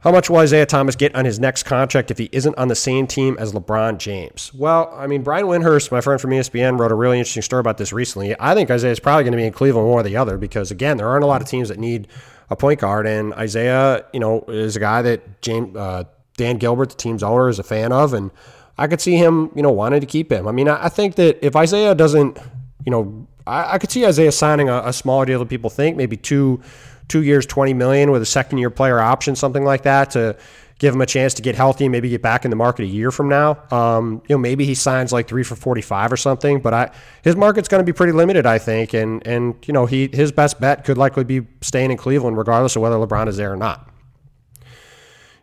How 0.00 0.12
much 0.12 0.30
will 0.30 0.36
Isaiah 0.36 0.64
Thomas 0.64 0.94
get 0.94 1.12
on 1.16 1.24
his 1.24 1.40
next 1.40 1.64
contract 1.64 2.12
if 2.12 2.18
he 2.18 2.28
isn't 2.30 2.56
on 2.56 2.68
the 2.68 2.76
same 2.76 3.08
team 3.08 3.36
as 3.40 3.52
LeBron 3.52 3.98
James? 3.98 4.54
Well, 4.54 4.92
I 4.94 5.08
mean, 5.08 5.22
Brian 5.22 5.46
Windhorst, 5.46 5.90
my 5.90 6.00
friend 6.00 6.20
from 6.20 6.30
ESPN, 6.30 6.78
wrote 6.78 6.92
a 6.92 6.94
really 6.94 7.18
interesting 7.18 7.42
story 7.42 7.58
about 7.58 7.78
this 7.78 7.92
recently. 7.92 8.36
I 8.38 8.54
think 8.54 8.70
Isaiah 8.70 8.92
is 8.92 9.00
probably 9.00 9.24
going 9.24 9.32
to 9.32 9.38
be 9.38 9.44
in 9.44 9.52
Cleveland 9.52 9.88
one 9.88 9.98
or 9.98 10.02
the 10.04 10.16
other 10.16 10.38
because, 10.38 10.70
again, 10.70 10.98
there 10.98 11.08
aren't 11.08 11.24
a 11.24 11.26
lot 11.26 11.42
of 11.42 11.48
teams 11.48 11.68
that 11.68 11.78
need 11.78 12.06
a 12.48 12.54
point 12.54 12.78
guard, 12.80 13.06
and 13.08 13.34
Isaiah, 13.34 14.04
you 14.12 14.20
know, 14.20 14.44
is 14.46 14.76
a 14.76 14.80
guy 14.80 15.02
that 15.02 15.42
James 15.42 15.76
uh, 15.76 16.04
Dan 16.36 16.58
Gilbert, 16.58 16.90
the 16.90 16.96
team's 16.96 17.24
owner, 17.24 17.48
is 17.48 17.58
a 17.58 17.64
fan 17.64 17.90
of, 17.90 18.14
and 18.14 18.30
I 18.78 18.86
could 18.86 19.00
see 19.00 19.16
him, 19.16 19.50
you 19.56 19.62
know, 19.62 19.72
wanting 19.72 20.00
to 20.00 20.06
keep 20.06 20.30
him. 20.30 20.46
I 20.46 20.52
mean, 20.52 20.68
I, 20.68 20.88
think 20.88 21.16
that 21.16 21.44
if 21.44 21.56
Isaiah 21.56 21.96
doesn't, 21.96 22.38
you 22.86 22.92
know, 22.92 23.26
I, 23.46 23.74
I 23.74 23.78
could 23.78 23.90
see 23.90 24.06
Isaiah 24.06 24.30
signing 24.30 24.68
a, 24.68 24.82
a 24.84 24.92
smaller 24.92 25.26
deal 25.26 25.40
than 25.40 25.48
people 25.48 25.68
think, 25.68 25.96
maybe 25.96 26.16
two 26.16 26.62
two 27.08 27.22
years, 27.22 27.46
20 27.46 27.74
million 27.74 28.10
with 28.10 28.22
a 28.22 28.26
second 28.26 28.58
year 28.58 28.70
player 28.70 29.00
option, 29.00 29.34
something 29.34 29.64
like 29.64 29.82
that 29.82 30.10
to 30.10 30.36
give 30.78 30.94
him 30.94 31.00
a 31.00 31.06
chance 31.06 31.34
to 31.34 31.42
get 31.42 31.56
healthy 31.56 31.84
and 31.86 31.92
maybe 31.92 32.08
get 32.08 32.22
back 32.22 32.44
in 32.44 32.50
the 32.50 32.56
market 32.56 32.84
a 32.84 32.86
year 32.86 33.10
from 33.10 33.28
now. 33.28 33.58
Um, 33.70 34.22
you 34.28 34.34
know, 34.34 34.38
maybe 34.38 34.64
he 34.64 34.74
signs 34.74 35.12
like 35.12 35.26
three 35.26 35.42
for 35.42 35.56
45 35.56 36.12
or 36.12 36.16
something, 36.16 36.60
but 36.60 36.72
I, 36.72 36.90
his 37.22 37.34
market's 37.34 37.68
going 37.68 37.80
to 37.80 37.84
be 37.84 37.92
pretty 37.92 38.12
limited, 38.12 38.46
I 38.46 38.58
think. 38.58 38.94
And, 38.94 39.26
and, 39.26 39.56
you 39.66 39.74
know, 39.74 39.86
he, 39.86 40.08
his 40.12 40.30
best 40.30 40.60
bet 40.60 40.84
could 40.84 40.96
likely 40.96 41.24
be 41.24 41.46
staying 41.62 41.90
in 41.90 41.96
Cleveland 41.96 42.38
regardless 42.38 42.76
of 42.76 42.82
whether 42.82 42.96
LeBron 42.96 43.28
is 43.28 43.36
there 43.36 43.52
or 43.52 43.56
not. 43.56 43.87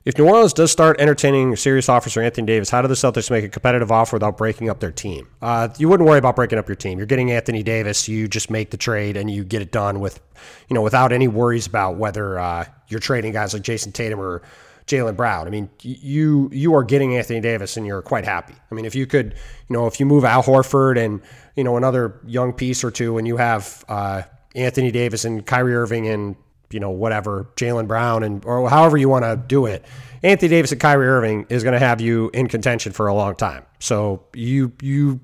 If 0.05 0.19
New 0.19 0.27
Orleans 0.27 0.53
does 0.53 0.71
start 0.71 1.01
entertaining 1.01 1.55
serious 1.55 1.89
offers 1.89 2.13
for 2.13 2.21
Anthony 2.21 2.45
Davis, 2.45 2.69
how 2.69 2.83
do 2.83 2.87
the 2.87 2.93
Celtics 2.93 3.31
make 3.31 3.43
a 3.43 3.49
competitive 3.49 3.91
offer 3.91 4.17
without 4.17 4.37
breaking 4.37 4.69
up 4.69 4.79
their 4.79 4.91
team? 4.91 5.27
Uh, 5.41 5.69
you 5.79 5.89
wouldn't 5.89 6.07
worry 6.07 6.19
about 6.19 6.35
breaking 6.35 6.59
up 6.59 6.67
your 6.69 6.75
team. 6.75 6.99
You're 6.99 7.07
getting 7.07 7.31
Anthony 7.31 7.63
Davis. 7.63 8.07
You 8.07 8.27
just 8.27 8.51
make 8.51 8.69
the 8.69 8.77
trade 8.77 9.17
and 9.17 9.31
you 9.31 9.43
get 9.43 9.63
it 9.63 9.71
done 9.71 9.99
with, 9.99 10.21
you 10.69 10.75
know, 10.75 10.83
without 10.83 11.11
any 11.11 11.27
worries 11.27 11.65
about 11.65 11.97
whether 11.97 12.37
uh, 12.37 12.65
you're 12.87 12.99
trading 12.99 13.33
guys 13.33 13.55
like 13.55 13.63
Jayson 13.63 13.93
Tatum 13.93 14.19
or 14.19 14.43
Jaylen 14.85 15.15
Brown. 15.15 15.47
I 15.47 15.49
mean, 15.49 15.71
you 15.81 16.51
you 16.53 16.75
are 16.75 16.83
getting 16.83 17.15
Anthony 17.15 17.41
Davis 17.41 17.75
and 17.75 17.87
you're 17.87 18.03
quite 18.03 18.25
happy. 18.25 18.53
I 18.71 18.75
mean, 18.75 18.85
if 18.85 18.93
you 18.93 19.07
could, 19.07 19.33
you 19.67 19.73
know, 19.73 19.87
if 19.87 19.99
you 19.99 20.05
move 20.05 20.23
Al 20.23 20.43
Horford 20.43 21.03
and 21.03 21.19
you 21.55 21.63
know 21.63 21.77
another 21.77 22.19
young 22.27 22.53
piece 22.53 22.83
or 22.83 22.91
two, 22.91 23.17
and 23.17 23.27
you 23.27 23.37
have 23.37 23.83
uh, 23.89 24.21
Anthony 24.53 24.91
Davis 24.91 25.25
and 25.25 25.43
Kyrie 25.43 25.73
Irving 25.73 26.07
and 26.07 26.35
you 26.75 26.81
know, 26.81 26.89
whatever, 26.89 27.47
Jaylen 27.55 27.87
Brown 27.87 28.21
and 28.21 28.43
or 28.43 28.69
however 28.69 28.97
you 28.97 29.07
want 29.07 29.23
to 29.23 29.37
do 29.37 29.65
it, 29.65 29.85
Anthony 30.23 30.49
Davis 30.49 30.73
and 30.73 30.81
Kyrie 30.81 31.07
Irving 31.07 31.45
is 31.47 31.63
going 31.63 31.71
to 31.71 31.79
have 31.79 32.01
you 32.01 32.29
in 32.33 32.49
contention 32.49 32.91
for 32.91 33.07
a 33.07 33.13
long 33.13 33.33
time. 33.37 33.63
So 33.79 34.25
you 34.33 34.73
you 34.81 35.21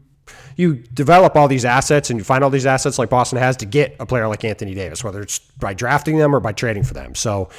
you 0.56 0.76
develop 0.76 1.36
all 1.36 1.50
these 1.50 1.66
assets 1.66 2.10
and 2.10 2.18
you 2.18 2.24
find 2.24 2.42
all 2.42 2.50
these 2.50 2.66
assets 2.66 2.98
like 2.98 3.10
Boston 3.10 3.38
has 3.38 3.58
to 3.58 3.66
get 3.66 3.98
a 4.00 4.06
player 4.06 4.30
like 4.30 4.46
Anthony 4.46 4.74
Davis, 4.74 5.04
whether 5.04 5.22
it's 5.22 5.40
by 5.40 5.74
drafting 5.74 6.18
them 6.18 6.34
or 6.34 6.40
by 6.40 6.54
trading 6.54 6.84
for 6.84 6.94
them. 6.94 7.16
So 7.16 7.50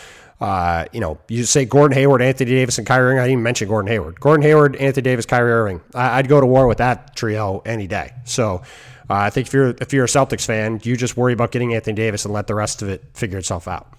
uh, 0.41 0.87
you 0.91 1.01
know, 1.01 1.19
you 1.29 1.45
say 1.45 1.67
Gordon 1.67 1.95
Hayward, 1.95 2.23
Anthony 2.23 2.51
Davis, 2.51 2.79
and 2.79 2.87
Kyrie 2.87 3.09
Irving. 3.11 3.19
I 3.19 3.23
didn't 3.25 3.33
even 3.33 3.43
mention 3.43 3.69
Gordon 3.69 3.93
Hayward. 3.93 4.19
Gordon 4.21 4.43
Hayward, 4.43 4.75
Anthony 4.77 5.03
Davis, 5.03 5.27
Kyrie 5.27 5.53
Irving. 5.53 5.83
I, 5.95 6.17
would 6.17 6.29
go 6.29 6.41
to 6.41 6.47
war 6.47 6.67
with 6.67 6.79
that 6.79 7.15
trio 7.15 7.63
any 7.67 7.87
day. 7.87 8.15
So 8.25 8.63
uh, 9.11 9.15
I 9.15 9.31
think 9.31 9.47
if 9.49 9.53
you're 9.53 9.75
if 9.81 9.93
you're 9.93 10.05
a 10.05 10.09
Celtics 10.09 10.47
fan, 10.47 10.81
you 10.83 10.97
just 10.97 11.17
worry 11.17 11.33
about 11.33 11.53
getting 11.53 11.75
Anthony 11.75 11.95
Davis 11.95 12.25
and 12.25 12.33
let 12.33 12.47
the 12.47 12.55
rest 12.55 12.83
of 12.83 12.89
it 12.89 13.05
figure 13.15 13.39
itself 13.39 13.69
out. 13.69 13.93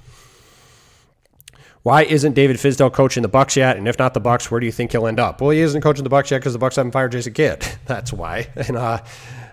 Why 1.84 2.04
isn't 2.04 2.34
David 2.34 2.56
Fizdale 2.58 2.92
coaching 2.92 3.24
the 3.24 3.30
Bucks 3.30 3.58
yet? 3.58 3.76
And 3.76 3.90
if 3.90 4.00
not 4.00 4.14
the 4.14 4.22
Bucks, 4.22 4.50
where 4.50 4.62
do 4.62 4.66
you 4.66 4.72
think 4.72 4.94
he'll 4.94 5.06
end 5.06 5.20
up? 5.20 5.42
Well, 5.42 5.50
he 5.50 5.60
isn't 5.60 5.82
coaching 5.82 6.06
the 6.06 6.10
Bucks 6.10 6.32
yet 6.32 6.40
because 6.40 6.54
the 6.54 6.60
Bucks 6.60 6.78
haven't 6.78 6.94
fired 6.94 7.12
Jason 7.12 7.34
Kidd. 7.34 7.66
That's 7.86 8.14
why. 8.14 8.48
And 8.56 8.78
uh, 8.78 9.04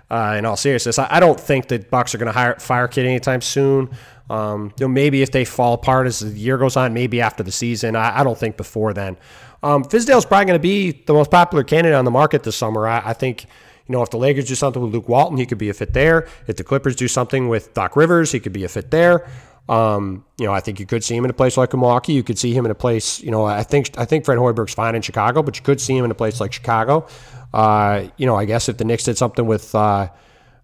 uh, 0.09 0.37
in 0.39 0.45
all 0.45 0.57
seriousness, 0.57 1.01
I, 1.01 1.09
I 1.11 1.21
don't 1.21 1.39
think 1.39 1.67
the 1.67 1.81
Bucks 1.81 2.15
are 2.15 2.19
going 2.19 2.33
to 2.33 2.61
fire 2.61 2.87
Kidd 2.87 3.05
anytime 3.05 3.41
soon. 3.41 3.91
Um, 4.31 4.73
you 4.79 4.85
know, 4.85 4.89
maybe 4.89 5.23
if 5.23 5.33
they 5.33 5.45
fall 5.45 5.75
apart 5.75 6.07
as 6.07 6.21
the 6.21 6.29
year 6.31 6.57
goes 6.57 6.77
on, 6.77 6.95
maybe 6.95 7.21
after 7.21 7.43
the 7.43 7.51
season. 7.51 7.97
I, 7.97 8.21
I 8.21 8.23
don't 8.25 8.39
think 8.39 8.57
before 8.57 8.95
then. 8.95 9.17
Um, 9.65 9.83
Fizdale's 9.85 10.25
probably 10.25 10.47
going 10.47 10.59
to 10.59 10.63
be 10.63 10.93
the 10.93 11.13
most 11.13 11.33
popular 11.33 11.65
candidate 11.65 11.97
on 11.97 12.05
the 12.05 12.13
market 12.13 12.45
this 12.45 12.55
summer. 12.55 12.87
I, 12.87 13.03
I 13.07 13.13
think 13.13 13.47
you 13.91 13.97
know, 13.97 14.03
if 14.03 14.11
the 14.11 14.19
Lakers 14.19 14.45
do 14.45 14.55
something 14.55 14.81
with 14.81 14.93
Luke 14.93 15.09
Walton, 15.09 15.37
he 15.37 15.45
could 15.47 15.59
be 15.59 15.69
a 15.69 15.75
fit 15.75 15.95
there. 15.95 16.29
If 16.47 16.55
the 16.55 16.63
Clippers 16.63 16.95
do 16.95 17.09
something 17.09 17.49
with 17.49 17.75
Doc 17.75 17.97
Rivers, 17.97 18.31
he 18.31 18.39
could 18.39 18.53
be 18.53 18.63
a 18.63 18.69
fit 18.69 18.93
there. 18.93 19.29
Um, 19.69 20.25
you 20.39 20.47
know, 20.47 20.53
I 20.53 20.61
think 20.61 20.79
you 20.79 20.87
could 20.87 21.03
see 21.03 21.17
him 21.17 21.25
in 21.25 21.31
a 21.31 21.35
place 21.35 21.57
like 21.57 21.73
Milwaukee. 21.73 22.13
You 22.13 22.23
could 22.23 22.39
see 22.39 22.55
him 22.55 22.65
in 22.65 22.71
a 22.71 22.75
place, 22.77 23.21
you 23.21 23.33
know, 23.33 23.45
I 23.45 23.65
think 23.65 23.99
I 23.99 24.05
think 24.05 24.25
Fred 24.25 24.39
Hoiberg's 24.39 24.75
fine 24.75 24.95
in 24.95 25.03
Chicago, 25.03 25.43
but 25.43 25.57
you 25.57 25.65
could 25.65 25.81
see 25.81 25.97
him 25.97 26.05
in 26.05 26.13
a 26.13 26.15
place 26.15 26.41
like 26.41 26.53
Chicago. 26.53 27.09
Uh, 27.53 28.07
you 28.17 28.27
know, 28.27 28.37
I 28.37 28.45
guess 28.45 28.69
if 28.69 28.77
the 28.77 28.85
Knicks 28.85 29.03
did 29.03 29.19
something 29.19 29.45
with 29.45 29.75
uh, 29.75 30.09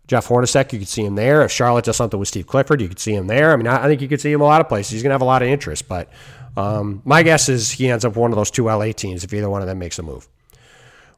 Jeff 0.07 0.29
Hornacek, 0.29 0.73
you 0.73 0.79
could 0.79 0.87
see 0.87 1.05
him 1.05 1.17
there. 1.17 1.43
If 1.43 1.51
Charlotte 1.51 1.87
does 1.87 1.97
something 1.97 2.21
with 2.21 2.29
Steve 2.29 2.47
Clifford, 2.47 2.81
you 2.81 2.87
could 2.87 3.01
see 3.01 3.17
him 3.17 3.27
there. 3.27 3.53
I 3.53 3.57
mean, 3.57 3.67
I, 3.67 3.87
I 3.87 3.89
think 3.89 4.03
you 4.03 4.09
could 4.09 4.21
see 4.21 4.31
him 4.31 4.41
a 4.41 4.45
lot 4.45 4.61
of 4.61 4.69
places. 4.69 4.93
He's 4.93 5.03
going 5.03 5.11
to 5.11 5.15
have 5.15 5.23
a 5.23 5.25
lot 5.25 5.43
of 5.43 5.49
interest, 5.49 5.89
but 5.89 6.09
um, 6.57 7.03
my 7.05 7.25
guess 7.25 7.49
is 7.49 7.73
he 7.73 7.91
ends 7.91 8.05
up 8.05 8.15
one 8.15 8.31
of 8.31 8.37
those 8.37 8.53
two 8.53 8.67
LA 8.67 8.93
teams 8.93 9.25
if 9.25 9.35
either 9.35 9.51
one 9.51 9.63
of 9.63 9.67
them 9.67 9.81
makes 9.81 9.99
a 9.99 10.05
move. 10.05 10.29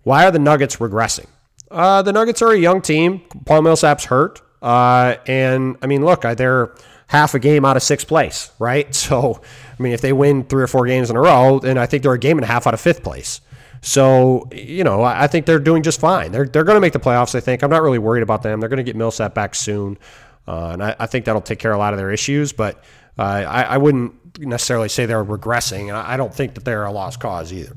Why 0.05 0.25
are 0.25 0.31
the 0.31 0.39
Nuggets 0.39 0.77
regressing? 0.77 1.27
Uh, 1.71 2.03
the 2.03 2.13
Nuggets 2.13 2.43
are 2.43 2.53
a 2.53 2.59
young 2.59 2.81
team. 2.81 3.21
Paul 3.45 3.63
Millsap's 3.63 4.05
hurt. 4.07 4.41
Uh, 4.63 5.17
and 5.27 5.77
I 5.83 5.87
mean, 5.87 6.05
look, 6.05 6.23
they're 6.23 6.75
half 7.09 7.35
a 7.35 7.39
game 7.39 7.65
out 7.65 7.77
of 7.77 7.83
sixth 7.83 8.07
place, 8.07 8.53
right? 8.59 8.95
So, 8.95 9.41
I 9.79 9.83
mean, 9.83 9.93
if 9.93 10.01
they 10.01 10.13
win 10.13 10.45
three 10.45 10.63
or 10.63 10.67
four 10.67 10.87
games 10.87 11.09
in 11.09 11.17
a 11.17 11.21
row, 11.21 11.61
then 11.61 11.79
I 11.79 11.87
think 11.87 12.03
they're 12.03 12.13
a 12.13 12.19
game 12.19 12.37
and 12.37 12.45
a 12.45 12.49
half 12.49 12.67
out 12.67 12.75
of 12.75 12.81
fifth 12.81 13.03
place. 13.03 13.41
So, 13.81 14.49
you 14.53 14.83
know, 14.83 15.03
I 15.05 15.29
think 15.29 15.47
they're 15.47 15.61
doing 15.61 15.85
just 15.85 16.01
fine. 16.01 16.33
They're, 16.33 16.47
they're 16.47 16.65
going 16.65 16.77
to 16.77 16.81
make 16.81 16.93
the 16.93 16.99
playoffs, 16.99 17.35
I 17.37 17.41
think. 17.41 17.63
I'm 17.63 17.71
not 17.71 17.83
really 17.83 17.99
worried 17.99 18.25
about 18.25 18.43
them. 18.43 18.59
They're 18.59 18.69
going 18.69 18.79
to 18.79 18.83
get 18.83 18.97
Millsap 18.97 19.35
back 19.35 19.55
soon. 19.55 19.99
Uh, 20.49 20.71
and 20.73 20.83
I, 20.83 20.97
I, 20.99 21.07
think 21.07 21.27
that'll 21.27 21.43
take 21.43 21.59
care 21.59 21.71
of 21.71 21.77
a 21.77 21.79
lot 21.79 21.93
of 21.93 21.99
their 21.99 22.11
issues. 22.11 22.53
But 22.53 22.83
uh, 23.19 23.23
I, 23.23 23.63
I, 23.63 23.77
wouldn't 23.77 24.39
necessarily 24.41 24.89
say 24.89 25.07
they're 25.07 25.25
regressing. 25.25 25.89
And 25.89 25.93
I 25.93 26.17
don't 26.17 26.35
think 26.35 26.55
that 26.55 26.65
they're 26.65 26.85
a 26.85 26.91
lost 26.91 27.21
cause 27.21 27.53
either. 27.53 27.77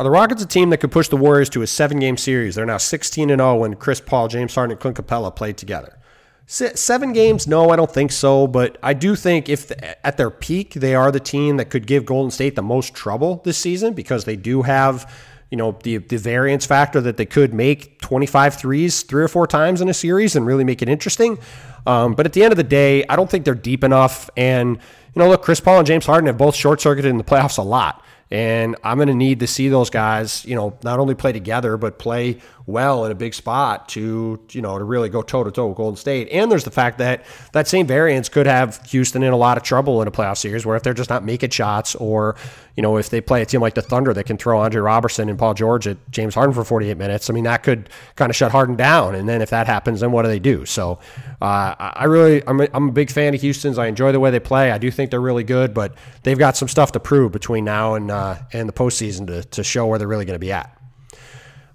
Are 0.00 0.04
the 0.04 0.10
Rockets 0.10 0.42
a 0.42 0.46
team 0.46 0.70
that 0.70 0.78
could 0.78 0.92
push 0.92 1.08
the 1.08 1.18
Warriors 1.18 1.50
to 1.50 1.60
a 1.60 1.66
seven 1.66 1.98
game 1.98 2.16
series? 2.16 2.54
They're 2.54 2.64
now 2.64 2.78
16 2.78 3.28
0 3.28 3.56
when 3.56 3.74
Chris 3.76 4.00
Paul, 4.00 4.28
James 4.28 4.54
Harden, 4.54 4.72
and 4.72 4.80
Clint 4.80 4.96
Capela 4.96 5.36
played 5.36 5.58
together. 5.58 5.98
Seven 6.46 7.12
games? 7.12 7.46
No, 7.46 7.68
I 7.68 7.76
don't 7.76 7.92
think 7.92 8.10
so. 8.10 8.46
But 8.46 8.78
I 8.82 8.94
do 8.94 9.14
think 9.14 9.50
if 9.50 9.70
at 10.02 10.16
their 10.16 10.30
peak, 10.30 10.72
they 10.72 10.94
are 10.94 11.12
the 11.12 11.20
team 11.20 11.58
that 11.58 11.66
could 11.66 11.86
give 11.86 12.06
Golden 12.06 12.30
State 12.30 12.56
the 12.56 12.62
most 12.62 12.94
trouble 12.94 13.42
this 13.44 13.58
season 13.58 13.92
because 13.92 14.24
they 14.24 14.36
do 14.36 14.62
have, 14.62 15.14
you 15.50 15.58
know, 15.58 15.76
the, 15.82 15.98
the 15.98 16.16
variance 16.16 16.64
factor 16.64 17.02
that 17.02 17.18
they 17.18 17.26
could 17.26 17.52
make 17.52 18.00
25 18.00 18.54
threes 18.54 19.02
three 19.02 19.22
or 19.22 19.28
four 19.28 19.46
times 19.46 19.82
in 19.82 19.90
a 19.90 19.94
series 19.94 20.34
and 20.34 20.46
really 20.46 20.64
make 20.64 20.80
it 20.80 20.88
interesting. 20.88 21.38
Um, 21.86 22.14
but 22.14 22.24
at 22.24 22.32
the 22.32 22.42
end 22.42 22.54
of 22.54 22.56
the 22.56 22.64
day, 22.64 23.04
I 23.06 23.16
don't 23.16 23.30
think 23.30 23.44
they're 23.44 23.54
deep 23.54 23.84
enough. 23.84 24.30
And, 24.34 24.76
you 24.76 25.22
know, 25.22 25.28
look, 25.28 25.42
Chris 25.42 25.60
Paul 25.60 25.76
and 25.76 25.86
James 25.86 26.06
Harden 26.06 26.26
have 26.26 26.38
both 26.38 26.56
short 26.56 26.80
circuited 26.80 27.10
in 27.10 27.18
the 27.18 27.24
playoffs 27.24 27.58
a 27.58 27.62
lot. 27.62 28.02
And 28.30 28.76
I'm 28.84 28.96
going 28.96 29.08
to 29.08 29.14
need 29.14 29.40
to 29.40 29.46
see 29.46 29.68
those 29.68 29.90
guys, 29.90 30.44
you 30.44 30.54
know, 30.54 30.78
not 30.84 31.00
only 31.00 31.14
play 31.14 31.32
together, 31.32 31.76
but 31.76 31.98
play 31.98 32.38
well 32.70 33.04
in 33.04 33.12
a 33.12 33.14
big 33.14 33.34
spot 33.34 33.88
to, 33.90 34.40
you 34.50 34.62
know, 34.62 34.78
to 34.78 34.84
really 34.84 35.08
go 35.08 35.22
toe 35.22 35.44
to 35.44 35.50
toe 35.50 35.68
with 35.68 35.76
Golden 35.76 35.96
State. 35.96 36.28
And 36.30 36.50
there's 36.50 36.64
the 36.64 36.70
fact 36.70 36.98
that 36.98 37.24
that 37.52 37.68
same 37.68 37.86
variance 37.86 38.28
could 38.28 38.46
have 38.46 38.84
Houston 38.88 39.22
in 39.22 39.32
a 39.32 39.36
lot 39.36 39.56
of 39.56 39.62
trouble 39.62 40.00
in 40.02 40.08
a 40.08 40.10
playoff 40.10 40.38
series 40.38 40.64
where 40.64 40.76
if 40.76 40.82
they're 40.82 40.94
just 40.94 41.10
not 41.10 41.24
making 41.24 41.50
shots 41.50 41.94
or, 41.94 42.36
you 42.76 42.82
know, 42.82 42.96
if 42.96 43.10
they 43.10 43.20
play 43.20 43.42
a 43.42 43.46
team 43.46 43.60
like 43.60 43.74
the 43.74 43.82
Thunder 43.82 44.14
that 44.14 44.24
can 44.24 44.36
throw 44.36 44.60
Andre 44.60 44.80
Roberson 44.80 45.28
and 45.28 45.38
Paul 45.38 45.54
George 45.54 45.86
at 45.86 45.98
James 46.10 46.34
Harden 46.34 46.54
for 46.54 46.64
48 46.64 46.96
minutes, 46.96 47.28
I 47.28 47.32
mean, 47.32 47.44
that 47.44 47.62
could 47.62 47.90
kind 48.16 48.30
of 48.30 48.36
shut 48.36 48.52
Harden 48.52 48.76
down. 48.76 49.14
And 49.14 49.28
then 49.28 49.42
if 49.42 49.50
that 49.50 49.66
happens, 49.66 50.00
then 50.00 50.12
what 50.12 50.22
do 50.22 50.28
they 50.28 50.38
do? 50.38 50.64
So 50.64 50.98
uh, 51.42 51.74
I 51.78 52.04
really, 52.04 52.42
I'm 52.46 52.60
a, 52.60 52.68
I'm 52.72 52.88
a 52.88 52.92
big 52.92 53.10
fan 53.10 53.34
of 53.34 53.40
Houston's. 53.40 53.78
I 53.78 53.86
enjoy 53.86 54.12
the 54.12 54.20
way 54.20 54.30
they 54.30 54.40
play. 54.40 54.70
I 54.70 54.78
do 54.78 54.90
think 54.90 55.10
they're 55.10 55.20
really 55.20 55.44
good, 55.44 55.74
but 55.74 55.94
they've 56.22 56.38
got 56.38 56.56
some 56.56 56.68
stuff 56.68 56.92
to 56.92 57.00
prove 57.00 57.32
between 57.32 57.64
now 57.64 57.94
and, 57.94 58.10
uh, 58.10 58.36
and 58.52 58.68
the 58.68 58.72
postseason 58.72 59.26
to, 59.26 59.44
to 59.44 59.64
show 59.64 59.86
where 59.86 59.98
they're 59.98 60.08
really 60.08 60.24
going 60.24 60.34
to 60.34 60.38
be 60.38 60.52
at. 60.52 60.79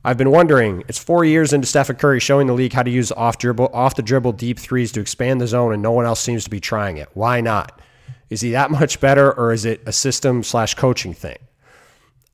I've 0.06 0.20
been 0.20 0.30
wondering, 0.30 0.84
it's 0.88 1.00
four 1.00 1.26
years 1.26 1.52
into 1.52 1.66
Stephen 1.66 1.96
Curry 1.96 2.20
showing 2.20 2.46
the 2.46 2.54
league 2.54 2.74
how 2.74 2.84
to 2.84 2.92
use 2.92 3.12
off 3.12 3.40
dribble, 3.40 3.72
off 3.74 3.96
the 3.96 4.04
dribble 4.04 4.34
deep 4.34 4.60
threes 4.60 4.92
to 4.92 5.00
expand 5.00 5.42
the 5.42 5.48
zone, 5.48 5.74
and 5.74 5.82
no 5.82 5.92
one 5.92 6.06
else 6.06 6.20
seems 6.20 6.44
to 6.44 6.50
be 6.52 6.60
trying 6.60 6.98
it. 6.98 7.10
Why 7.16 7.42
not? 7.42 7.82
Is 8.30 8.42
he 8.42 8.52
that 8.52 8.70
much 8.80 9.00
better, 9.00 9.34
or 9.34 9.52
is 9.52 9.66
it 9.66 9.82
a 9.88 9.92
system 9.92 10.44
slash 10.44 10.76
coaching 10.76 11.16
thing? 11.16 11.40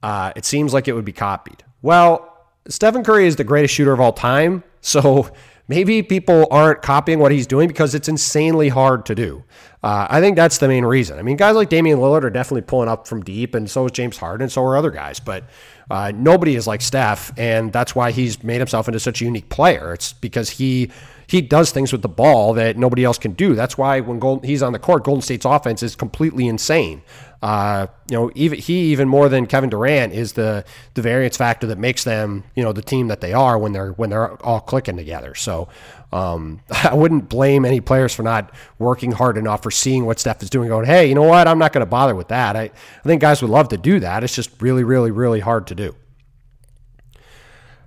Uh, 0.03 0.33
it 0.35 0.43
seems 0.43 0.73
like 0.73 0.89
it 0.89 0.93
would 0.93 1.05
be 1.05 1.13
copied. 1.13 1.63
Well, 1.81 2.45
Stephen 2.67 3.05
Curry 3.05 3.25
is 3.25 3.37
the 3.37 3.45
greatest 3.45 3.73
shooter 3.73 3.93
of 3.93 4.01
all 4.01 4.11
time, 4.11 4.65
so 4.81 5.31
maybe 5.71 6.03
people 6.03 6.45
aren't 6.51 6.81
copying 6.81 7.17
what 7.17 7.31
he's 7.31 7.47
doing 7.47 7.69
because 7.69 7.95
it's 7.95 8.09
insanely 8.09 8.67
hard 8.67 9.05
to 9.05 9.15
do. 9.15 9.41
Uh, 9.81 10.05
I 10.09 10.19
think 10.19 10.35
that's 10.35 10.57
the 10.57 10.67
main 10.67 10.83
reason. 10.83 11.17
I 11.17 11.21
mean, 11.21 11.37
guys 11.37 11.55
like 11.55 11.69
Damian 11.69 11.99
Lillard 11.99 12.23
are 12.23 12.29
definitely 12.29 12.63
pulling 12.63 12.89
up 12.89 13.07
from 13.07 13.23
deep, 13.23 13.55
and 13.55 13.71
so 13.71 13.85
is 13.85 13.93
James 13.93 14.17
Harden, 14.17 14.43
and 14.43 14.51
so 14.51 14.61
are 14.63 14.75
other 14.75 14.91
guys. 14.91 15.21
But 15.21 15.45
uh, 15.89 16.11
nobody 16.13 16.57
is 16.57 16.67
like 16.67 16.81
Steph, 16.81 17.31
and 17.37 17.71
that's 17.71 17.95
why 17.95 18.11
he's 18.11 18.43
made 18.43 18.57
himself 18.57 18.89
into 18.89 18.99
such 18.99 19.21
a 19.21 19.25
unique 19.25 19.47
player. 19.47 19.93
It's 19.93 20.11
because 20.11 20.49
he 20.49 20.91
he 21.31 21.39
does 21.39 21.71
things 21.71 21.93
with 21.93 22.01
the 22.01 22.09
ball 22.09 22.53
that 22.55 22.75
nobody 22.75 23.05
else 23.05 23.17
can 23.17 23.31
do. 23.31 23.55
That's 23.55 23.77
why 23.77 24.01
when 24.01 24.19
Golden, 24.19 24.45
he's 24.45 24.61
on 24.61 24.73
the 24.73 24.79
court, 24.79 25.05
Golden 25.05 25.21
State's 25.21 25.45
offense 25.45 25.81
is 25.81 25.95
completely 25.95 26.45
insane. 26.45 27.03
Uh, 27.41 27.87
you 28.09 28.17
know, 28.17 28.31
even 28.35 28.59
he 28.59 28.91
even 28.91 29.07
more 29.07 29.29
than 29.29 29.45
Kevin 29.45 29.69
Durant 29.69 30.11
is 30.11 30.33
the 30.33 30.65
the 30.93 31.01
variance 31.01 31.37
factor 31.37 31.67
that 31.67 31.77
makes 31.77 32.03
them 32.03 32.43
you 32.53 32.61
know 32.61 32.73
the 32.73 32.81
team 32.81 33.07
that 33.07 33.21
they 33.21 33.31
are 33.31 33.57
when 33.57 33.71
they're 33.71 33.93
when 33.93 34.09
they're 34.09 34.33
all 34.43 34.59
clicking 34.59 34.97
together. 34.97 35.33
So 35.33 35.69
um, 36.11 36.59
I 36.83 36.93
wouldn't 36.95 37.29
blame 37.29 37.63
any 37.63 37.79
players 37.79 38.13
for 38.13 38.23
not 38.23 38.53
working 38.77 39.13
hard 39.13 39.37
enough 39.37 39.65
or 39.65 39.71
seeing 39.71 40.05
what 40.05 40.19
Steph 40.19 40.43
is 40.43 40.49
doing, 40.49 40.67
going, 40.67 40.85
hey, 40.85 41.07
you 41.07 41.15
know 41.15 41.23
what? 41.23 41.47
I'm 41.47 41.59
not 41.59 41.71
going 41.71 41.79
to 41.85 41.89
bother 41.89 42.13
with 42.13 42.27
that. 42.27 42.57
I, 42.57 42.63
I 42.63 43.03
think 43.03 43.21
guys 43.21 43.41
would 43.41 43.51
love 43.51 43.69
to 43.69 43.77
do 43.77 44.01
that. 44.01 44.25
It's 44.25 44.35
just 44.35 44.61
really, 44.61 44.83
really, 44.83 45.11
really 45.11 45.39
hard 45.39 45.67
to 45.67 45.75
do. 45.75 45.95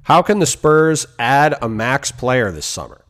How 0.04 0.22
can 0.22 0.38
the 0.38 0.46
Spurs 0.46 1.07
add 1.18 1.57
a 1.61 1.68
max 1.68 2.11
player 2.11 2.50
this 2.50 2.66
summer? 2.66 3.03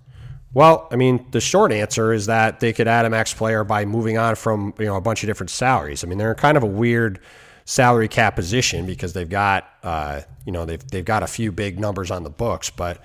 Well, 0.54 0.86
I 0.92 0.96
mean, 0.96 1.26
the 1.32 1.40
short 1.40 1.72
answer 1.72 2.12
is 2.12 2.26
that 2.26 2.60
they 2.60 2.72
could 2.72 2.86
add 2.86 3.04
a 3.04 3.10
max 3.10 3.34
player 3.34 3.64
by 3.64 3.84
moving 3.84 4.16
on 4.18 4.36
from 4.36 4.72
you 4.78 4.86
know 4.86 4.96
a 4.96 5.00
bunch 5.00 5.22
of 5.22 5.26
different 5.26 5.50
salaries. 5.50 6.04
I 6.04 6.06
mean, 6.06 6.16
they're 6.16 6.30
in 6.30 6.36
kind 6.38 6.56
of 6.56 6.62
a 6.62 6.68
weird 6.68 7.20
salary 7.64 8.08
cap 8.08 8.36
position 8.36 8.86
because 8.86 9.12
they've 9.14 9.28
got 9.28 9.68
uh, 9.82 10.20
you 10.46 10.52
know 10.52 10.64
they've 10.64 10.86
they've 10.88 11.04
got 11.04 11.24
a 11.24 11.26
few 11.26 11.50
big 11.50 11.80
numbers 11.80 12.10
on 12.10 12.22
the 12.22 12.30
books, 12.30 12.70
but 12.70 13.04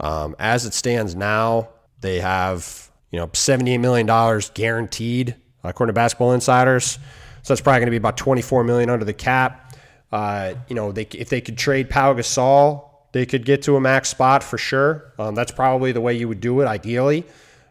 um, 0.00 0.36
as 0.38 0.66
it 0.66 0.74
stands 0.74 1.14
now, 1.14 1.70
they 2.00 2.20
have 2.20 2.90
you 3.10 3.18
know 3.18 3.28
$78 3.28 3.80
million 3.80 4.40
guaranteed 4.54 5.36
according 5.64 5.90
to 5.90 5.94
Basketball 5.94 6.32
Insiders. 6.32 6.98
So 7.42 7.54
that's 7.54 7.60
probably 7.60 7.80
going 7.80 7.86
to 7.86 7.92
be 7.92 7.96
about 7.96 8.16
24 8.16 8.64
million 8.64 8.90
under 8.90 9.04
the 9.04 9.12
cap. 9.12 9.76
Uh, 10.12 10.54
you 10.68 10.76
know, 10.76 10.92
they, 10.92 11.06
if 11.12 11.28
they 11.28 11.40
could 11.40 11.56
trade 11.56 11.90
Pau 11.90 12.14
Gasol, 12.14 12.88
they 13.12 13.26
could 13.26 13.44
get 13.44 13.62
to 13.62 13.76
a 13.76 13.80
max 13.80 14.08
spot 14.08 14.42
for 14.42 14.58
sure. 14.58 15.12
Um, 15.18 15.34
that's 15.34 15.52
probably 15.52 15.92
the 15.92 16.00
way 16.00 16.14
you 16.14 16.28
would 16.28 16.40
do 16.40 16.60
it 16.60 16.66
ideally, 16.66 17.24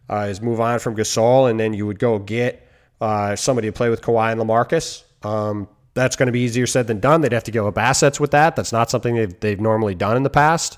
uh, 0.10 0.28
is 0.30 0.42
move 0.42 0.60
on 0.60 0.80
from 0.80 0.96
Gasol 0.96 1.50
and 1.50 1.60
then 1.60 1.74
you 1.74 1.86
would 1.86 2.00
go 2.00 2.20
get 2.20 2.68
uh, 3.02 3.36
somebody 3.36 3.68
to 3.68 3.72
play 3.72 3.90
with 3.90 4.02
Kawhi 4.02 4.32
and 4.32 4.40
LaMarcus. 4.40 5.04
Um, 5.24 5.68
that's 5.94 6.16
going 6.16 6.28
to 6.28 6.32
be 6.32 6.42
easier 6.42 6.68
said 6.68 6.88
than 6.88 7.00
done. 7.00 7.22
They'd 7.22 7.34
have 7.34 7.44
to 7.46 7.52
give 7.52 7.66
up 7.66 7.78
assets 7.78 8.20
with 8.20 8.32
that. 8.32 8.56
That's 8.56 8.72
not 8.72 8.90
something 8.90 9.16
they've, 9.16 9.40
they've 9.40 9.60
normally 9.60 9.96
done 9.96 10.16
in 10.16 10.24
the 10.24 10.30
past. 10.30 10.78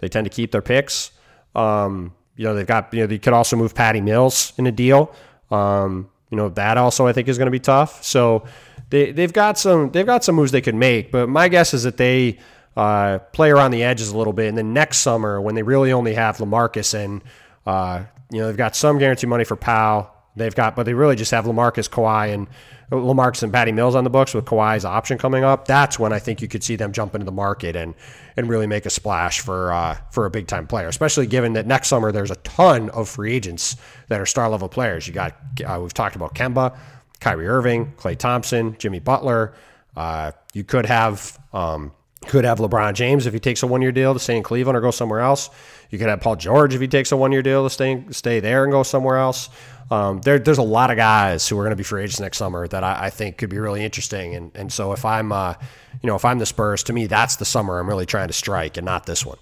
They 0.00 0.08
tend 0.08 0.24
to 0.24 0.30
keep 0.30 0.50
their 0.50 0.62
picks. 0.62 1.12
Um, 1.54 2.14
you 2.36 2.44
know, 2.44 2.54
they've 2.54 2.66
got, 2.66 2.92
you 2.92 3.00
know, 3.00 3.06
they 3.06 3.18
could 3.18 3.32
also 3.32 3.56
move 3.56 3.74
Patty 3.74 4.00
Mills 4.00 4.52
in 4.58 4.66
a 4.66 4.72
deal. 4.72 5.14
Um, 5.50 6.08
you 6.30 6.36
know, 6.36 6.48
that 6.50 6.76
also 6.76 7.06
I 7.06 7.12
think 7.12 7.28
is 7.28 7.38
going 7.38 7.46
to 7.46 7.52
be 7.52 7.60
tough. 7.60 8.02
So 8.04 8.44
they, 8.90 9.12
they've 9.12 9.32
got 9.32 9.58
some, 9.58 9.90
they've 9.90 10.06
got 10.06 10.24
some 10.24 10.34
moves 10.34 10.52
they 10.52 10.60
could 10.60 10.74
make, 10.74 11.10
but 11.10 11.28
my 11.28 11.48
guess 11.48 11.74
is 11.74 11.82
that 11.84 11.96
they 11.96 12.38
uh, 12.78 13.18
play 13.32 13.50
around 13.50 13.72
the 13.72 13.82
edges 13.82 14.10
a 14.10 14.16
little 14.16 14.32
bit. 14.32 14.48
And 14.48 14.56
then 14.56 14.72
next 14.72 14.98
summer, 14.98 15.40
when 15.40 15.56
they 15.56 15.64
really 15.64 15.92
only 15.92 16.14
have 16.14 16.38
Lamarcus 16.38 16.94
and, 16.94 17.22
uh, 17.66 18.04
you 18.30 18.38
know, 18.38 18.46
they've 18.46 18.56
got 18.56 18.76
some 18.76 18.98
guarantee 18.98 19.26
money 19.26 19.44
for 19.44 19.56
Pau. 19.56 20.12
They've 20.36 20.54
got, 20.54 20.76
but 20.76 20.84
they 20.84 20.94
really 20.94 21.16
just 21.16 21.32
have 21.32 21.46
Lamarcus, 21.46 21.90
Kawhi, 21.90 22.32
and 22.32 22.46
Lamarcus 22.90 23.42
and 23.42 23.52
Patty 23.52 23.72
Mills 23.72 23.94
on 23.94 24.04
the 24.04 24.10
books 24.10 24.32
with 24.32 24.44
Kawhi's 24.44 24.84
option 24.84 25.18
coming 25.18 25.44
up, 25.44 25.66
that's 25.66 25.98
when 25.98 26.12
I 26.12 26.18
think 26.18 26.40
you 26.40 26.48
could 26.48 26.62
see 26.62 26.76
them 26.76 26.92
jump 26.92 27.14
into 27.14 27.24
the 27.26 27.32
market 27.32 27.76
and 27.76 27.94
and 28.36 28.48
really 28.48 28.66
make 28.66 28.86
a 28.86 28.90
splash 28.90 29.40
for 29.40 29.72
uh, 29.72 29.98
for 30.10 30.24
a 30.24 30.30
big 30.30 30.46
time 30.46 30.66
player. 30.66 30.88
Especially 30.88 31.26
given 31.26 31.52
that 31.54 31.66
next 31.66 31.88
summer 31.88 32.12
there's 32.12 32.30
a 32.30 32.36
ton 32.36 32.88
of 32.90 33.08
free 33.08 33.34
agents 33.34 33.76
that 34.08 34.20
are 34.20 34.26
star 34.26 34.48
level 34.48 34.68
players. 34.68 35.06
You 35.06 35.12
got 35.12 35.34
uh, 35.66 35.78
we've 35.82 35.92
talked 35.92 36.16
about 36.16 36.34
Kemba, 36.34 36.78
Kyrie 37.20 37.48
Irving, 37.48 37.92
Klay 37.98 38.16
Thompson, 38.16 38.76
Jimmy 38.78 39.00
Butler. 39.00 39.52
Uh, 39.94 40.32
you 40.54 40.64
could 40.64 40.86
have 40.86 41.38
um, 41.52 41.92
could 42.26 42.44
have 42.44 42.58
LeBron 42.58 42.94
James 42.94 43.26
if 43.26 43.32
he 43.32 43.40
takes 43.40 43.62
a 43.62 43.66
one 43.66 43.82
year 43.82 43.92
deal 43.92 44.12
to 44.12 44.20
stay 44.20 44.36
in 44.36 44.42
Cleveland 44.42 44.76
or 44.76 44.80
go 44.80 44.90
somewhere 44.90 45.20
else. 45.20 45.50
You 45.90 45.98
could 45.98 46.08
have 46.08 46.20
Paul 46.20 46.36
George 46.36 46.74
if 46.74 46.80
he 46.80 46.88
takes 46.88 47.12
a 47.12 47.16
one 47.16 47.32
year 47.32 47.42
deal 47.42 47.64
to 47.64 47.70
stay 47.70 48.04
stay 48.10 48.40
there 48.40 48.64
and 48.64 48.72
go 48.72 48.82
somewhere 48.82 49.16
else. 49.16 49.48
Um, 49.90 50.20
there, 50.20 50.38
there's 50.38 50.58
a 50.58 50.62
lot 50.62 50.90
of 50.90 50.98
guys 50.98 51.48
who 51.48 51.58
are 51.58 51.62
going 51.62 51.70
to 51.70 51.76
be 51.76 51.82
free 51.82 52.02
agents 52.02 52.20
next 52.20 52.36
summer 52.36 52.68
that 52.68 52.84
I, 52.84 53.06
I, 53.06 53.10
think 53.10 53.38
could 53.38 53.48
be 53.48 53.58
really 53.58 53.82
interesting. 53.82 54.34
And 54.34 54.52
and 54.54 54.70
so 54.70 54.92
if 54.92 55.04
I'm, 55.06 55.32
uh, 55.32 55.54
you 56.02 56.06
know, 56.06 56.14
if 56.14 56.26
I'm 56.26 56.38
the 56.38 56.44
Spurs, 56.46 56.82
to 56.84 56.92
me 56.92 57.06
that's 57.06 57.36
the 57.36 57.46
summer 57.46 57.78
I'm 57.78 57.88
really 57.88 58.04
trying 58.04 58.28
to 58.28 58.34
strike, 58.34 58.76
and 58.76 58.84
not 58.84 59.06
this 59.06 59.24
one. 59.24 59.38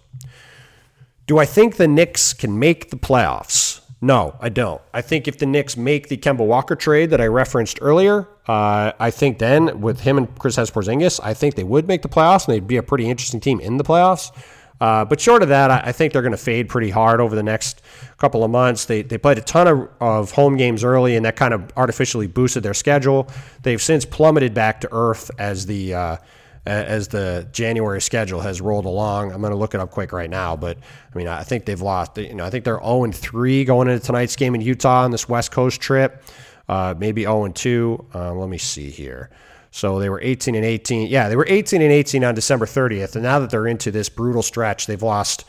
Do 1.27 1.39
I 1.39 1.47
think 1.47 1.77
the 1.77 1.89
Knicks 1.89 2.33
can 2.33 2.59
make 2.61 2.91
the 2.91 2.97
playoffs? 2.97 3.76
No, 4.01 4.37
I 4.41 4.51
don't. 4.51 4.81
I 4.93 5.01
think 5.01 5.27
if 5.27 5.39
the 5.39 5.47
Knicks 5.47 5.77
make 5.77 6.09
the 6.09 6.19
Kemba 6.19 6.45
Walker 6.45 6.77
trade 6.77 7.11
that 7.11 7.21
I 7.21 7.27
referenced 7.27 7.79
earlier, 7.81 8.29
uh, 8.47 8.93
I 8.99 9.11
think 9.11 9.39
then 9.39 9.81
with 9.81 10.01
him 10.01 10.19
and 10.19 10.29
Kristaps 10.37 10.71
Porzingis, 10.71 11.19
I 11.23 11.33
think 11.33 11.55
they 11.55 11.65
would 11.65 11.89
make 11.89 12.03
the 12.03 12.09
playoffs 12.09 12.47
and 12.47 12.55
they'd 12.55 12.67
be 12.67 12.77
a 12.77 12.83
pretty 12.83 13.09
interesting 13.09 13.41
team 13.41 13.59
in 13.59 13.79
the 13.79 13.85
playoffs. 13.85 14.33
Uh, 14.81 15.05
but 15.07 15.19
short 15.19 15.43
of 15.43 15.49
that, 15.49 15.71
I, 15.71 15.91
think 15.93 16.13
they're 16.13 16.23
going 16.23 16.33
to 16.33 16.39
fade 16.39 16.69
pretty 16.69 16.91
hard 16.91 17.19
over 17.19 17.35
the 17.35 17.43
next 17.43 17.81
couple 18.19 18.45
of 18.45 18.51
months. 18.51 18.85
They, 18.85 19.01
they 19.01 19.17
played 19.17 19.39
a 19.39 19.43
ton 19.43 19.67
of, 19.67 19.89
of 20.01 20.33
home 20.33 20.59
games 20.59 20.85
early, 20.85 21.17
and 21.17 21.25
that 21.25 21.37
kind 21.37 21.55
of 21.55 21.73
artificially 21.79 22.27
boosted 22.27 22.63
their 22.63 22.75
schedule. 22.75 23.29
They've 23.63 23.81
since 23.81 24.05
plummeted 24.05 24.53
back 24.53 24.83
to 24.83 24.89
earth 24.93 25.31
as 25.39 25.65
the 25.65 25.95
uh, 25.95 26.17
as 26.67 27.09
the 27.09 27.49
January 27.53 28.01
schedule 28.01 28.41
has 28.41 28.61
rolled 28.61 28.87
along. 28.87 29.33
I'm 29.33 29.41
going 29.41 29.53
to 29.53 29.59
look 29.59 29.75
it 29.75 29.81
up 29.81 29.91
quick 29.91 30.13
right 30.13 30.29
now, 30.29 30.57
but 30.57 30.77
I 30.79 31.19
mean, 31.19 31.29
I 31.29 31.45
think 31.45 31.65
they've 31.65 31.81
lost. 31.81 32.19
You 32.19 32.35
know, 32.35 32.45
I 32.45 32.51
think 32.51 32.65
they're 32.65 32.81
0 32.81 33.05
and 33.05 33.15
3 33.15 33.65
going 33.65 33.89
into 33.89 34.05
tonight's 34.05 34.37
game 34.37 34.55
in 34.55 34.61
Utah 34.61 35.05
on 35.05 35.11
this 35.11 35.29
West 35.29 35.53
Coast 35.53 35.81
trip. 35.81 36.23
Uh, 36.69 36.95
maybe 36.99 37.23
0 37.23 37.45
and 37.45 37.55
2. 37.55 38.07
Uh, 38.15 38.35
let 38.35 38.49
me 38.49 38.59
see 38.59 38.91
here. 38.91 39.31
So 39.71 39.99
they 39.99 40.09
were 40.09 40.21
18 40.21 40.55
and 40.55 40.65
18. 40.65 41.09
Yeah, 41.09 41.29
they 41.29 41.37
were 41.37 41.47
18 41.49 41.83
and 41.83 41.93
18 41.93 42.25
on 42.25 42.35
December 42.35 42.67
30th, 42.67 43.15
and 43.15 43.23
now 43.23 43.39
that 43.39 43.51
they're 43.51 43.67
into 43.67 43.91
this 43.91 44.09
brutal 44.09 44.43
stretch, 44.43 44.87
they've 44.87 45.03
lost. 45.03 45.45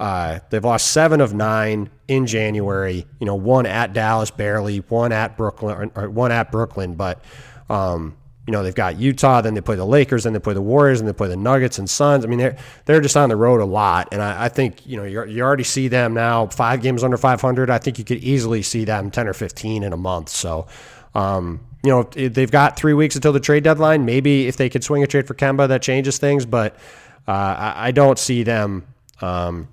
Uh, 0.00 0.40
they've 0.50 0.64
lost 0.64 0.90
seven 0.90 1.20
of 1.20 1.32
nine 1.32 1.88
in 2.08 2.26
January. 2.26 3.06
You 3.20 3.26
know, 3.26 3.36
one 3.36 3.66
at 3.66 3.92
Dallas 3.92 4.30
barely, 4.32 4.78
one 4.78 5.12
at 5.12 5.36
Brooklyn, 5.36 5.92
or, 5.94 6.10
one 6.10 6.32
at 6.32 6.50
Brooklyn. 6.50 6.94
But 6.94 7.22
um, 7.68 8.16
you 8.46 8.52
know, 8.52 8.64
they've 8.64 8.74
got 8.74 8.98
Utah, 8.98 9.40
then 9.40 9.54
they 9.54 9.60
play 9.60 9.76
the 9.76 9.86
Lakers, 9.86 10.24
then 10.24 10.32
they 10.32 10.40
play 10.40 10.54
the 10.54 10.62
Warriors, 10.62 10.98
and 10.98 11.08
they 11.08 11.12
play 11.12 11.28
the 11.28 11.36
Nuggets 11.36 11.78
and 11.78 11.88
Suns. 11.88 12.24
I 12.24 12.28
mean, 12.28 12.40
they're 12.40 12.56
they're 12.86 13.00
just 13.00 13.16
on 13.16 13.28
the 13.28 13.36
road 13.36 13.60
a 13.60 13.64
lot, 13.64 14.08
and 14.10 14.20
I, 14.20 14.46
I 14.46 14.48
think 14.48 14.84
you 14.84 14.96
know 14.96 15.04
you 15.04 15.24
you 15.26 15.42
already 15.42 15.64
see 15.64 15.88
them 15.88 16.14
now 16.14 16.46
five 16.48 16.82
games 16.82 17.04
under 17.04 17.16
500. 17.16 17.70
I 17.70 17.78
think 17.78 17.98
you 17.98 18.04
could 18.04 18.18
easily 18.18 18.62
see 18.62 18.84
them 18.84 19.10
10 19.10 19.28
or 19.28 19.32
15 19.32 19.82
in 19.82 19.92
a 19.92 19.96
month. 19.96 20.28
So. 20.28 20.66
Um, 21.14 21.60
you 21.84 21.90
know, 21.90 22.04
they've 22.04 22.50
got 22.50 22.76
three 22.76 22.94
weeks 22.94 23.16
until 23.16 23.32
the 23.32 23.40
trade 23.40 23.64
deadline. 23.64 24.04
Maybe 24.04 24.46
if 24.46 24.56
they 24.56 24.70
could 24.70 24.84
swing 24.84 25.02
a 25.02 25.06
trade 25.06 25.26
for 25.26 25.34
Kemba, 25.34 25.66
that 25.66 25.82
changes 25.82 26.16
things. 26.16 26.46
But 26.46 26.76
uh, 27.26 27.32
I, 27.32 27.88
I, 27.88 27.90
don't 27.90 28.20
see 28.20 28.44
them. 28.44 28.86
Um, 29.20 29.68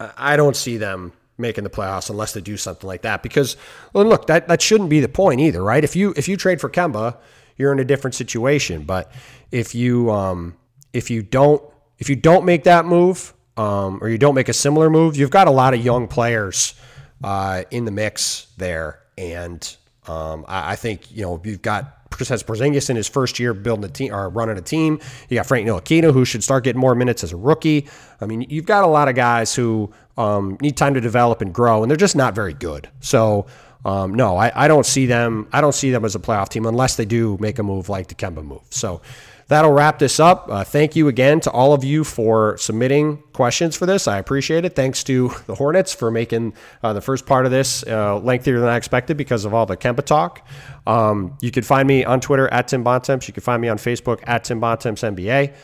I 0.00 0.36
don't 0.36 0.56
see 0.56 0.76
them 0.76 1.12
making 1.38 1.62
the 1.64 1.70
playoffs 1.70 2.10
unless 2.10 2.32
they 2.32 2.40
do 2.40 2.56
something 2.56 2.86
like 2.86 3.02
that. 3.02 3.22
Because 3.22 3.56
well, 3.92 4.04
look, 4.04 4.26
that 4.26 4.48
that 4.48 4.60
shouldn't 4.60 4.90
be 4.90 4.98
the 5.00 5.08
point 5.08 5.40
either, 5.40 5.62
right? 5.62 5.84
If 5.84 5.94
you 5.94 6.14
if 6.16 6.26
you 6.26 6.36
trade 6.36 6.60
for 6.60 6.68
Kemba, 6.68 7.16
you're 7.56 7.72
in 7.72 7.78
a 7.78 7.84
different 7.84 8.14
situation. 8.14 8.84
But 8.84 9.12
if 9.50 9.74
you 9.74 10.10
um, 10.10 10.56
if 10.92 11.10
you 11.10 11.22
don't 11.22 11.62
if 11.98 12.08
you 12.08 12.16
don't 12.16 12.44
make 12.44 12.64
that 12.64 12.86
move 12.86 13.34
um, 13.56 13.98
or 14.02 14.08
you 14.08 14.18
don't 14.18 14.34
make 14.34 14.48
a 14.48 14.52
similar 14.52 14.90
move, 14.90 15.16
you've 15.16 15.30
got 15.30 15.46
a 15.46 15.52
lot 15.52 15.74
of 15.74 15.84
young 15.84 16.08
players 16.08 16.74
uh, 17.22 17.62
in 17.70 17.84
the 17.84 17.90
mix 17.90 18.48
there, 18.56 19.00
and 19.16 19.76
um, 20.06 20.44
I, 20.48 20.72
I, 20.72 20.76
think 20.76 21.10
you 21.10 21.22
know 21.22 21.40
you've 21.44 21.62
got 21.62 22.04
has 22.18 22.42
Porzingis 22.42 22.90
in 22.90 22.96
his 22.96 23.08
first 23.08 23.38
year 23.38 23.54
building 23.54 23.84
a 23.84 23.88
team 23.88 24.14
or 24.14 24.28
running 24.28 24.56
a 24.56 24.62
team. 24.62 25.00
You 25.28 25.36
got 25.36 25.46
Frank 25.46 25.66
Ntilikina, 25.66 26.12
who 26.12 26.24
should 26.24 26.44
start 26.44 26.64
getting 26.64 26.80
more 26.80 26.94
minutes 26.94 27.24
as 27.24 27.32
a 27.32 27.36
rookie. 27.36 27.88
I 28.20 28.26
mean, 28.26 28.42
you've 28.42 28.66
got 28.66 28.84
a 28.84 28.86
lot 28.86 29.08
of 29.08 29.14
guys 29.14 29.54
who 29.54 29.92
um, 30.16 30.56
need 30.60 30.76
time 30.76 30.94
to 30.94 31.00
develop 31.00 31.40
and 31.40 31.52
grow, 31.52 31.82
and 31.82 31.90
they're 31.90 31.96
just 31.96 32.16
not 32.16 32.34
very 32.34 32.54
good. 32.54 32.88
So. 33.00 33.46
Um, 33.84 34.14
no, 34.14 34.36
I, 34.36 34.64
I 34.64 34.68
don't 34.68 34.86
see 34.86 35.06
them. 35.06 35.48
I 35.52 35.60
don't 35.60 35.74
see 35.74 35.90
them 35.90 36.04
as 36.04 36.14
a 36.14 36.18
playoff 36.18 36.48
team 36.48 36.66
unless 36.66 36.96
they 36.96 37.04
do 37.04 37.36
make 37.40 37.58
a 37.58 37.62
move 37.62 37.88
like 37.88 38.08
the 38.08 38.14
Kemba 38.14 38.44
move. 38.44 38.62
So, 38.70 39.02
that'll 39.48 39.72
wrap 39.72 39.98
this 39.98 40.18
up. 40.20 40.46
Uh, 40.50 40.64
thank 40.64 40.96
you 40.96 41.08
again 41.08 41.40
to 41.40 41.50
all 41.50 41.72
of 41.72 41.84
you 41.84 42.04
for 42.04 42.56
submitting 42.56 43.18
questions 43.32 43.76
for 43.76 43.86
this. 43.86 44.08
I 44.08 44.18
appreciate 44.18 44.64
it. 44.64 44.74
Thanks 44.74 45.04
to 45.04 45.32
the 45.46 45.54
Hornets 45.54 45.94
for 45.94 46.10
making 46.10 46.54
uh, 46.82 46.92
the 46.92 47.00
first 47.00 47.26
part 47.26 47.44
of 47.46 47.52
this 47.52 47.84
uh, 47.86 48.18
lengthier 48.18 48.60
than 48.60 48.68
I 48.68 48.76
expected 48.76 49.16
because 49.16 49.44
of 49.44 49.54
all 49.54 49.66
the 49.66 49.76
Kemba 49.76 50.04
talk. 50.04 50.46
Um, 50.86 51.36
you 51.40 51.50
can 51.50 51.62
find 51.62 51.86
me 51.86 52.04
on 52.04 52.20
Twitter 52.20 52.48
at 52.48 52.68
Tim 52.68 52.84
Bontemps. 52.84 53.28
You 53.28 53.34
can 53.34 53.42
find 53.42 53.60
me 53.60 53.68
on 53.68 53.78
Facebook 53.78 54.22
at 54.26 54.44
Tim 54.44 54.60
Bontemps 54.60 55.02
NBA. 55.02 55.54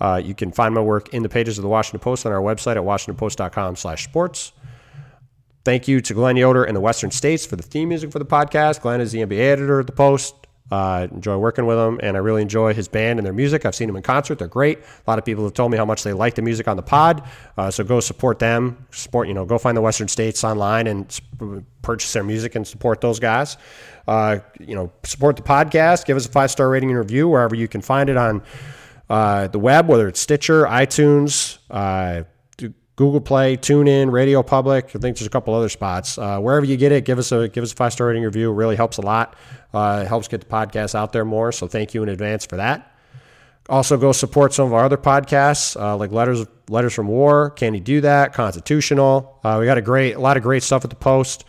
Uh, 0.00 0.20
you 0.22 0.34
can 0.34 0.50
find 0.50 0.74
my 0.74 0.80
work 0.80 1.14
in 1.14 1.22
the 1.22 1.28
pages 1.28 1.56
of 1.56 1.62
the 1.62 1.68
Washington 1.68 2.00
Post 2.00 2.26
on 2.26 2.32
our 2.32 2.40
website 2.40 2.76
at 2.76 2.82
washingtonpost.com 2.82 3.76
slash 3.76 4.04
sports. 4.04 4.52
Thank 5.64 5.88
you 5.88 6.02
to 6.02 6.14
Glenn 6.14 6.36
Yoder 6.36 6.64
and 6.64 6.76
the 6.76 6.80
Western 6.80 7.10
States 7.10 7.46
for 7.46 7.56
the 7.56 7.62
theme 7.62 7.88
music 7.88 8.12
for 8.12 8.18
the 8.18 8.26
podcast. 8.26 8.82
Glenn 8.82 9.00
is 9.00 9.12
the 9.12 9.20
NBA 9.20 9.38
editor 9.38 9.78
of 9.78 9.86
the 9.86 9.92
Post. 9.92 10.34
Uh, 10.70 11.08
enjoy 11.10 11.36
working 11.36 11.66
with 11.66 11.78
him, 11.78 12.00
and 12.02 12.16
I 12.16 12.20
really 12.20 12.42
enjoy 12.42 12.74
his 12.74 12.88
band 12.88 13.18
and 13.18 13.24
their 13.24 13.32
music. 13.32 13.64
I've 13.64 13.74
seen 13.74 13.86
them 13.86 13.96
in 13.96 14.02
concert; 14.02 14.38
they're 14.38 14.48
great. 14.48 14.78
A 14.78 15.10
lot 15.10 15.18
of 15.18 15.24
people 15.24 15.44
have 15.44 15.54
told 15.54 15.70
me 15.70 15.78
how 15.78 15.84
much 15.84 16.02
they 16.02 16.12
like 16.12 16.34
the 16.34 16.42
music 16.42 16.68
on 16.68 16.76
the 16.76 16.82
pod. 16.82 17.22
Uh, 17.56 17.70
so 17.70 17.84
go 17.84 18.00
support 18.00 18.38
them. 18.38 18.86
Support, 18.90 19.28
you 19.28 19.34
know, 19.34 19.44
go 19.44 19.56
find 19.56 19.76
the 19.76 19.82
Western 19.82 20.08
States 20.08 20.42
online 20.42 20.86
and 20.86 21.10
sp- 21.12 21.64
purchase 21.82 22.12
their 22.12 22.24
music 22.24 22.54
and 22.54 22.66
support 22.66 23.00
those 23.00 23.20
guys. 23.20 23.56
Uh, 24.08 24.38
you 24.58 24.74
know, 24.74 24.90
support 25.02 25.36
the 25.36 25.42
podcast. 25.42 26.06
Give 26.06 26.16
us 26.16 26.26
a 26.26 26.30
five 26.30 26.50
star 26.50 26.68
rating 26.68 26.90
and 26.90 26.98
review 26.98 27.28
wherever 27.28 27.54
you 27.54 27.68
can 27.68 27.80
find 27.80 28.10
it 28.10 28.16
on 28.16 28.42
uh, 29.08 29.48
the 29.48 29.58
web, 29.58 29.86
whether 29.86 30.08
it's 30.08 30.20
Stitcher, 30.20 30.64
iTunes. 30.64 31.58
Uh, 32.94 32.96
Google 32.96 33.20
Play, 33.20 33.56
TuneIn, 33.56 34.10
Radio 34.10 34.42
Public. 34.42 34.86
I 34.86 34.98
think 34.98 35.16
there's 35.16 35.26
a 35.26 35.30
couple 35.30 35.54
other 35.54 35.68
spots. 35.68 36.16
Uh, 36.18 36.38
wherever 36.38 36.64
you 36.64 36.76
get 36.76 36.92
it, 36.92 37.04
give 37.04 37.18
us 37.18 37.32
a 37.32 37.48
give 37.48 37.64
us 37.64 37.72
a 37.72 37.76
five 37.76 37.92
star 37.92 38.08
rating 38.08 38.22
review. 38.22 38.50
It 38.50 38.54
really 38.54 38.76
helps 38.76 38.98
a 38.98 39.02
lot. 39.02 39.36
Uh, 39.72 40.02
it 40.04 40.08
helps 40.08 40.28
get 40.28 40.40
the 40.40 40.46
podcast 40.46 40.94
out 40.94 41.12
there 41.12 41.24
more. 41.24 41.52
So 41.52 41.66
thank 41.66 41.94
you 41.94 42.02
in 42.02 42.08
advance 42.08 42.46
for 42.46 42.56
that. 42.56 42.90
Also, 43.68 43.96
go 43.96 44.12
support 44.12 44.52
some 44.52 44.66
of 44.66 44.74
our 44.74 44.84
other 44.84 44.98
podcasts 44.98 45.80
uh, 45.80 45.96
like 45.96 46.12
Letters 46.12 46.46
Letters 46.68 46.92
from 46.92 47.08
War. 47.08 47.50
Can 47.50 47.74
He 47.74 47.80
Do 47.80 48.00
That? 48.02 48.32
Constitutional. 48.34 49.40
Uh, 49.42 49.56
we 49.58 49.66
got 49.66 49.78
a 49.78 49.82
great 49.82 50.14
a 50.16 50.20
lot 50.20 50.36
of 50.36 50.42
great 50.42 50.62
stuff 50.62 50.84
at 50.84 50.90
the 50.90 50.96
Post. 50.96 51.44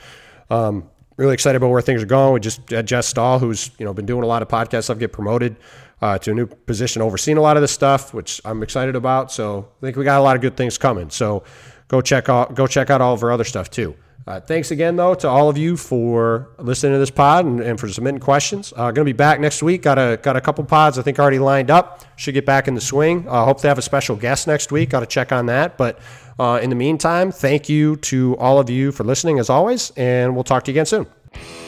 Um, 0.50 0.90
really 1.18 1.34
excited 1.34 1.58
about 1.58 1.70
where 1.70 1.82
things 1.82 2.02
are 2.02 2.08
going. 2.08 2.34
We 2.34 2.40
just 2.40 2.70
had 2.70 2.88
Jess 2.88 3.08
Stahl, 3.08 3.40
who's 3.40 3.72
you 3.78 3.86
know 3.86 3.94
been 3.94 4.06
doing 4.06 4.24
a 4.24 4.28
lot 4.28 4.42
of 4.42 4.48
podcast 4.48 4.86
stuff, 4.86 5.00
get 5.00 5.14
promoted 5.14 5.58
uh, 6.02 6.18
to 6.20 6.32
a 6.32 6.34
new 6.34 6.46
position, 6.46 7.02
overseeing 7.02 7.38
a 7.38 7.42
lot 7.42 7.58
of 7.58 7.62
this 7.62 7.72
stuff, 7.72 8.14
which 8.14 8.42
I'm 8.46 8.64
excited 8.64 8.96
about. 8.96 9.32
So 9.32 9.68
I 9.80 9.82
think 9.82 9.98
we 9.98 10.04
got 10.04 10.20
a 10.20 10.24
lot 10.24 10.36
of 10.36 10.42
good 10.42 10.58
things 10.58 10.78
coming. 10.78 11.10
So 11.10 11.44
go 11.88 12.02
check 12.02 12.30
out 12.30 12.56
go 12.56 12.68
check 12.68 12.90
out 12.90 13.02
all 13.02 13.14
of 13.14 13.24
our 13.24 13.32
other 13.32 13.44
stuff 13.44 13.70
too. 13.70 13.96
Uh, 14.28 14.40
thanks 14.40 14.72
again, 14.72 14.96
though, 14.96 15.14
to 15.14 15.28
all 15.28 15.50
of 15.50 15.58
you 15.58 15.78
for 15.78 16.50
listening 16.58 16.94
to 16.94 16.98
this 16.98 17.12
pod 17.12 17.46
and, 17.46 17.60
and 17.60 17.80
for 17.80 17.88
submitting 17.88 18.20
questions. 18.20 18.74
Uh, 18.76 18.86
going 18.90 18.96
to 18.96 19.04
be 19.04 19.14
back 19.14 19.40
next 19.40 19.62
week. 19.62 19.84
Got 19.84 20.00
a 20.00 20.18
got 20.22 20.36
a 20.36 20.42
couple 20.42 20.64
pods 20.64 20.98
I 20.98 21.04
think 21.04 21.20
already 21.20 21.38
lined 21.38 21.70
up. 21.70 22.04
Should 22.16 22.34
get 22.34 22.46
back 22.46 22.68
in 22.68 22.74
the 22.74 22.82
swing. 22.82 23.28
Uh, 23.28 23.46
hope 23.46 23.62
to 23.62 23.68
have 23.68 23.78
a 23.78 23.84
special 23.84 24.16
guest 24.16 24.48
next 24.48 24.72
week. 24.72 24.90
Got 24.90 25.02
to 25.02 25.06
check 25.06 25.32
on 25.32 25.46
that. 25.46 25.78
But 25.78 26.00
uh, 26.40 26.60
in 26.62 26.72
the 26.72 26.76
meantime, 26.76 27.32
thank 27.32 27.70
you 27.70 27.98
to 27.98 28.36
all 28.38 28.60
of 28.60 28.68
you 28.68 28.92
for 28.92 29.04
listening 29.04 29.38
as 29.38 29.52
always, 29.52 29.92
and 29.96 30.34
we'll 30.34 30.44
talk 30.44 30.64
to 30.64 30.72
you 30.72 30.74
again 30.74 30.88
soon. 30.88 31.65